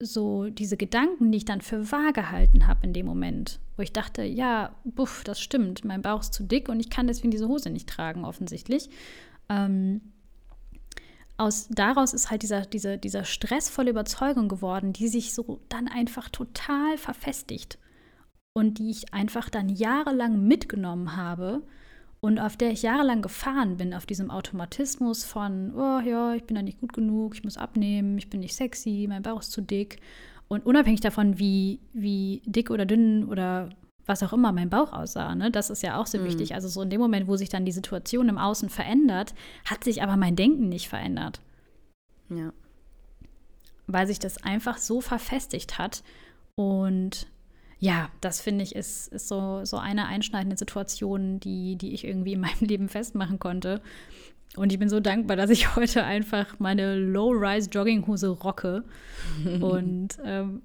so 0.00 0.48
diese 0.48 0.76
Gedanken, 0.76 1.32
die 1.32 1.38
ich 1.38 1.44
dann 1.44 1.60
für 1.60 1.90
wahr 1.90 2.12
gehalten 2.12 2.66
habe 2.66 2.86
in 2.86 2.92
dem 2.92 3.06
Moment, 3.06 3.58
wo 3.76 3.82
ich 3.82 3.92
dachte, 3.92 4.22
ja, 4.22 4.74
buff, 4.84 5.24
das 5.24 5.40
stimmt, 5.40 5.84
mein 5.84 6.02
Bauch 6.02 6.20
ist 6.20 6.34
zu 6.34 6.44
dick 6.44 6.68
und 6.68 6.78
ich 6.78 6.90
kann 6.90 7.08
deswegen 7.08 7.32
diese 7.32 7.48
Hose 7.48 7.70
nicht 7.70 7.88
tragen, 7.88 8.24
offensichtlich. 8.24 8.90
Ähm, 9.48 10.00
aus, 11.36 11.68
daraus 11.68 12.14
ist 12.14 12.30
halt 12.30 12.42
dieser, 12.42 12.62
diese, 12.62 12.98
dieser 12.98 13.24
stressvolle 13.24 13.90
Überzeugung 13.90 14.48
geworden, 14.48 14.92
die 14.92 15.08
sich 15.08 15.34
so 15.34 15.60
dann 15.68 15.88
einfach 15.88 16.28
total 16.28 16.96
verfestigt 16.96 17.78
und 18.52 18.78
die 18.78 18.90
ich 18.90 19.14
einfach 19.14 19.48
dann 19.48 19.68
jahrelang 19.68 20.46
mitgenommen 20.46 21.16
habe 21.16 21.62
und 22.20 22.38
auf 22.40 22.56
der 22.56 22.72
ich 22.72 22.82
jahrelang 22.82 23.22
gefahren 23.22 23.76
bin, 23.76 23.94
auf 23.94 24.04
diesem 24.04 24.30
Automatismus 24.30 25.24
von, 25.24 25.72
oh 25.76 26.00
ja, 26.00 26.34
ich 26.34 26.44
bin 26.44 26.56
da 26.56 26.62
nicht 26.62 26.80
gut 26.80 26.92
genug, 26.92 27.34
ich 27.34 27.44
muss 27.44 27.56
abnehmen, 27.56 28.18
ich 28.18 28.28
bin 28.28 28.40
nicht 28.40 28.56
sexy, 28.56 29.06
mein 29.08 29.22
Bauch 29.22 29.40
ist 29.40 29.52
zu 29.52 29.60
dick. 29.60 30.00
Und 30.48 30.66
unabhängig 30.66 31.00
davon, 31.00 31.38
wie, 31.38 31.78
wie 31.92 32.42
dick 32.44 32.70
oder 32.70 32.86
dünn 32.86 33.28
oder 33.28 33.70
was 34.06 34.22
auch 34.22 34.32
immer 34.32 34.52
mein 34.52 34.70
Bauch 34.70 34.92
aussah. 34.92 35.34
Ne? 35.34 35.50
Das 35.50 35.70
ist 35.70 35.82
ja 35.82 36.00
auch 36.00 36.06
so 36.06 36.18
mhm. 36.18 36.24
wichtig. 36.24 36.54
Also 36.54 36.68
so 36.68 36.82
in 36.82 36.90
dem 36.90 37.00
Moment, 37.00 37.28
wo 37.28 37.36
sich 37.36 37.50
dann 37.50 37.66
die 37.66 37.72
Situation 37.72 38.28
im 38.28 38.38
Außen 38.38 38.70
verändert, 38.70 39.34
hat 39.66 39.84
sich 39.84 40.02
aber 40.02 40.16
mein 40.16 40.34
Denken 40.34 40.68
nicht 40.68 40.88
verändert. 40.88 41.40
Ja. 42.30 42.52
Weil 43.86 44.06
sich 44.06 44.18
das 44.18 44.42
einfach 44.42 44.78
so 44.78 45.00
verfestigt 45.00 45.78
hat. 45.78 46.02
Und 46.56 47.28
ja, 47.80 48.10
das 48.20 48.40
finde 48.40 48.64
ich 48.64 48.74
ist, 48.74 49.08
ist 49.08 49.28
so, 49.28 49.64
so 49.64 49.76
eine 49.76 50.06
einschneidende 50.06 50.56
Situation, 50.56 51.38
die, 51.40 51.76
die 51.76 51.94
ich 51.94 52.04
irgendwie 52.04 52.32
in 52.32 52.40
meinem 52.40 52.60
Leben 52.60 52.88
festmachen 52.88 53.38
konnte. 53.38 53.80
Und 54.56 54.72
ich 54.72 54.78
bin 54.78 54.88
so 54.88 55.00
dankbar, 55.00 55.36
dass 55.36 55.50
ich 55.50 55.76
heute 55.76 56.04
einfach 56.04 56.58
meine 56.58 56.96
Low-Rise-Jogginghose 56.96 58.28
rocke 58.28 58.84
und 59.60 60.18
ähm, 60.24 60.62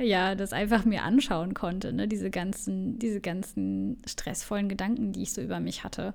ja, 0.00 0.34
das 0.34 0.52
einfach 0.52 0.84
mir 0.84 1.04
anschauen 1.04 1.54
konnte, 1.54 1.92
ne? 1.92 2.08
diese, 2.08 2.30
ganzen, 2.30 2.98
diese 2.98 3.20
ganzen 3.20 3.98
stressvollen 4.06 4.68
Gedanken, 4.68 5.12
die 5.12 5.22
ich 5.22 5.32
so 5.32 5.40
über 5.40 5.60
mich 5.60 5.84
hatte. 5.84 6.14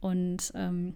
Und 0.00 0.52
ähm, 0.54 0.94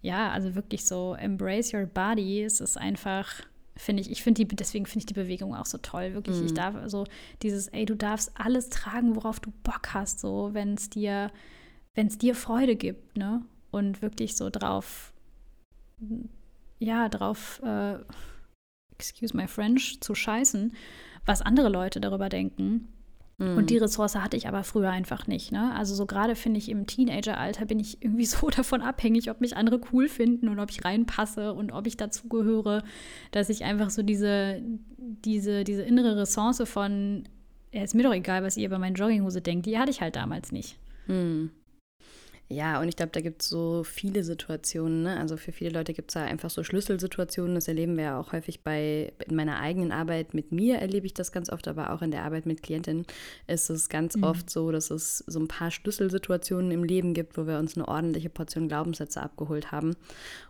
ja, 0.00 0.30
also 0.30 0.54
wirklich 0.54 0.84
so 0.84 1.16
embrace 1.18 1.74
your 1.74 1.86
body. 1.86 2.44
Es 2.44 2.60
ist 2.60 2.76
einfach, 2.78 3.42
finde 3.76 4.02
ich, 4.02 4.10
ich 4.10 4.22
finde 4.22 4.44
die, 4.44 4.56
deswegen 4.56 4.86
finde 4.86 5.00
ich 5.00 5.06
die 5.06 5.14
Bewegung 5.14 5.54
auch 5.54 5.66
so 5.66 5.78
toll. 5.78 6.14
Wirklich, 6.14 6.38
mhm. 6.38 6.46
ich 6.46 6.54
darf, 6.54 6.74
also 6.74 7.04
dieses, 7.42 7.68
ey, 7.68 7.84
du 7.84 7.96
darfst 7.96 8.32
alles 8.34 8.68
tragen, 8.68 9.16
worauf 9.16 9.40
du 9.40 9.50
Bock 9.62 9.94
hast, 9.94 10.20
so, 10.20 10.50
wenn 10.52 10.74
es 10.74 10.90
dir, 10.90 11.30
wenn 11.94 12.06
es 12.06 12.18
dir 12.18 12.34
Freude 12.34 12.76
gibt, 12.76 13.16
ne? 13.16 13.42
Und 13.70 14.02
wirklich 14.02 14.36
so 14.36 14.50
drauf, 14.50 15.12
ja, 16.78 17.08
drauf, 17.08 17.60
äh, 17.64 17.96
excuse 18.92 19.36
my 19.36 19.48
French, 19.48 20.00
zu 20.00 20.14
scheißen 20.14 20.72
was 21.26 21.42
andere 21.42 21.68
Leute 21.68 22.00
darüber 22.00 22.28
denken. 22.28 22.88
Mhm. 23.38 23.56
Und 23.56 23.70
die 23.70 23.78
Ressource 23.78 24.14
hatte 24.14 24.36
ich 24.36 24.46
aber 24.46 24.64
früher 24.64 24.90
einfach 24.90 25.26
nicht. 25.26 25.52
Ne? 25.52 25.72
Also 25.74 25.94
so 25.94 26.06
gerade 26.06 26.36
finde 26.36 26.58
ich 26.58 26.68
im 26.68 26.86
Teenageralter 26.86 27.66
bin 27.66 27.80
ich 27.80 28.02
irgendwie 28.02 28.26
so 28.26 28.50
davon 28.50 28.82
abhängig, 28.82 29.30
ob 29.30 29.40
mich 29.40 29.56
andere 29.56 29.80
cool 29.92 30.08
finden 30.08 30.48
und 30.48 30.58
ob 30.58 30.70
ich 30.70 30.84
reinpasse 30.84 31.52
und 31.52 31.72
ob 31.72 31.86
ich 31.86 31.96
dazugehöre, 31.96 32.82
dass 33.30 33.48
ich 33.48 33.64
einfach 33.64 33.90
so 33.90 34.02
diese, 34.02 34.62
diese, 34.98 35.64
diese 35.64 35.82
innere 35.82 36.16
Ressource 36.16 36.62
von, 36.64 37.24
ja, 37.72 37.82
ist 37.82 37.94
mir 37.94 38.04
doch 38.04 38.14
egal, 38.14 38.42
was 38.42 38.56
ihr 38.56 38.66
über 38.66 38.78
meine 38.78 38.96
Jogginghose 38.96 39.40
denkt, 39.40 39.66
die 39.66 39.78
hatte 39.78 39.90
ich 39.90 40.00
halt 40.00 40.16
damals 40.16 40.52
nicht. 40.52 40.76
Mhm. 41.06 41.50
Ja, 42.50 42.78
und 42.80 42.88
ich 42.88 42.96
glaube, 42.96 43.12
da 43.12 43.22
gibt 43.22 43.40
es 43.40 43.48
so 43.48 43.84
viele 43.84 44.22
Situationen. 44.22 45.04
Ne? 45.04 45.18
Also 45.18 45.38
für 45.38 45.50
viele 45.50 45.70
Leute 45.70 45.94
gibt 45.94 46.10
es 46.10 46.14
da 46.14 46.24
einfach 46.24 46.50
so 46.50 46.62
Schlüsselsituationen. 46.62 47.54
Das 47.54 47.68
erleben 47.68 47.96
wir 47.96 48.04
ja 48.04 48.20
auch 48.20 48.32
häufig 48.32 48.62
bei 48.62 49.14
in 49.26 49.34
meiner 49.34 49.60
eigenen 49.60 49.92
Arbeit 49.92 50.34
mit 50.34 50.52
mir 50.52 50.76
erlebe 50.76 51.06
ich 51.06 51.14
das 51.14 51.32
ganz 51.32 51.48
oft, 51.48 51.66
aber 51.68 51.92
auch 51.92 52.02
in 52.02 52.10
der 52.10 52.22
Arbeit 52.22 52.44
mit 52.44 52.62
Klientinnen 52.62 53.06
ist 53.46 53.70
es 53.70 53.88
ganz 53.88 54.16
mhm. 54.16 54.24
oft 54.24 54.50
so, 54.50 54.70
dass 54.70 54.90
es 54.90 55.18
so 55.26 55.40
ein 55.40 55.48
paar 55.48 55.70
Schlüsselsituationen 55.70 56.70
im 56.70 56.84
Leben 56.84 57.14
gibt, 57.14 57.38
wo 57.38 57.46
wir 57.46 57.58
uns 57.58 57.76
eine 57.76 57.88
ordentliche 57.88 58.28
Portion 58.28 58.68
Glaubenssätze 58.68 59.22
abgeholt 59.22 59.72
haben. 59.72 59.96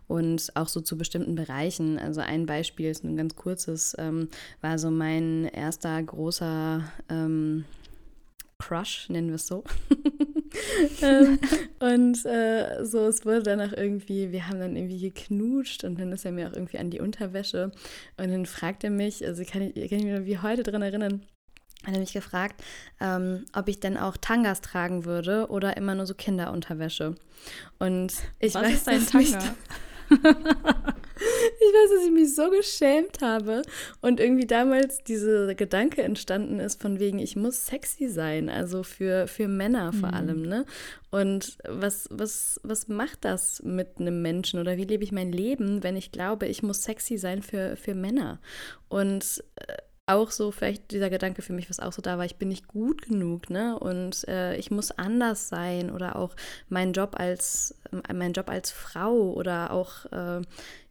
Und 0.08 0.50
auch 0.56 0.68
so 0.68 0.80
zu 0.80 0.98
bestimmten 0.98 1.36
Bereichen. 1.36 1.98
Also 1.98 2.20
ein 2.20 2.44
Beispiel 2.44 2.90
ist 2.90 3.04
ein 3.04 3.16
ganz 3.16 3.36
kurzes, 3.36 3.94
ähm, 3.98 4.28
war 4.60 4.78
so 4.78 4.90
mein 4.90 5.44
erster 5.44 6.02
großer 6.02 6.82
ähm, 7.08 7.64
Crush, 8.58 9.08
nennen 9.08 9.28
wir 9.28 9.36
es 9.36 9.46
so. 9.46 9.62
ähm, 11.02 11.38
und 11.80 12.24
äh, 12.24 12.84
so, 12.84 13.06
es 13.06 13.24
wurde 13.24 13.42
danach 13.42 13.72
irgendwie, 13.72 14.32
wir 14.32 14.48
haben 14.48 14.60
dann 14.60 14.76
irgendwie 14.76 15.00
geknutscht 15.00 15.84
und 15.84 15.98
dann 15.98 16.12
ist 16.12 16.24
er 16.24 16.32
mir 16.32 16.48
auch 16.48 16.52
irgendwie 16.52 16.78
an 16.78 16.90
die 16.90 17.00
Unterwäsche 17.00 17.72
und 18.16 18.30
dann 18.30 18.46
fragt 18.46 18.84
er 18.84 18.90
mich, 18.90 19.26
also 19.26 19.44
kann 19.44 19.62
ich, 19.62 19.74
kann 19.90 19.98
ich 19.98 20.04
mich 20.04 20.26
wie 20.26 20.38
heute 20.38 20.62
dran 20.62 20.82
erinnern, 20.82 21.22
hat 21.84 21.94
er 21.94 22.00
mich 22.00 22.12
gefragt, 22.12 22.62
ähm, 23.00 23.44
ob 23.52 23.68
ich 23.68 23.80
denn 23.80 23.96
auch 23.96 24.16
Tangas 24.16 24.60
tragen 24.60 25.04
würde 25.04 25.48
oder 25.48 25.76
immer 25.76 25.94
nur 25.94 26.06
so 26.06 26.14
Kinderunterwäsche. 26.14 27.14
Und 27.78 28.14
ich 28.38 28.54
Was 28.54 28.62
weiß, 28.62 28.72
ist 28.72 28.88
ein 28.88 29.06
Tanga? 29.06 29.54
Ich 30.14 31.72
weiß, 31.72 31.90
dass 31.90 32.04
ich 32.04 32.12
mich 32.12 32.34
so 32.34 32.50
geschämt 32.50 33.20
habe 33.20 33.62
und 34.00 34.20
irgendwie 34.20 34.46
damals 34.46 35.02
dieser 35.04 35.54
Gedanke 35.54 36.02
entstanden 36.02 36.60
ist 36.60 36.80
von 36.80 36.98
wegen, 36.98 37.18
ich 37.18 37.36
muss 37.36 37.66
sexy 37.66 38.08
sein, 38.08 38.48
also 38.48 38.82
für, 38.82 39.26
für 39.26 39.48
Männer 39.48 39.92
vor 39.92 40.10
mhm. 40.10 40.14
allem, 40.14 40.42
ne? 40.42 40.66
Und 41.10 41.58
was, 41.68 42.08
was, 42.10 42.60
was 42.64 42.88
macht 42.88 43.24
das 43.24 43.62
mit 43.62 43.98
einem 43.98 44.20
Menschen 44.22 44.58
oder 44.58 44.76
wie 44.76 44.84
lebe 44.84 45.04
ich 45.04 45.12
mein 45.12 45.30
Leben, 45.30 45.82
wenn 45.84 45.96
ich 45.96 46.10
glaube, 46.10 46.46
ich 46.46 46.62
muss 46.62 46.82
sexy 46.82 47.18
sein 47.18 47.42
für, 47.42 47.76
für 47.76 47.94
Männer? 47.94 48.40
Und 48.88 49.44
äh, 49.56 49.76
auch 50.06 50.30
so 50.30 50.50
vielleicht 50.50 50.90
dieser 50.90 51.08
Gedanke 51.08 51.40
für 51.40 51.54
mich, 51.54 51.70
was 51.70 51.80
auch 51.80 51.92
so 51.92 52.02
da 52.02 52.18
war, 52.18 52.26
ich 52.26 52.36
bin 52.36 52.48
nicht 52.48 52.68
gut 52.68 53.02
genug, 53.02 53.48
ne? 53.48 53.78
Und 53.78 54.28
äh, 54.28 54.54
ich 54.56 54.70
muss 54.70 54.90
anders 54.90 55.48
sein 55.48 55.90
oder 55.90 56.16
auch 56.16 56.36
mein 56.68 56.92
Job 56.92 57.18
als 57.18 57.74
äh, 58.06 58.12
mein 58.12 58.34
Job 58.34 58.50
als 58.50 58.70
Frau 58.70 59.32
oder 59.32 59.70
auch 59.70 60.04
äh, 60.12 60.42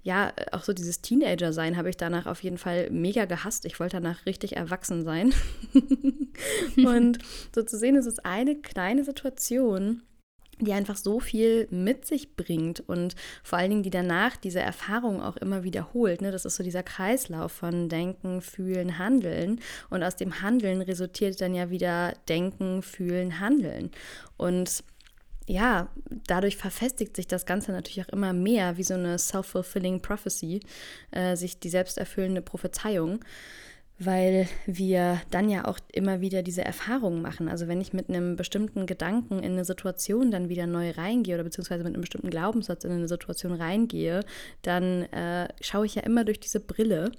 ja 0.01 0.33
auch 0.51 0.63
so 0.63 0.73
dieses 0.73 1.01
Teenager 1.01 1.53
sein 1.53 1.77
habe 1.77 1.89
ich 1.89 1.97
danach 1.97 2.25
auf 2.25 2.41
jeden 2.43 2.57
Fall 2.57 2.89
mega 2.89 3.25
gehasst. 3.25 3.65
Ich 3.65 3.79
wollte 3.79 3.97
danach 3.97 4.25
richtig 4.25 4.55
erwachsen 4.55 5.03
sein. 5.03 5.33
und 6.77 7.19
so 7.55 7.61
zu 7.61 7.77
sehen, 7.77 7.95
ist 7.95 8.07
es 8.07 8.19
eine 8.19 8.55
kleine 8.55 9.03
Situation, 9.03 10.01
die 10.59 10.73
einfach 10.73 10.97
so 10.97 11.19
viel 11.19 11.67
mit 11.71 12.05
sich 12.05 12.35
bringt 12.35 12.81
und 12.87 13.15
vor 13.43 13.57
allen 13.57 13.69
Dingen 13.69 13.83
die 13.83 13.89
danach 13.89 14.37
diese 14.37 14.59
Erfahrung 14.59 15.21
auch 15.21 15.37
immer 15.37 15.63
wiederholt. 15.63 16.21
Ne? 16.21 16.31
Das 16.31 16.45
ist 16.45 16.55
so 16.55 16.63
dieser 16.63 16.83
Kreislauf 16.83 17.51
von 17.51 17.89
Denken, 17.89 18.41
Fühlen, 18.41 18.97
Handeln 18.97 19.59
und 19.89 20.03
aus 20.03 20.15
dem 20.15 20.41
Handeln 20.41 20.81
resultiert 20.81 21.39
dann 21.41 21.55
ja 21.55 21.69
wieder 21.69 22.13
Denken, 22.29 22.83
Fühlen, 22.83 23.39
Handeln. 23.39 23.91
Und 24.37 24.83
ja, 25.47 25.89
dadurch 26.27 26.55
verfestigt 26.55 27.15
sich 27.15 27.27
das 27.27 27.45
Ganze 27.45 27.71
natürlich 27.71 28.05
auch 28.05 28.13
immer 28.13 28.33
mehr 28.33 28.77
wie 28.77 28.83
so 28.83 28.93
eine 28.93 29.19
self-fulfilling 29.19 30.01
prophecy, 30.01 30.61
äh, 31.11 31.35
sich 31.35 31.59
die 31.59 31.69
selbsterfüllende 31.69 32.41
Prophezeiung 32.41 33.19
weil 34.05 34.47
wir 34.65 35.21
dann 35.31 35.49
ja 35.49 35.65
auch 35.65 35.79
immer 35.91 36.21
wieder 36.21 36.43
diese 36.43 36.63
Erfahrungen 36.63 37.21
machen. 37.21 37.47
Also 37.47 37.67
wenn 37.67 37.81
ich 37.81 37.93
mit 37.93 38.09
einem 38.09 38.35
bestimmten 38.35 38.85
Gedanken 38.85 39.39
in 39.39 39.53
eine 39.53 39.65
Situation 39.65 40.31
dann 40.31 40.49
wieder 40.49 40.67
neu 40.67 40.91
reingehe 40.91 41.35
oder 41.35 41.43
beziehungsweise 41.43 41.83
mit 41.83 41.93
einem 41.93 42.01
bestimmten 42.01 42.29
Glaubenssatz 42.29 42.83
in 42.83 42.91
eine 42.91 43.07
Situation 43.07 43.53
reingehe, 43.53 44.21
dann 44.61 45.03
äh, 45.11 45.47
schaue 45.61 45.85
ich 45.85 45.95
ja 45.95 46.03
immer 46.03 46.23
durch 46.23 46.39
diese 46.39 46.59
Brille 46.59 47.11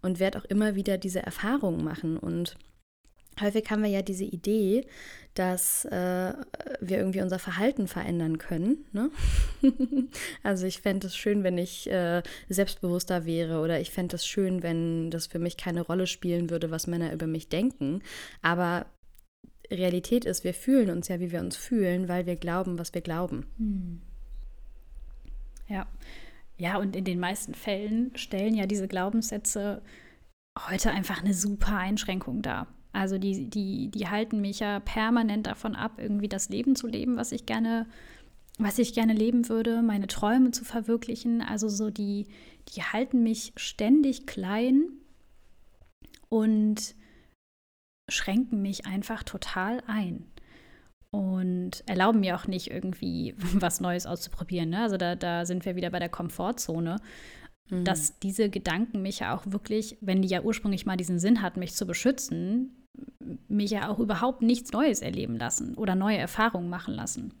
und 0.00 0.20
werde 0.20 0.38
auch 0.38 0.44
immer 0.44 0.74
wieder 0.74 0.98
diese 0.98 1.22
Erfahrungen 1.22 1.84
machen 1.84 2.16
und 2.16 2.56
Häufig 3.40 3.70
haben 3.70 3.82
wir 3.82 3.90
ja 3.90 4.02
diese 4.02 4.24
Idee, 4.24 4.86
dass 5.34 5.86
äh, 5.86 6.34
wir 6.80 6.98
irgendwie 6.98 7.22
unser 7.22 7.38
Verhalten 7.38 7.88
verändern 7.88 8.36
können. 8.38 8.84
Ne? 8.92 9.10
also 10.42 10.66
ich 10.66 10.80
fände 10.80 11.06
es 11.06 11.16
schön, 11.16 11.42
wenn 11.42 11.56
ich 11.56 11.90
äh, 11.90 12.22
selbstbewusster 12.48 13.24
wäre 13.24 13.60
oder 13.60 13.80
ich 13.80 13.90
fände 13.90 14.16
es 14.16 14.26
schön, 14.26 14.62
wenn 14.62 15.10
das 15.10 15.26
für 15.26 15.38
mich 15.38 15.56
keine 15.56 15.80
Rolle 15.80 16.06
spielen 16.06 16.50
würde, 16.50 16.70
was 16.70 16.86
Männer 16.86 17.12
über 17.12 17.26
mich 17.26 17.48
denken. 17.48 18.02
Aber 18.42 18.86
Realität 19.70 20.26
ist, 20.26 20.44
wir 20.44 20.52
fühlen 20.52 20.90
uns 20.90 21.08
ja, 21.08 21.18
wie 21.18 21.32
wir 21.32 21.40
uns 21.40 21.56
fühlen, 21.56 22.08
weil 22.08 22.26
wir 22.26 22.36
glauben, 22.36 22.78
was 22.78 22.92
wir 22.92 23.00
glauben. 23.00 23.46
Hm. 23.56 24.02
Ja. 25.68 25.86
Ja, 26.58 26.76
und 26.76 26.94
in 26.94 27.04
den 27.04 27.18
meisten 27.18 27.54
Fällen 27.54 28.14
stellen 28.16 28.54
ja 28.54 28.66
diese 28.66 28.86
Glaubenssätze 28.86 29.82
heute 30.68 30.90
einfach 30.90 31.22
eine 31.22 31.32
super 31.32 31.78
Einschränkung 31.78 32.42
dar. 32.42 32.66
Also 32.92 33.18
die, 33.18 33.48
die, 33.48 33.90
die 33.90 34.08
halten 34.08 34.40
mich 34.40 34.60
ja 34.60 34.80
permanent 34.80 35.46
davon 35.46 35.74
ab, 35.74 35.92
irgendwie 35.98 36.28
das 36.28 36.48
Leben 36.48 36.76
zu 36.76 36.86
leben, 36.86 37.16
was 37.16 37.32
ich 37.32 37.46
gerne, 37.46 37.86
was 38.58 38.78
ich 38.78 38.94
gerne 38.94 39.14
leben 39.14 39.48
würde, 39.48 39.82
meine 39.82 40.06
Träume 40.06 40.50
zu 40.50 40.64
verwirklichen. 40.64 41.40
Also 41.40 41.68
so 41.68 41.90
die, 41.90 42.26
die 42.74 42.82
halten 42.82 43.22
mich 43.22 43.52
ständig 43.56 44.26
klein 44.26 44.84
und 46.28 46.94
schränken 48.10 48.60
mich 48.60 48.86
einfach 48.86 49.22
total 49.22 49.82
ein. 49.86 50.26
Und 51.14 51.84
erlauben 51.86 52.20
mir 52.20 52.36
auch 52.36 52.46
nicht 52.46 52.70
irgendwie 52.70 53.34
was 53.54 53.80
Neues 53.80 54.06
auszuprobieren. 54.06 54.70
Ne? 54.70 54.80
Also 54.80 54.96
da, 54.96 55.14
da 55.14 55.46
sind 55.46 55.64
wir 55.64 55.76
wieder 55.76 55.90
bei 55.90 55.98
der 55.98 56.08
Komfortzone 56.08 56.98
mhm. 57.72 57.84
dass 57.84 58.18
diese 58.18 58.50
Gedanken 58.50 59.02
mich 59.02 59.20
ja 59.20 59.34
auch 59.34 59.44
wirklich, 59.46 59.96
wenn 60.00 60.22
die 60.22 60.28
ja 60.28 60.42
ursprünglich 60.42 60.86
mal 60.86 60.96
diesen 60.96 61.18
Sinn 61.18 61.42
hatten, 61.42 61.60
mich 61.60 61.74
zu 61.74 61.86
beschützen, 61.86 62.81
mich 63.48 63.70
ja 63.70 63.88
auch 63.88 63.98
überhaupt 63.98 64.42
nichts 64.42 64.72
Neues 64.72 65.00
erleben 65.00 65.36
lassen 65.38 65.74
oder 65.74 65.94
neue 65.94 66.18
Erfahrungen 66.18 66.68
machen 66.68 66.94
lassen. 66.94 67.34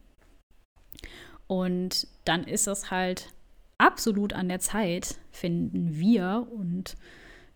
Und 1.46 2.06
dann 2.24 2.44
ist 2.44 2.66
es 2.66 2.90
halt 2.90 3.32
absolut 3.78 4.32
an 4.32 4.48
der 4.48 4.60
Zeit, 4.60 5.18
finden 5.30 5.96
wir, 5.98 6.46
und 6.50 6.96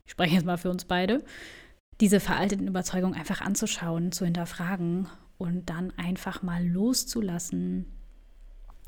ich 0.04 0.12
spreche 0.12 0.34
jetzt 0.34 0.44
mal 0.44 0.58
für 0.58 0.70
uns 0.70 0.84
beide, 0.84 1.24
diese 2.00 2.20
veralteten 2.20 2.68
Überzeugungen 2.68 3.14
einfach 3.14 3.40
anzuschauen, 3.40 4.12
zu 4.12 4.24
hinterfragen 4.24 5.08
und 5.38 5.70
dann 5.70 5.92
einfach 5.96 6.42
mal 6.42 6.66
loszulassen 6.66 7.86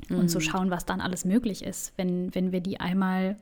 mhm. 0.09 0.17
und 0.19 0.29
zu 0.29 0.39
mhm. 0.39 0.43
schauen, 0.43 0.69
was 0.69 0.85
dann 0.85 1.01
alles 1.01 1.25
möglich 1.25 1.63
ist, 1.63 1.93
wenn, 1.97 2.33
wenn 2.35 2.51
wir 2.51 2.61
die 2.61 2.79
einmal, 2.79 3.37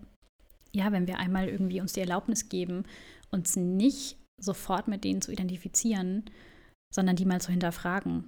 ja, 0.71 0.91
wenn 0.91 1.07
wir 1.07 1.17
einmal 1.19 1.49
irgendwie 1.49 1.81
uns 1.81 1.93
die 1.93 2.01
Erlaubnis 2.01 2.49
geben, 2.49 2.83
uns 3.31 3.55
nicht 3.55 4.17
sofort 4.39 4.87
mit 4.87 5.03
denen 5.03 5.21
zu 5.21 5.31
identifizieren, 5.31 6.25
sondern 6.93 7.15
die 7.15 7.25
mal 7.25 7.41
zu 7.41 7.51
hinterfragen. 7.51 8.25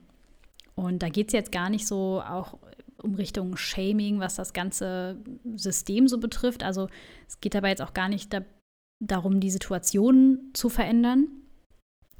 Und 0.76 1.04
da 1.04 1.10
geht 1.10 1.28
es 1.28 1.34
jetzt 1.34 1.52
gar 1.52 1.70
nicht 1.70 1.88
so 1.88 2.22
auch 2.22 2.58
um 3.02 3.16
Richtung 3.16 3.56
Shaming, 3.58 4.20
was 4.20 4.36
das 4.36 4.54
ganze 4.54 5.18
System 5.56 6.08
so 6.08 6.20
betrifft. 6.20 6.64
Also 6.64 6.90
es 7.28 7.40
geht 7.40 7.54
dabei 7.54 7.70
jetzt 7.70 7.82
auch 7.82 7.94
gar 7.94 8.10
nicht 8.10 8.34
da, 8.34 8.42
darum, 9.00 9.40
die 9.40 9.52
Situation 9.52 10.52
zu 10.54 10.70
verändern. 10.70 11.28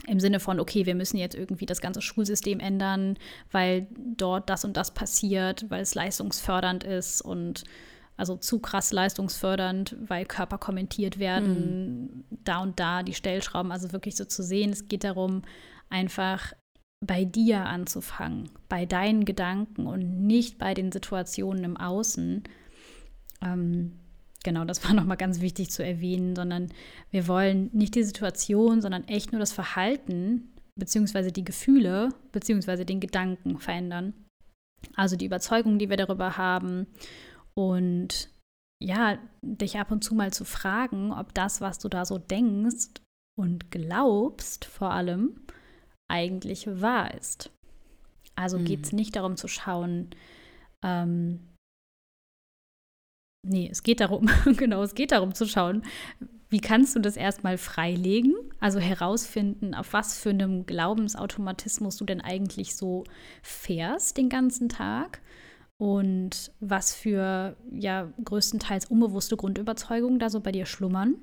Im 0.08 0.22
Sinne 0.22 0.40
von, 0.40 0.62
okay, 0.62 0.86
wir 0.86 0.96
müssen 0.96 1.18
jetzt 1.18 1.36
irgendwie 1.36 1.66
das 1.66 1.82
ganze 1.82 2.02
Schulsystem 2.02 2.62
ändern, 2.62 3.18
weil 3.52 3.88
dort 3.98 4.50
das 4.50 4.64
und 4.64 4.78
das 4.78 4.94
passiert, 4.94 5.70
weil 5.70 5.82
es 5.82 5.96
leistungsfördernd 5.96 6.86
ist 6.86 7.22
und 7.22 7.66
also 8.20 8.36
zu 8.36 8.60
krass 8.60 8.92
leistungsfördernd, 8.92 9.96
weil 10.02 10.26
Körper 10.26 10.58
kommentiert 10.58 11.20
werden, 11.20 12.02
mhm. 12.02 12.24
da 12.44 12.60
und 12.60 12.78
da 12.78 13.02
die 13.02 13.14
Stellschrauben, 13.14 13.72
also 13.72 13.94
wirklich 13.94 14.18
so 14.18 14.26
zu 14.26 14.44
sehen. 14.44 14.72
Es 14.72 14.90
geht 14.90 15.06
darum, 15.06 15.44
einfach 15.90 16.52
bei 17.00 17.24
dir 17.24 17.66
anzufangen, 17.66 18.50
bei 18.68 18.86
deinen 18.86 19.24
Gedanken 19.24 19.88
und 19.88 20.28
nicht 20.28 20.58
bei 20.58 20.74
den 20.74 20.92
Situationen 20.92 21.64
im 21.64 21.78
Außen. 21.78 22.44
Ähm, 23.42 23.94
genau, 24.44 24.66
das 24.66 24.84
war 24.84 24.94
nochmal 24.94 25.16
ganz 25.16 25.40
wichtig 25.40 25.72
zu 25.72 25.82
erwähnen, 25.82 26.36
sondern 26.36 26.74
wir 27.12 27.26
wollen 27.30 27.70
nicht 27.72 27.96
die 27.96 28.04
Situation, 28.04 28.82
sondern 28.82 29.08
echt 29.08 29.32
nur 29.32 29.40
das 29.40 29.54
Verhalten 29.54 30.52
beziehungsweise 30.76 31.32
die 31.32 31.46
Gefühle 31.46 32.10
beziehungsweise 32.34 32.86
den 32.86 33.00
Gedanken 33.00 33.60
verändern. 33.60 34.14
Also 34.98 35.16
die 35.16 35.26
Überzeugung, 35.26 35.80
die 35.80 35.90
wir 35.90 35.98
darüber 35.98 36.36
haben 36.36 36.86
und 37.60 38.30
ja, 38.82 39.18
dich 39.42 39.78
ab 39.78 39.92
und 39.92 40.02
zu 40.02 40.16
mal 40.16 40.32
zu 40.32 40.46
fragen, 40.46 41.12
ob 41.12 41.34
das, 41.34 41.60
was 41.60 41.78
du 41.78 41.90
da 41.90 42.06
so 42.06 42.18
denkst 42.18 43.02
und 43.38 43.70
glaubst, 43.70 44.64
vor 44.64 44.92
allem, 44.92 45.46
eigentlich 46.10 46.68
wahr 46.68 47.14
ist. 47.14 47.52
Also 48.36 48.58
mhm. 48.58 48.66
geht 48.66 48.86
es 48.86 48.94
nicht 48.94 49.18
darum 49.18 49.36
zu 49.36 49.50
schauen, 49.50 50.12
ähm, 50.86 51.50
nee, 53.46 53.68
es 53.70 53.84
geht 53.84 54.00
darum, 54.00 54.30
genau, 54.58 54.82
es 54.82 54.96
geht 54.96 55.12
darum 55.12 55.34
zu 55.34 55.46
schauen, 55.46 55.84
wie 56.48 56.62
kannst 56.62 56.96
du 56.96 57.02
das 57.02 57.18
erstmal 57.18 57.58
freilegen, 57.58 58.36
also 58.62 58.80
herausfinden, 58.80 59.76
auf 59.76 59.92
was 59.92 60.18
für 60.18 60.30
einem 60.30 60.66
Glaubensautomatismus 60.66 61.98
du 61.98 62.06
denn 62.06 62.22
eigentlich 62.22 62.78
so 62.78 63.04
fährst 63.44 64.16
den 64.16 64.30
ganzen 64.30 64.70
Tag 64.70 65.22
und 65.80 66.52
was 66.60 66.94
für 66.94 67.56
ja 67.72 68.12
größtenteils 68.24 68.86
unbewusste 68.86 69.38
Grundüberzeugungen 69.38 70.20
da 70.20 70.30
so 70.30 70.42
bei 70.42 70.52
dir 70.52 70.66
schlummern 70.66 71.16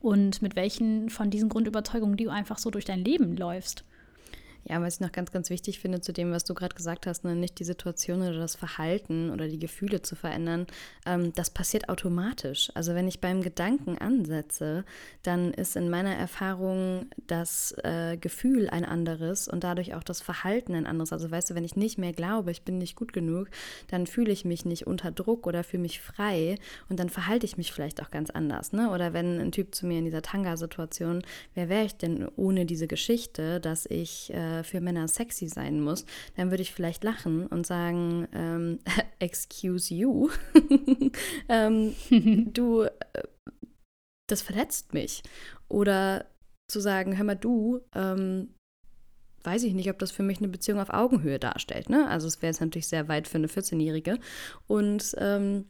und 0.00 0.40
mit 0.40 0.56
welchen 0.56 1.10
von 1.10 1.30
diesen 1.30 1.50
Grundüberzeugungen 1.50 2.16
du 2.16 2.30
einfach 2.30 2.56
so 2.56 2.70
durch 2.70 2.86
dein 2.86 3.04
Leben 3.04 3.36
läufst. 3.36 3.84
Ja, 4.68 4.82
was 4.82 4.96
ich 4.96 5.00
noch 5.00 5.12
ganz, 5.12 5.32
ganz 5.32 5.48
wichtig 5.48 5.78
finde 5.78 6.02
zu 6.02 6.12
dem, 6.12 6.30
was 6.30 6.44
du 6.44 6.52
gerade 6.52 6.74
gesagt 6.74 7.06
hast, 7.06 7.24
ne, 7.24 7.34
nicht 7.34 7.58
die 7.58 7.64
Situation 7.64 8.20
oder 8.20 8.38
das 8.38 8.54
Verhalten 8.54 9.30
oder 9.30 9.48
die 9.48 9.58
Gefühle 9.58 10.02
zu 10.02 10.14
verändern, 10.14 10.66
ähm, 11.06 11.32
das 11.34 11.48
passiert 11.48 11.88
automatisch. 11.88 12.70
Also 12.74 12.94
wenn 12.94 13.08
ich 13.08 13.20
beim 13.20 13.40
Gedanken 13.40 13.96
ansetze, 13.96 14.84
dann 15.22 15.54
ist 15.54 15.74
in 15.76 15.88
meiner 15.88 16.14
Erfahrung 16.14 17.06
das 17.26 17.74
äh, 17.82 18.18
Gefühl 18.18 18.68
ein 18.68 18.84
anderes 18.84 19.48
und 19.48 19.64
dadurch 19.64 19.94
auch 19.94 20.02
das 20.02 20.20
Verhalten 20.20 20.74
ein 20.74 20.86
anderes. 20.86 21.14
Also 21.14 21.30
weißt 21.30 21.48
du, 21.48 21.54
wenn 21.54 21.64
ich 21.64 21.76
nicht 21.76 21.96
mehr 21.96 22.12
glaube, 22.12 22.50
ich 22.50 22.62
bin 22.62 22.76
nicht 22.76 22.94
gut 22.94 23.14
genug, 23.14 23.48
dann 23.88 24.06
fühle 24.06 24.32
ich 24.32 24.44
mich 24.44 24.66
nicht 24.66 24.86
unter 24.86 25.10
Druck 25.12 25.46
oder 25.46 25.64
fühle 25.64 25.82
mich 25.82 26.02
frei 26.02 26.56
und 26.90 27.00
dann 27.00 27.08
verhalte 27.08 27.46
ich 27.46 27.56
mich 27.56 27.72
vielleicht 27.72 28.02
auch 28.02 28.10
ganz 28.10 28.28
anders. 28.28 28.72
Ne? 28.72 28.90
Oder 28.90 29.14
wenn 29.14 29.40
ein 29.40 29.52
Typ 29.52 29.74
zu 29.74 29.86
mir 29.86 29.98
in 29.98 30.04
dieser 30.04 30.20
Tanga-Situation, 30.20 31.22
wer 31.54 31.70
wäre 31.70 31.86
ich 31.86 31.96
denn 31.96 32.28
ohne 32.36 32.66
diese 32.66 32.86
Geschichte, 32.86 33.60
dass 33.60 33.86
ich 33.86 34.32
äh, 34.34 34.57
äh, 34.58 34.64
für 34.64 34.80
Männer 34.80 35.08
sexy 35.08 35.48
sein 35.48 35.80
muss, 35.80 36.04
dann 36.36 36.50
würde 36.50 36.62
ich 36.62 36.72
vielleicht 36.72 37.04
lachen 37.04 37.46
und 37.46 37.66
sagen, 37.66 38.28
ähm, 38.32 38.78
excuse 39.18 39.94
you, 39.94 40.30
ähm, 41.48 41.94
du, 42.52 42.82
äh, 42.82 42.92
das 44.28 44.42
verletzt 44.42 44.92
mich. 44.94 45.22
Oder 45.68 46.26
zu 46.70 46.80
sagen, 46.80 47.16
hör 47.16 47.24
mal 47.24 47.34
du, 47.34 47.80
ähm, 47.94 48.54
weiß 49.42 49.62
ich 49.62 49.72
nicht, 49.74 49.90
ob 49.90 49.98
das 49.98 50.10
für 50.10 50.22
mich 50.22 50.38
eine 50.38 50.48
Beziehung 50.48 50.80
auf 50.80 50.90
Augenhöhe 50.90 51.38
darstellt. 51.38 51.88
Ne? 51.88 52.06
Also 52.08 52.26
es 52.26 52.42
wäre 52.42 52.50
jetzt 52.50 52.60
natürlich 52.60 52.88
sehr 52.88 53.08
weit 53.08 53.28
für 53.28 53.38
eine 53.38 53.46
14-Jährige. 53.46 54.18
Und 54.66 55.14
ähm, 55.18 55.66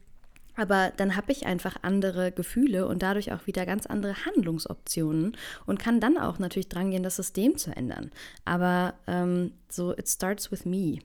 aber 0.59 0.91
dann 0.97 1.15
habe 1.15 1.31
ich 1.31 1.45
einfach 1.45 1.77
andere 1.83 2.33
Gefühle 2.33 2.85
und 2.85 3.01
dadurch 3.01 3.31
auch 3.31 3.47
wieder 3.47 3.65
ganz 3.65 3.85
andere 3.85 4.25
Handlungsoptionen 4.25 5.37
und 5.65 5.79
kann 5.79 6.01
dann 6.01 6.17
auch 6.17 6.37
natürlich 6.37 6.67
drangehen, 6.67 7.01
das 7.01 7.15
System 7.15 7.57
zu 7.57 7.73
ändern. 7.75 8.11
Aber 8.43 8.93
ähm, 9.07 9.53
so, 9.69 9.93
it 9.93 10.09
starts 10.09 10.51
with 10.51 10.65
me. 10.65 10.99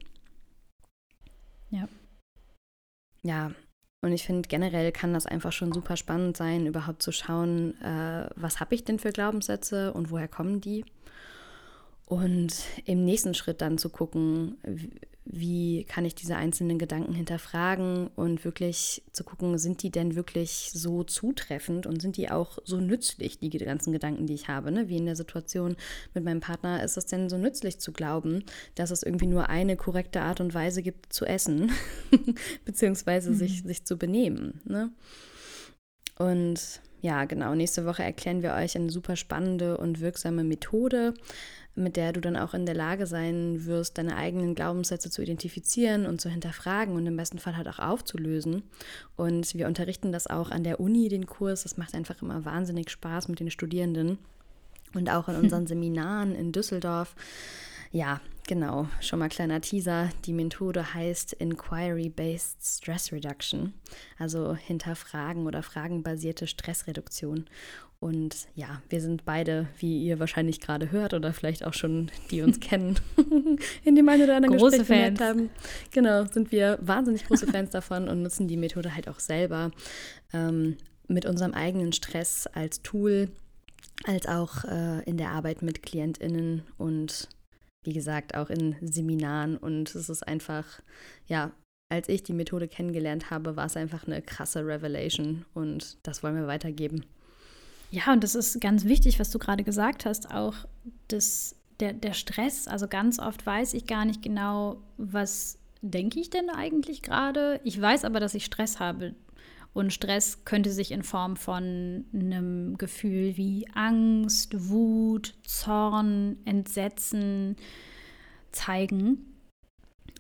Ja. 1.71 1.89
Ja, 3.23 3.53
und 4.03 4.13
ich 4.13 4.27
finde, 4.27 4.49
generell 4.49 4.91
kann 4.91 5.15
das 5.15 5.25
einfach 5.25 5.53
schon 5.53 5.73
super 5.73 5.97
spannend 5.97 6.37
sein, 6.37 6.67
überhaupt 6.67 7.01
zu 7.01 7.13
schauen, 7.13 7.81
äh, 7.81 8.29
was 8.35 8.59
habe 8.59 8.75
ich 8.75 8.85
denn 8.85 8.99
für 8.99 9.13
Glaubenssätze 9.13 9.93
und 9.95 10.11
woher 10.11 10.29
kommen 10.29 10.61
die? 10.61 10.85
Und 12.07 12.55
im 12.85 13.05
nächsten 13.05 13.35
Schritt 13.35 13.63
dann 13.63 13.79
zu 13.79 13.89
gucken, 13.89 14.59
wie 15.27 15.85
kann 15.85 16.05
ich 16.05 16.15
diese 16.15 16.37
einzelnen 16.37 16.79
Gedanken 16.79 17.15
hinterfragen 17.15 18.09
und 18.15 18.45
wirklich 18.45 19.03
zu 19.13 19.25
gucken, 19.25 19.57
sind 19.57 19.83
die 19.83 19.91
denn 19.91 20.17
wirklich 20.17 20.71
so 20.73 21.03
zutreffend 21.03 21.87
und 21.87 22.03
sind 22.03 22.19
die 22.19 22.31
auch 22.31 22.59
so 22.65 22.79
nützlich, 22.79 23.39
die 23.39 23.51
ganzen 23.51 23.93
Gedanken, 23.93 24.27
die 24.27 24.35
ich 24.35 24.49
habe. 24.49 24.71
Ne? 24.71 24.89
Wie 24.89 24.99
in 24.99 25.07
der 25.07 25.17
Situation 25.17 25.77
mit 26.13 26.25
meinem 26.25 26.41
Partner, 26.41 26.83
ist 26.83 26.99
es 26.99 27.07
denn 27.07 27.31
so 27.31 27.39
nützlich 27.39 27.79
zu 27.79 27.93
glauben, 27.93 28.45
dass 28.75 28.91
es 28.91 29.03
irgendwie 29.03 29.27
nur 29.27 29.49
eine 29.49 29.77
korrekte 29.77 30.21
Art 30.21 30.41
und 30.41 30.53
Weise 30.53 30.83
gibt 30.83 31.13
zu 31.13 31.25
essen, 31.25 31.73
beziehungsweise 32.67 33.31
mhm. 33.31 33.35
sich, 33.35 33.63
sich 33.63 33.85
zu 33.85 33.97
benehmen. 33.97 34.61
Ne? 34.65 34.93
Und 36.19 36.81
ja, 37.05 37.27
genau, 37.27 37.55
nächste 37.55 37.85
Woche 37.85 38.03
erklären 38.03 38.43
wir 38.43 38.55
euch 38.55 38.77
eine 38.77 38.89
super 38.89 39.15
spannende 39.15 39.77
und 39.77 40.01
wirksame 40.01 40.43
Methode, 40.43 41.13
mit 41.75 41.97
der 41.97 42.15
du 42.15 42.23
dann 42.23 42.35
auch 42.35 42.55
in 42.55 42.65
der 42.65 42.75
Lage 42.75 43.07
sein 43.07 43.67
wirst, 43.67 43.99
deine 43.99 44.17
eigenen 44.17 44.55
Glaubenssätze 44.55 45.11
zu 45.11 45.21
identifizieren 45.21 46.07
und 46.07 46.23
zu 46.23 46.31
hinterfragen 46.31 46.97
und 46.97 47.07
im 47.07 47.15
besten 47.15 47.39
Fall 47.39 47.59
halt 47.59 47.69
auch 47.69 47.79
aufzulösen. 47.79 48.63
Und 49.17 49.55
wir 49.55 49.67
unterrichten 49.67 50.13
das 50.13 50.29
auch 50.29 50.51
an 50.51 50.65
der 50.65 50.81
Uni, 50.81 51.11
den 51.11 51.27
Kurs. 51.27 51.65
Das 51.65 51.77
macht 51.77 51.95
einfach 51.95 52.23
immer 52.23 52.47
wahnsinnig 52.47 52.89
Spaß 52.89 53.29
mit 53.29 53.39
den 53.39 53.51
Studierenden 53.51 54.17
und 54.95 55.11
auch 55.11 55.29
in 55.29 55.37
unseren 55.43 55.67
Seminaren 55.67 56.35
in 56.35 56.53
Düsseldorf. 56.53 57.15
Ja, 57.95 58.21
genau, 58.49 58.89
schon 59.01 59.21
mal 59.21 59.29
kleiner 59.29 59.61
Teaser. 59.61 60.11
Die 60.25 60.33
Methode 60.33 60.95
heißt 60.95 61.33
Inquiry-Based 61.35 62.57
Stress 62.61 63.13
Reduction, 63.13 63.73
also 64.19 64.57
hinterfragen 64.57 65.47
oder 65.47 65.63
fragenbasierte 65.63 66.49
Stressreduktion. 66.49 67.45
Und 68.01 68.49
ja, 68.57 68.83
wir 68.89 69.01
sind 69.01 69.25
beide, 69.25 69.69
wie 69.79 70.03
ihr 70.03 70.19
wahrscheinlich 70.19 70.61
gerade 70.61 70.91
hört 70.91 71.15
oder 71.15 71.33
vielleicht 71.33 71.65
auch 71.65 71.73
schon 71.73 72.11
die 72.33 72.43
uns 72.43 72.59
kennen, 72.61 72.99
in 73.85 73.95
dem 73.95 74.09
einen 74.09 74.25
oder 74.25 74.37
anderen 74.39 74.59
große 74.59 74.79
Gespräch 74.79 74.99
Fans 74.99 75.21
haben. 75.21 75.51
Genau, 75.93 76.25
sind 76.25 76.51
wir 76.51 76.81
wahnsinnig 76.81 77.27
große 77.27 77.47
Fans 77.47 77.71
davon 77.71 78.09
und 78.09 78.25
nutzen 78.25 78.49
die 78.49 78.57
Methode 78.57 78.97
halt 78.97 79.09
auch 79.09 79.21
selber 79.21 79.71
ähm, 80.33 80.79
mit 81.07 81.27
unserem 81.27 81.55
eigenen 81.55 81.93
Stress 81.93 82.49
als 82.49 82.83
Tool, 82.83 83.29
als 84.03 84.27
auch 84.27 84.65
äh, 84.65 85.05
in 85.05 85.17
der 85.17 85.31
Arbeit 85.31 85.63
mit 85.63 85.85
KlientInnen 85.85 86.65
und 86.77 87.29
wie 87.85 87.93
gesagt 87.93 88.35
auch 88.35 88.51
in 88.51 88.77
Seminaren. 88.81 89.57
Und 89.57 89.95
es 89.95 90.09
ist 90.09 90.27
einfach, 90.27 90.81
ja, 91.27 91.53
als 91.91 92.09
ich 92.09 92.23
die 92.23 92.33
Methode 92.33 92.69
kennengelernt 92.69 93.31
habe, 93.31 93.57
war 93.57 93.67
es 93.67 93.77
einfach 93.77 94.07
eine 94.07 94.23
krasse 94.23 94.67
Revelation 94.67 95.45
und 95.55 95.99
das 96.03 96.23
wollen 96.23 96.37
wir 96.37 96.47
weitergeben. 96.47 97.05
Ja, 97.91 98.13
und 98.13 98.25
das 98.25 98.35
ist 98.35 98.61
ganz 98.61 98.85
wichtig, 98.85 99.21
was 99.21 99.31
du 99.31 99.39
gerade 99.39 99.63
gesagt 99.63 100.05
hast, 100.05 100.31
auch 100.31 100.55
das, 101.09 101.55
der, 101.79 101.93
der 101.93 102.13
Stress. 102.13 102.67
Also 102.67 102.89
ganz 102.89 103.21
oft 103.21 103.47
weiß 103.47 103.75
ich 103.75 103.87
gar 103.87 104.05
nicht 104.05 104.23
genau, 104.23 104.83
was 104.97 105.59
denke 105.83 106.19
ich 106.19 106.31
denn 106.31 106.51
eigentlich 106.51 107.03
gerade. 107.03 107.61
Ich 107.63 107.81
weiß 107.81 108.05
aber, 108.05 108.19
dass 108.19 108.35
ich 108.35 108.45
Stress 108.45 108.81
habe. 108.81 109.15
Und 109.75 109.93
Stress 109.93 110.45
könnte 110.45 110.71
sich 110.71 110.93
in 110.93 111.03
Form 111.03 111.37
von 111.37 112.05
einem 112.15 112.79
Gefühl 112.79 113.37
wie 113.37 113.67
Angst, 113.75 114.71
Wut, 114.71 115.35
Zorn, 115.45 116.37
Entsetzen 116.45 117.57
zeigen. 118.53 119.19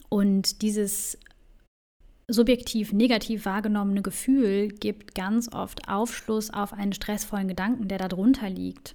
Und 0.09 0.61
dieses 0.61 1.19
subjektiv 2.27 2.93
negativ 2.93 3.45
wahrgenommene 3.45 4.03
Gefühl 4.03 4.69
gibt 4.69 5.15
ganz 5.15 5.53
oft 5.53 5.89
Aufschluss 5.89 6.51
auf 6.51 6.73
einen 6.73 6.93
stressvollen 6.93 7.49
Gedanken, 7.49 7.87
der 7.87 7.99
darunter 7.99 8.51
liegt. 8.51 8.95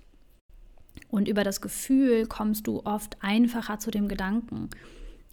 Und 1.10 1.30
über 1.30 1.45
das 1.45 1.62
Gefühl 1.62 2.28
kommst 2.28 2.68
du 2.68 2.82
oft 2.84 3.18
einfacher 3.22 3.80
zu 3.80 3.91
dem 3.91 4.10
Gedanken. 4.10 4.70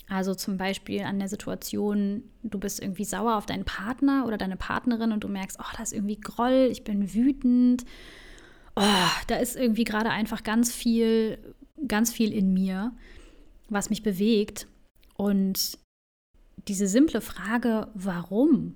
Also 0.09 0.35
zum 0.35 0.57
Beispiel 0.57 1.03
an 1.03 1.19
der 1.19 1.29
Situation, 1.29 2.23
du 2.45 2.59
bist 2.59 2.81
irgendwie 2.81 3.05
sauer 3.05 3.37
auf 3.37 3.47
deinen 3.47 3.65
Partner 3.65 4.25
oder 4.27 4.39
deine 4.39 4.57
Partnerin 4.57 5.13
und 5.13 5.25
du 5.25 5.29
merkst, 5.29 5.59
oh, 5.61 5.77
da 5.77 5.83
ist 5.83 5.93
irgendwie 5.93 6.21
Groll, 6.21 6.69
ich 6.71 6.85
bin 6.85 7.13
wütend. 7.13 7.85
Oh, 8.77 9.11
da 9.27 9.37
ist 9.37 9.57
irgendwie 9.57 9.85
gerade 9.85 10.11
einfach 10.11 10.45
ganz 10.45 10.73
viel, 10.73 11.39
ganz 11.89 12.13
viel 12.13 12.33
in 12.33 12.53
mir, 12.53 12.93
was 13.69 13.91
mich 13.91 14.03
bewegt. 14.05 14.69
Und 15.17 15.79
diese 16.69 16.87
simple 16.87 17.21
Frage, 17.21 17.89
warum? 17.95 18.75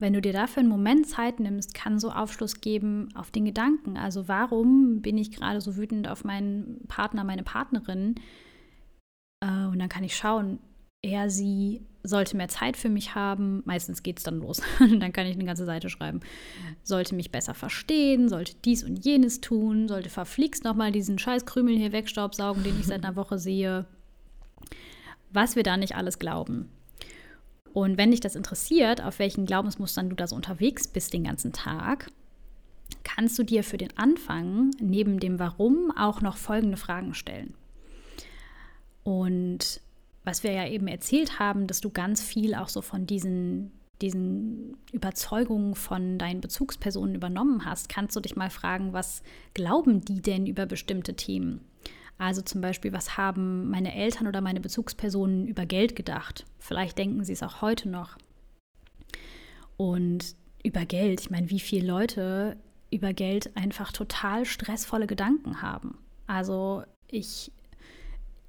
Wenn 0.00 0.12
du 0.12 0.20
dir 0.20 0.32
dafür 0.32 0.60
einen 0.60 0.68
Moment 0.68 1.08
Zeit 1.08 1.40
nimmst, 1.40 1.74
kann 1.74 1.98
so 1.98 2.12
Aufschluss 2.12 2.60
geben 2.60 3.08
auf 3.16 3.32
den 3.32 3.44
Gedanken. 3.44 3.96
Also 3.96 4.28
warum 4.28 5.02
bin 5.02 5.18
ich 5.18 5.32
gerade 5.32 5.60
so 5.60 5.76
wütend 5.76 6.06
auf 6.06 6.22
meinen 6.22 6.86
Partner, 6.86 7.24
meine 7.24 7.42
Partnerin? 7.42 8.14
Äh, 9.40 9.66
und 9.66 9.78
dann 9.78 9.88
kann 9.88 10.04
ich 10.04 10.16
schauen, 10.16 10.58
er, 11.02 11.30
sie 11.30 11.86
sollte 12.02 12.36
mehr 12.36 12.48
Zeit 12.48 12.76
für 12.76 12.88
mich 12.88 13.14
haben. 13.14 13.62
Meistens 13.64 14.02
geht 14.02 14.18
es 14.18 14.24
dann 14.24 14.38
los. 14.38 14.62
dann 14.78 15.12
kann 15.12 15.26
ich 15.26 15.34
eine 15.34 15.44
ganze 15.44 15.64
Seite 15.66 15.88
schreiben. 15.88 16.20
Sollte 16.82 17.14
mich 17.14 17.30
besser 17.30 17.54
verstehen, 17.54 18.28
sollte 18.28 18.54
dies 18.64 18.82
und 18.82 19.04
jenes 19.04 19.40
tun, 19.40 19.88
sollte 19.88 20.10
verflixt 20.10 20.64
nochmal 20.64 20.92
diesen 20.92 21.18
scheiß 21.18 21.46
Krümel 21.46 21.76
hier 21.76 21.92
wegstaubsaugen, 21.92 22.64
den 22.64 22.78
ich 22.80 22.86
seit 22.86 23.04
einer 23.04 23.16
Woche 23.16 23.38
sehe 23.38 23.86
was 25.30 25.56
wir 25.56 25.62
da 25.62 25.76
nicht 25.76 25.96
alles 25.96 26.18
glauben. 26.18 26.70
Und 27.72 27.98
wenn 27.98 28.10
dich 28.10 28.20
das 28.20 28.34
interessiert, 28.34 29.02
auf 29.02 29.18
welchen 29.18 29.46
Glaubensmustern 29.46 30.08
du 30.10 30.16
da 30.16 30.26
so 30.26 30.36
unterwegs 30.36 30.88
bist 30.88 31.12
den 31.12 31.24
ganzen 31.24 31.52
Tag, 31.52 32.10
kannst 33.04 33.38
du 33.38 33.42
dir 33.42 33.62
für 33.62 33.76
den 33.76 33.96
Anfang 33.96 34.70
neben 34.80 35.20
dem 35.20 35.38
Warum 35.38 35.92
auch 35.96 36.20
noch 36.20 36.36
folgende 36.36 36.76
Fragen 36.76 37.14
stellen. 37.14 37.54
Und 39.02 39.80
was 40.24 40.42
wir 40.42 40.52
ja 40.52 40.66
eben 40.66 40.88
erzählt 40.88 41.38
haben, 41.38 41.66
dass 41.66 41.80
du 41.80 41.90
ganz 41.90 42.22
viel 42.22 42.54
auch 42.54 42.68
so 42.68 42.82
von 42.82 43.06
diesen, 43.06 43.72
diesen 44.02 44.76
Überzeugungen 44.92 45.74
von 45.74 46.18
deinen 46.18 46.40
Bezugspersonen 46.40 47.14
übernommen 47.14 47.64
hast, 47.64 47.88
kannst 47.88 48.14
du 48.14 48.20
dich 48.20 48.36
mal 48.36 48.50
fragen, 48.50 48.92
was 48.92 49.22
glauben 49.54 50.04
die 50.04 50.20
denn 50.20 50.46
über 50.46 50.66
bestimmte 50.66 51.14
Themen? 51.14 51.62
Also 52.18 52.42
zum 52.42 52.60
Beispiel, 52.60 52.92
was 52.92 53.16
haben 53.16 53.70
meine 53.70 53.94
Eltern 53.94 54.26
oder 54.26 54.40
meine 54.40 54.60
Bezugspersonen 54.60 55.46
über 55.46 55.66
Geld 55.66 55.94
gedacht? 55.94 56.44
Vielleicht 56.58 56.98
denken 56.98 57.24
sie 57.24 57.32
es 57.32 57.44
auch 57.44 57.62
heute 57.62 57.88
noch. 57.88 58.18
Und 59.76 60.34
über 60.64 60.84
Geld, 60.84 61.20
ich 61.20 61.30
meine, 61.30 61.48
wie 61.50 61.60
viele 61.60 61.86
Leute 61.86 62.56
über 62.90 63.12
Geld 63.12 63.56
einfach 63.56 63.92
total 63.92 64.44
stressvolle 64.44 65.06
Gedanken 65.06 65.62
haben. 65.62 65.98
Also 66.26 66.82
ich 67.06 67.52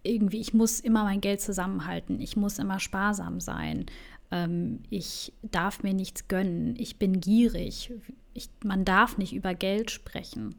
irgendwie, 0.03 0.39
ich 0.39 0.53
muss 0.53 0.79
immer 0.79 1.03
mein 1.03 1.21
Geld 1.21 1.41
zusammenhalten, 1.41 2.19
ich 2.19 2.37
muss 2.37 2.59
immer 2.59 2.79
sparsam 2.79 3.39
sein, 3.39 3.85
ähm, 4.31 4.79
ich 4.89 5.33
darf 5.41 5.83
mir 5.83 5.93
nichts 5.93 6.27
gönnen, 6.27 6.75
ich 6.77 6.97
bin 6.97 7.19
gierig, 7.19 7.91
ich, 8.33 8.49
man 8.63 8.85
darf 8.85 9.17
nicht 9.17 9.33
über 9.33 9.53
Geld 9.53 9.91
sprechen. 9.91 10.55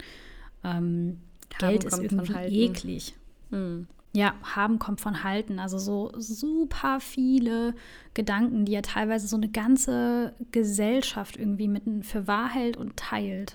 Ähm, 0.64 1.20
Geld 1.58 1.84
ist 1.84 1.98
irgendwie 1.98 2.64
eklig. 2.64 3.14
Hm. 3.50 3.86
Ja, 4.12 4.34
haben 4.42 4.80
kommt 4.80 5.00
von 5.00 5.22
halten. 5.22 5.60
Also 5.60 5.78
so 5.78 6.10
super 6.16 6.98
viele 7.00 7.74
Gedanken, 8.12 8.64
die 8.64 8.72
ja 8.72 8.82
teilweise 8.82 9.28
so 9.28 9.36
eine 9.36 9.48
ganze 9.48 10.34
Gesellschaft 10.50 11.36
irgendwie 11.36 11.68
mit 11.68 11.84
für 12.04 12.26
wahr 12.26 12.48
hält 12.48 12.76
und 12.76 12.96
teilt. 12.96 13.54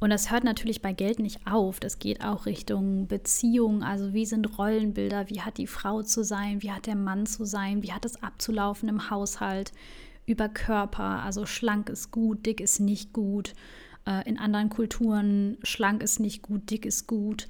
Und 0.00 0.10
das 0.10 0.30
hört 0.30 0.44
natürlich 0.44 0.82
bei 0.82 0.92
Geld 0.92 1.18
nicht 1.18 1.46
auf. 1.46 1.78
Das 1.78 1.98
geht 1.98 2.24
auch 2.24 2.46
Richtung 2.46 3.06
Beziehung. 3.06 3.82
Also 3.82 4.12
wie 4.14 4.26
sind 4.26 4.58
Rollenbilder? 4.58 5.28
Wie 5.28 5.42
hat 5.42 5.58
die 5.58 5.66
Frau 5.66 6.02
zu 6.02 6.24
sein? 6.24 6.62
Wie 6.62 6.72
hat 6.72 6.86
der 6.86 6.96
Mann 6.96 7.26
zu 7.26 7.44
sein? 7.44 7.82
Wie 7.82 7.92
hat 7.92 8.04
es 8.04 8.22
abzulaufen 8.22 8.88
im 8.88 9.10
Haushalt? 9.10 9.72
Über 10.26 10.48
Körper. 10.48 11.22
Also 11.22 11.44
schlank 11.44 11.90
ist 11.90 12.10
gut, 12.10 12.46
dick 12.46 12.60
ist 12.60 12.80
nicht 12.80 13.12
gut 13.12 13.54
äh, 14.06 14.28
in 14.28 14.38
anderen 14.38 14.68
Kulturen 14.68 15.58
schlank 15.62 16.02
ist 16.02 16.20
nicht 16.20 16.42
gut, 16.42 16.70
dick 16.70 16.86
ist 16.86 17.06
gut, 17.06 17.48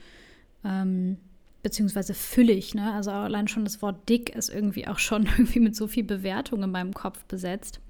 ähm, 0.64 1.16
beziehungsweise 1.62 2.14
füllig. 2.14 2.74
Ne? 2.74 2.92
Also 2.92 3.10
allein 3.10 3.48
schon 3.48 3.64
das 3.64 3.82
Wort 3.82 4.08
dick 4.08 4.34
ist 4.34 4.48
irgendwie 4.48 4.86
auch 4.86 4.98
schon 4.98 5.26
irgendwie 5.38 5.60
mit 5.60 5.76
so 5.76 5.86
viel 5.86 6.04
Bewertung 6.04 6.62
in 6.62 6.70
meinem 6.70 6.94
Kopf 6.94 7.24
besetzt. 7.24 7.80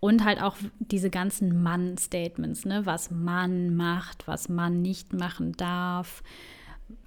Und 0.00 0.24
halt 0.24 0.40
auch 0.40 0.56
diese 0.78 1.10
ganzen 1.10 1.62
Mann-Statements, 1.62 2.64
ne? 2.64 2.86
was 2.86 3.10
man 3.10 3.74
macht, 3.74 4.28
was 4.28 4.48
man 4.48 4.80
nicht 4.80 5.12
machen 5.12 5.52
darf. 5.52 6.22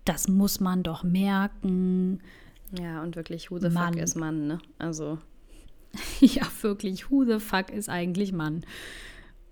Das 0.04 0.28
muss 0.28 0.60
man 0.60 0.84
doch 0.84 1.04
merken. 1.04 2.20
Ja, 2.78 3.02
und 3.02 3.16
wirklich, 3.16 3.50
who 3.50 3.60
the 3.60 3.70
Mann. 3.70 3.94
fuck 3.94 4.04
ist 4.04 4.16
Mann, 4.16 4.48
ne? 4.48 4.60
Also. 4.78 5.20
ja, 6.20 6.44
wirklich, 6.62 7.10
who 7.10 7.24
the 7.26 7.40
fuck 7.40 7.70
ist 7.70 7.90
eigentlich 7.90 8.34
Mann? 8.34 8.66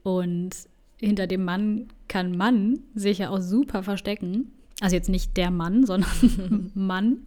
Und 0.03 0.55
hinter 0.97 1.27
dem 1.27 1.45
Mann 1.45 1.87
kann 2.07 2.35
Mann 2.35 2.79
sich 2.93 3.19
ja 3.19 3.29
auch 3.29 3.41
super 3.41 3.83
verstecken. 3.83 4.51
Also 4.81 4.95
jetzt 4.95 5.09
nicht 5.09 5.37
der 5.37 5.51
Mann, 5.51 5.85
sondern 5.85 6.71
Mann. 6.75 7.25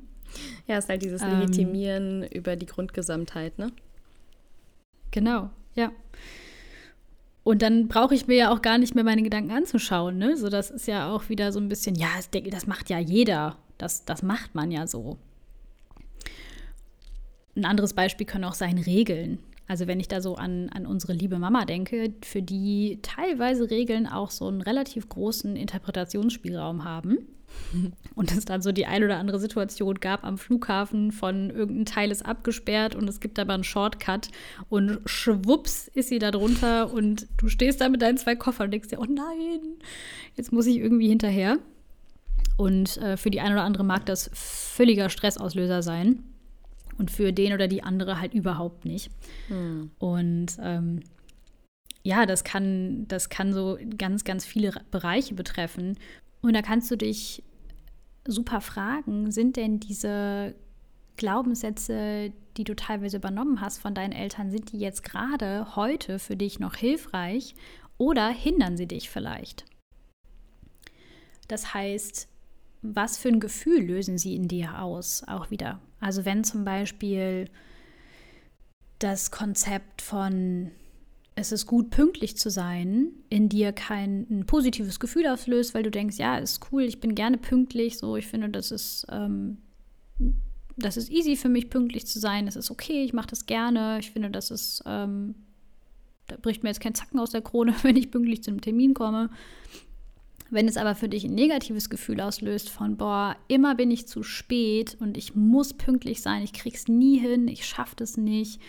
Ja, 0.66 0.78
ist 0.78 0.88
halt 0.88 1.02
dieses 1.02 1.22
ähm, 1.22 1.40
Legitimieren 1.40 2.22
ähm, 2.22 2.28
über 2.32 2.56
die 2.56 2.66
Grundgesamtheit, 2.66 3.58
ne? 3.58 3.70
Genau, 5.10 5.50
ja. 5.74 5.92
Und 7.44 7.62
dann 7.62 7.88
brauche 7.88 8.14
ich 8.14 8.26
mir 8.28 8.36
ja 8.36 8.52
auch 8.52 8.62
gar 8.62 8.78
nicht 8.78 8.94
mehr 8.94 9.04
meine 9.04 9.22
Gedanken 9.22 9.50
anzuschauen, 9.50 10.16
ne? 10.16 10.36
So, 10.36 10.48
das 10.48 10.70
ist 10.70 10.86
ja 10.86 11.12
auch 11.12 11.28
wieder 11.28 11.50
so 11.50 11.58
ein 11.58 11.68
bisschen, 11.68 11.96
ja, 11.96 12.08
das 12.50 12.66
macht 12.66 12.88
ja 12.88 12.98
jeder. 12.98 13.56
Das, 13.78 14.04
das 14.04 14.22
macht 14.22 14.54
man 14.54 14.70
ja 14.70 14.86
so. 14.86 15.18
Ein 17.56 17.64
anderes 17.64 17.94
Beispiel 17.94 18.26
können 18.26 18.44
auch 18.44 18.54
sein 18.54 18.78
Regeln. 18.78 19.40
Also 19.66 19.86
wenn 19.86 20.00
ich 20.00 20.08
da 20.08 20.20
so 20.20 20.36
an, 20.36 20.68
an 20.68 20.86
unsere 20.86 21.14
liebe 21.14 21.38
Mama 21.38 21.64
denke, 21.64 22.12
für 22.22 22.42
die 22.42 22.98
teilweise 23.02 23.70
Regeln 23.70 24.06
auch 24.06 24.30
so 24.30 24.46
einen 24.46 24.60
relativ 24.60 25.08
großen 25.08 25.56
Interpretationsspielraum 25.56 26.84
haben. 26.84 27.26
und 28.14 28.32
es 28.32 28.44
dann 28.44 28.62
so 28.62 28.72
die 28.72 28.86
ein 28.86 29.04
oder 29.04 29.18
andere 29.18 29.38
Situation 29.38 29.94
gab 29.96 30.24
am 30.24 30.38
Flughafen 30.38 31.12
von 31.12 31.50
irgendein 31.50 31.86
Teil 31.86 32.10
ist 32.10 32.24
abgesperrt 32.24 32.94
und 32.94 33.08
es 33.08 33.20
gibt 33.20 33.38
aber 33.38 33.54
einen 33.54 33.64
Shortcut 33.64 34.28
und 34.68 35.00
schwupps 35.06 35.88
ist 35.88 36.08
sie 36.08 36.18
da 36.18 36.30
drunter 36.30 36.92
und 36.92 37.26
du 37.36 37.48
stehst 37.48 37.80
da 37.80 37.88
mit 37.88 38.02
deinen 38.02 38.18
zwei 38.18 38.36
Koffern 38.36 38.66
und 38.66 38.70
denkst 38.72 38.88
dir, 38.88 39.00
oh 39.00 39.06
nein, 39.06 39.60
jetzt 40.36 40.52
muss 40.52 40.66
ich 40.66 40.76
irgendwie 40.76 41.08
hinterher. 41.08 41.58
Und 42.56 42.98
äh, 42.98 43.16
für 43.16 43.30
die 43.30 43.40
eine 43.40 43.54
oder 43.54 43.64
andere 43.64 43.84
mag 43.84 44.06
das 44.06 44.30
völliger 44.34 45.08
Stressauslöser 45.08 45.82
sein 45.82 46.22
und 46.98 47.10
für 47.10 47.32
den 47.32 47.52
oder 47.52 47.66
die 47.66 47.82
andere 47.82 48.20
halt 48.20 48.34
überhaupt 48.34 48.84
nicht. 48.84 49.10
Hm. 49.48 49.90
Und 49.98 50.56
ähm, 50.60 51.00
ja, 52.04 52.26
das 52.26 52.44
kann, 52.44 53.06
das 53.08 53.28
kann 53.28 53.52
so 53.52 53.78
ganz, 53.96 54.24
ganz 54.24 54.44
viele 54.44 54.72
Bereiche 54.90 55.34
betreffen. 55.34 55.96
Und 56.42 56.54
da 56.54 56.62
kannst 56.62 56.90
du 56.90 56.96
dich 56.96 57.42
super 58.26 58.60
fragen, 58.60 59.30
sind 59.30 59.56
denn 59.56 59.80
diese 59.80 60.54
Glaubenssätze, 61.16 62.32
die 62.56 62.64
du 62.64 62.74
teilweise 62.74 63.16
übernommen 63.16 63.60
hast 63.60 63.78
von 63.78 63.94
deinen 63.94 64.12
Eltern, 64.12 64.50
sind 64.50 64.72
die 64.72 64.78
jetzt 64.78 65.04
gerade 65.04 65.76
heute 65.76 66.18
für 66.18 66.36
dich 66.36 66.58
noch 66.58 66.74
hilfreich 66.74 67.54
oder 67.96 68.28
hindern 68.28 68.76
sie 68.76 68.86
dich 68.86 69.08
vielleicht? 69.08 69.64
Das 71.48 71.74
heißt, 71.74 72.28
was 72.82 73.18
für 73.18 73.28
ein 73.28 73.40
Gefühl 73.40 73.84
lösen 73.84 74.18
sie 74.18 74.34
in 74.34 74.48
dir 74.48 74.82
aus, 74.82 75.22
auch 75.26 75.50
wieder? 75.50 75.80
Also 76.00 76.24
wenn 76.24 76.42
zum 76.42 76.64
Beispiel 76.64 77.48
das 78.98 79.30
Konzept 79.30 80.02
von 80.02 80.72
es 81.34 81.52
ist 81.52 81.66
gut, 81.66 81.90
pünktlich 81.90 82.36
zu 82.36 82.50
sein, 82.50 83.08
in 83.30 83.48
dir 83.48 83.72
kein 83.72 84.26
ein 84.30 84.46
positives 84.46 85.00
Gefühl 85.00 85.26
auslöst, 85.26 85.74
weil 85.74 85.82
du 85.82 85.90
denkst, 85.90 86.18
ja, 86.18 86.36
ist 86.36 86.60
cool, 86.70 86.82
ich 86.82 87.00
bin 87.00 87.14
gerne 87.14 87.38
pünktlich, 87.38 87.98
so, 87.98 88.16
ich 88.16 88.26
finde, 88.26 88.50
das 88.50 88.70
ist, 88.70 89.06
ähm, 89.10 89.58
das 90.76 90.96
ist 90.96 91.10
easy 91.10 91.36
für 91.36 91.48
mich, 91.48 91.70
pünktlich 91.70 92.06
zu 92.06 92.18
sein, 92.18 92.46
das 92.46 92.56
ist 92.56 92.70
okay, 92.70 93.02
ich 93.02 93.14
mache 93.14 93.28
das 93.28 93.46
gerne, 93.46 93.98
ich 94.00 94.10
finde, 94.10 94.30
das 94.30 94.50
ist, 94.50 94.82
ähm, 94.84 95.34
da 96.26 96.36
bricht 96.36 96.62
mir 96.62 96.68
jetzt 96.68 96.80
kein 96.80 96.94
Zacken 96.94 97.18
aus 97.18 97.30
der 97.30 97.42
Krone, 97.42 97.74
wenn 97.82 97.96
ich 97.96 98.10
pünktlich 98.10 98.42
zu 98.42 98.50
einem 98.50 98.60
Termin 98.60 98.92
komme. 98.92 99.30
Wenn 100.50 100.68
es 100.68 100.76
aber 100.76 100.94
für 100.94 101.08
dich 101.08 101.24
ein 101.24 101.34
negatives 101.34 101.88
Gefühl 101.88 102.20
auslöst 102.20 102.68
von, 102.68 102.98
boah, 102.98 103.36
immer 103.48 103.74
bin 103.74 103.90
ich 103.90 104.06
zu 104.06 104.22
spät 104.22 104.98
und 105.00 105.16
ich 105.16 105.34
muss 105.34 105.72
pünktlich 105.72 106.20
sein, 106.20 106.42
ich 106.42 106.52
krieg's 106.52 106.88
nie 106.88 107.18
hin, 107.18 107.48
ich 107.48 107.64
schaffe 107.64 107.96
das 107.96 108.18
nicht, 108.18 108.60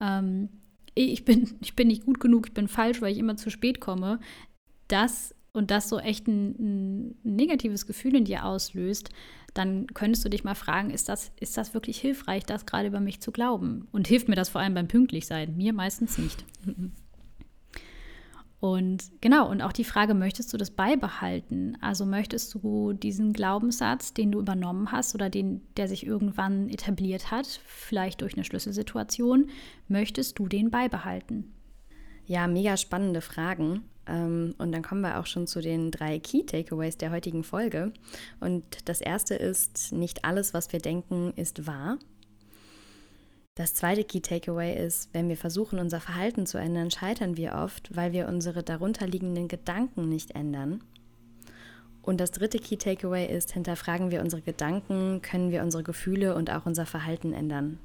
ähm, 0.00 0.48
ich 0.96 1.24
bin, 1.24 1.54
ich 1.60 1.76
bin 1.76 1.88
nicht 1.88 2.04
gut 2.04 2.20
genug, 2.20 2.48
ich 2.48 2.54
bin 2.54 2.68
falsch, 2.68 3.00
weil 3.00 3.12
ich 3.12 3.18
immer 3.18 3.36
zu 3.36 3.50
spät 3.50 3.80
komme, 3.80 4.18
das 4.88 5.34
und 5.52 5.70
das 5.70 5.88
so 5.88 5.98
echt 5.98 6.26
ein, 6.26 6.50
ein, 6.58 7.14
negatives 7.22 7.86
Gefühl 7.86 8.14
in 8.14 8.24
dir 8.24 8.44
auslöst, 8.44 9.08
dann 9.54 9.86
könntest 9.86 10.22
du 10.24 10.28
dich 10.28 10.44
mal 10.44 10.54
fragen, 10.54 10.90
ist 10.90 11.08
das, 11.08 11.32
ist 11.40 11.56
das 11.56 11.72
wirklich 11.72 11.98
hilfreich, 11.98 12.44
das 12.44 12.66
gerade 12.66 12.88
über 12.88 13.00
mich 13.00 13.20
zu 13.20 13.32
glauben? 13.32 13.88
Und 13.90 14.06
hilft 14.06 14.28
mir 14.28 14.34
das 14.34 14.50
vor 14.50 14.60
allem 14.60 14.74
beim 14.74 14.88
Pünktlichsein? 14.88 15.56
Mir 15.56 15.72
meistens 15.72 16.18
nicht. 16.18 16.44
Und 18.66 19.12
genau, 19.20 19.48
und 19.48 19.62
auch 19.62 19.70
die 19.70 19.84
Frage, 19.84 20.12
möchtest 20.12 20.52
du 20.52 20.56
das 20.56 20.72
beibehalten? 20.72 21.78
Also 21.80 22.04
möchtest 22.04 22.52
du 22.54 22.94
diesen 22.94 23.32
Glaubenssatz, 23.32 24.12
den 24.12 24.32
du 24.32 24.40
übernommen 24.40 24.90
hast 24.90 25.14
oder 25.14 25.30
den, 25.30 25.62
der 25.76 25.86
sich 25.86 26.04
irgendwann 26.04 26.68
etabliert 26.68 27.30
hat, 27.30 27.46
vielleicht 27.64 28.22
durch 28.22 28.34
eine 28.34 28.42
Schlüsselsituation, 28.42 29.50
möchtest 29.86 30.40
du 30.40 30.48
den 30.48 30.72
beibehalten? 30.72 31.54
Ja, 32.26 32.48
mega 32.48 32.76
spannende 32.76 33.20
Fragen. 33.20 33.84
Ähm, 34.08 34.56
und 34.58 34.72
dann 34.72 34.82
kommen 34.82 35.02
wir 35.02 35.20
auch 35.20 35.26
schon 35.26 35.46
zu 35.46 35.60
den 35.60 35.92
drei 35.92 36.18
Key 36.18 36.42
Takeaways 36.42 36.96
der 36.96 37.12
heutigen 37.12 37.44
Folge. 37.44 37.92
Und 38.40 38.64
das 38.88 39.00
erste 39.00 39.36
ist, 39.36 39.92
nicht 39.92 40.24
alles, 40.24 40.54
was 40.54 40.72
wir 40.72 40.80
denken, 40.80 41.32
ist 41.36 41.68
wahr. 41.68 41.98
Das 43.56 43.72
zweite 43.72 44.04
Key 44.04 44.20
Takeaway 44.20 44.76
ist, 44.76 45.08
wenn 45.14 45.30
wir 45.30 45.36
versuchen, 45.38 45.78
unser 45.78 45.98
Verhalten 45.98 46.44
zu 46.44 46.58
ändern, 46.58 46.90
scheitern 46.90 47.38
wir 47.38 47.54
oft, 47.54 47.96
weil 47.96 48.12
wir 48.12 48.28
unsere 48.28 48.62
darunterliegenden 48.62 49.48
Gedanken 49.48 50.10
nicht 50.10 50.32
ändern. 50.32 50.84
Und 52.02 52.20
das 52.20 52.32
dritte 52.32 52.58
Key 52.58 52.76
Takeaway 52.76 53.26
ist, 53.26 53.52
hinterfragen 53.52 54.10
wir 54.10 54.20
unsere 54.20 54.42
Gedanken, 54.42 55.22
können 55.22 55.50
wir 55.50 55.62
unsere 55.62 55.82
Gefühle 55.82 56.34
und 56.34 56.50
auch 56.50 56.66
unser 56.66 56.84
Verhalten 56.84 57.32
ändern. 57.32 57.78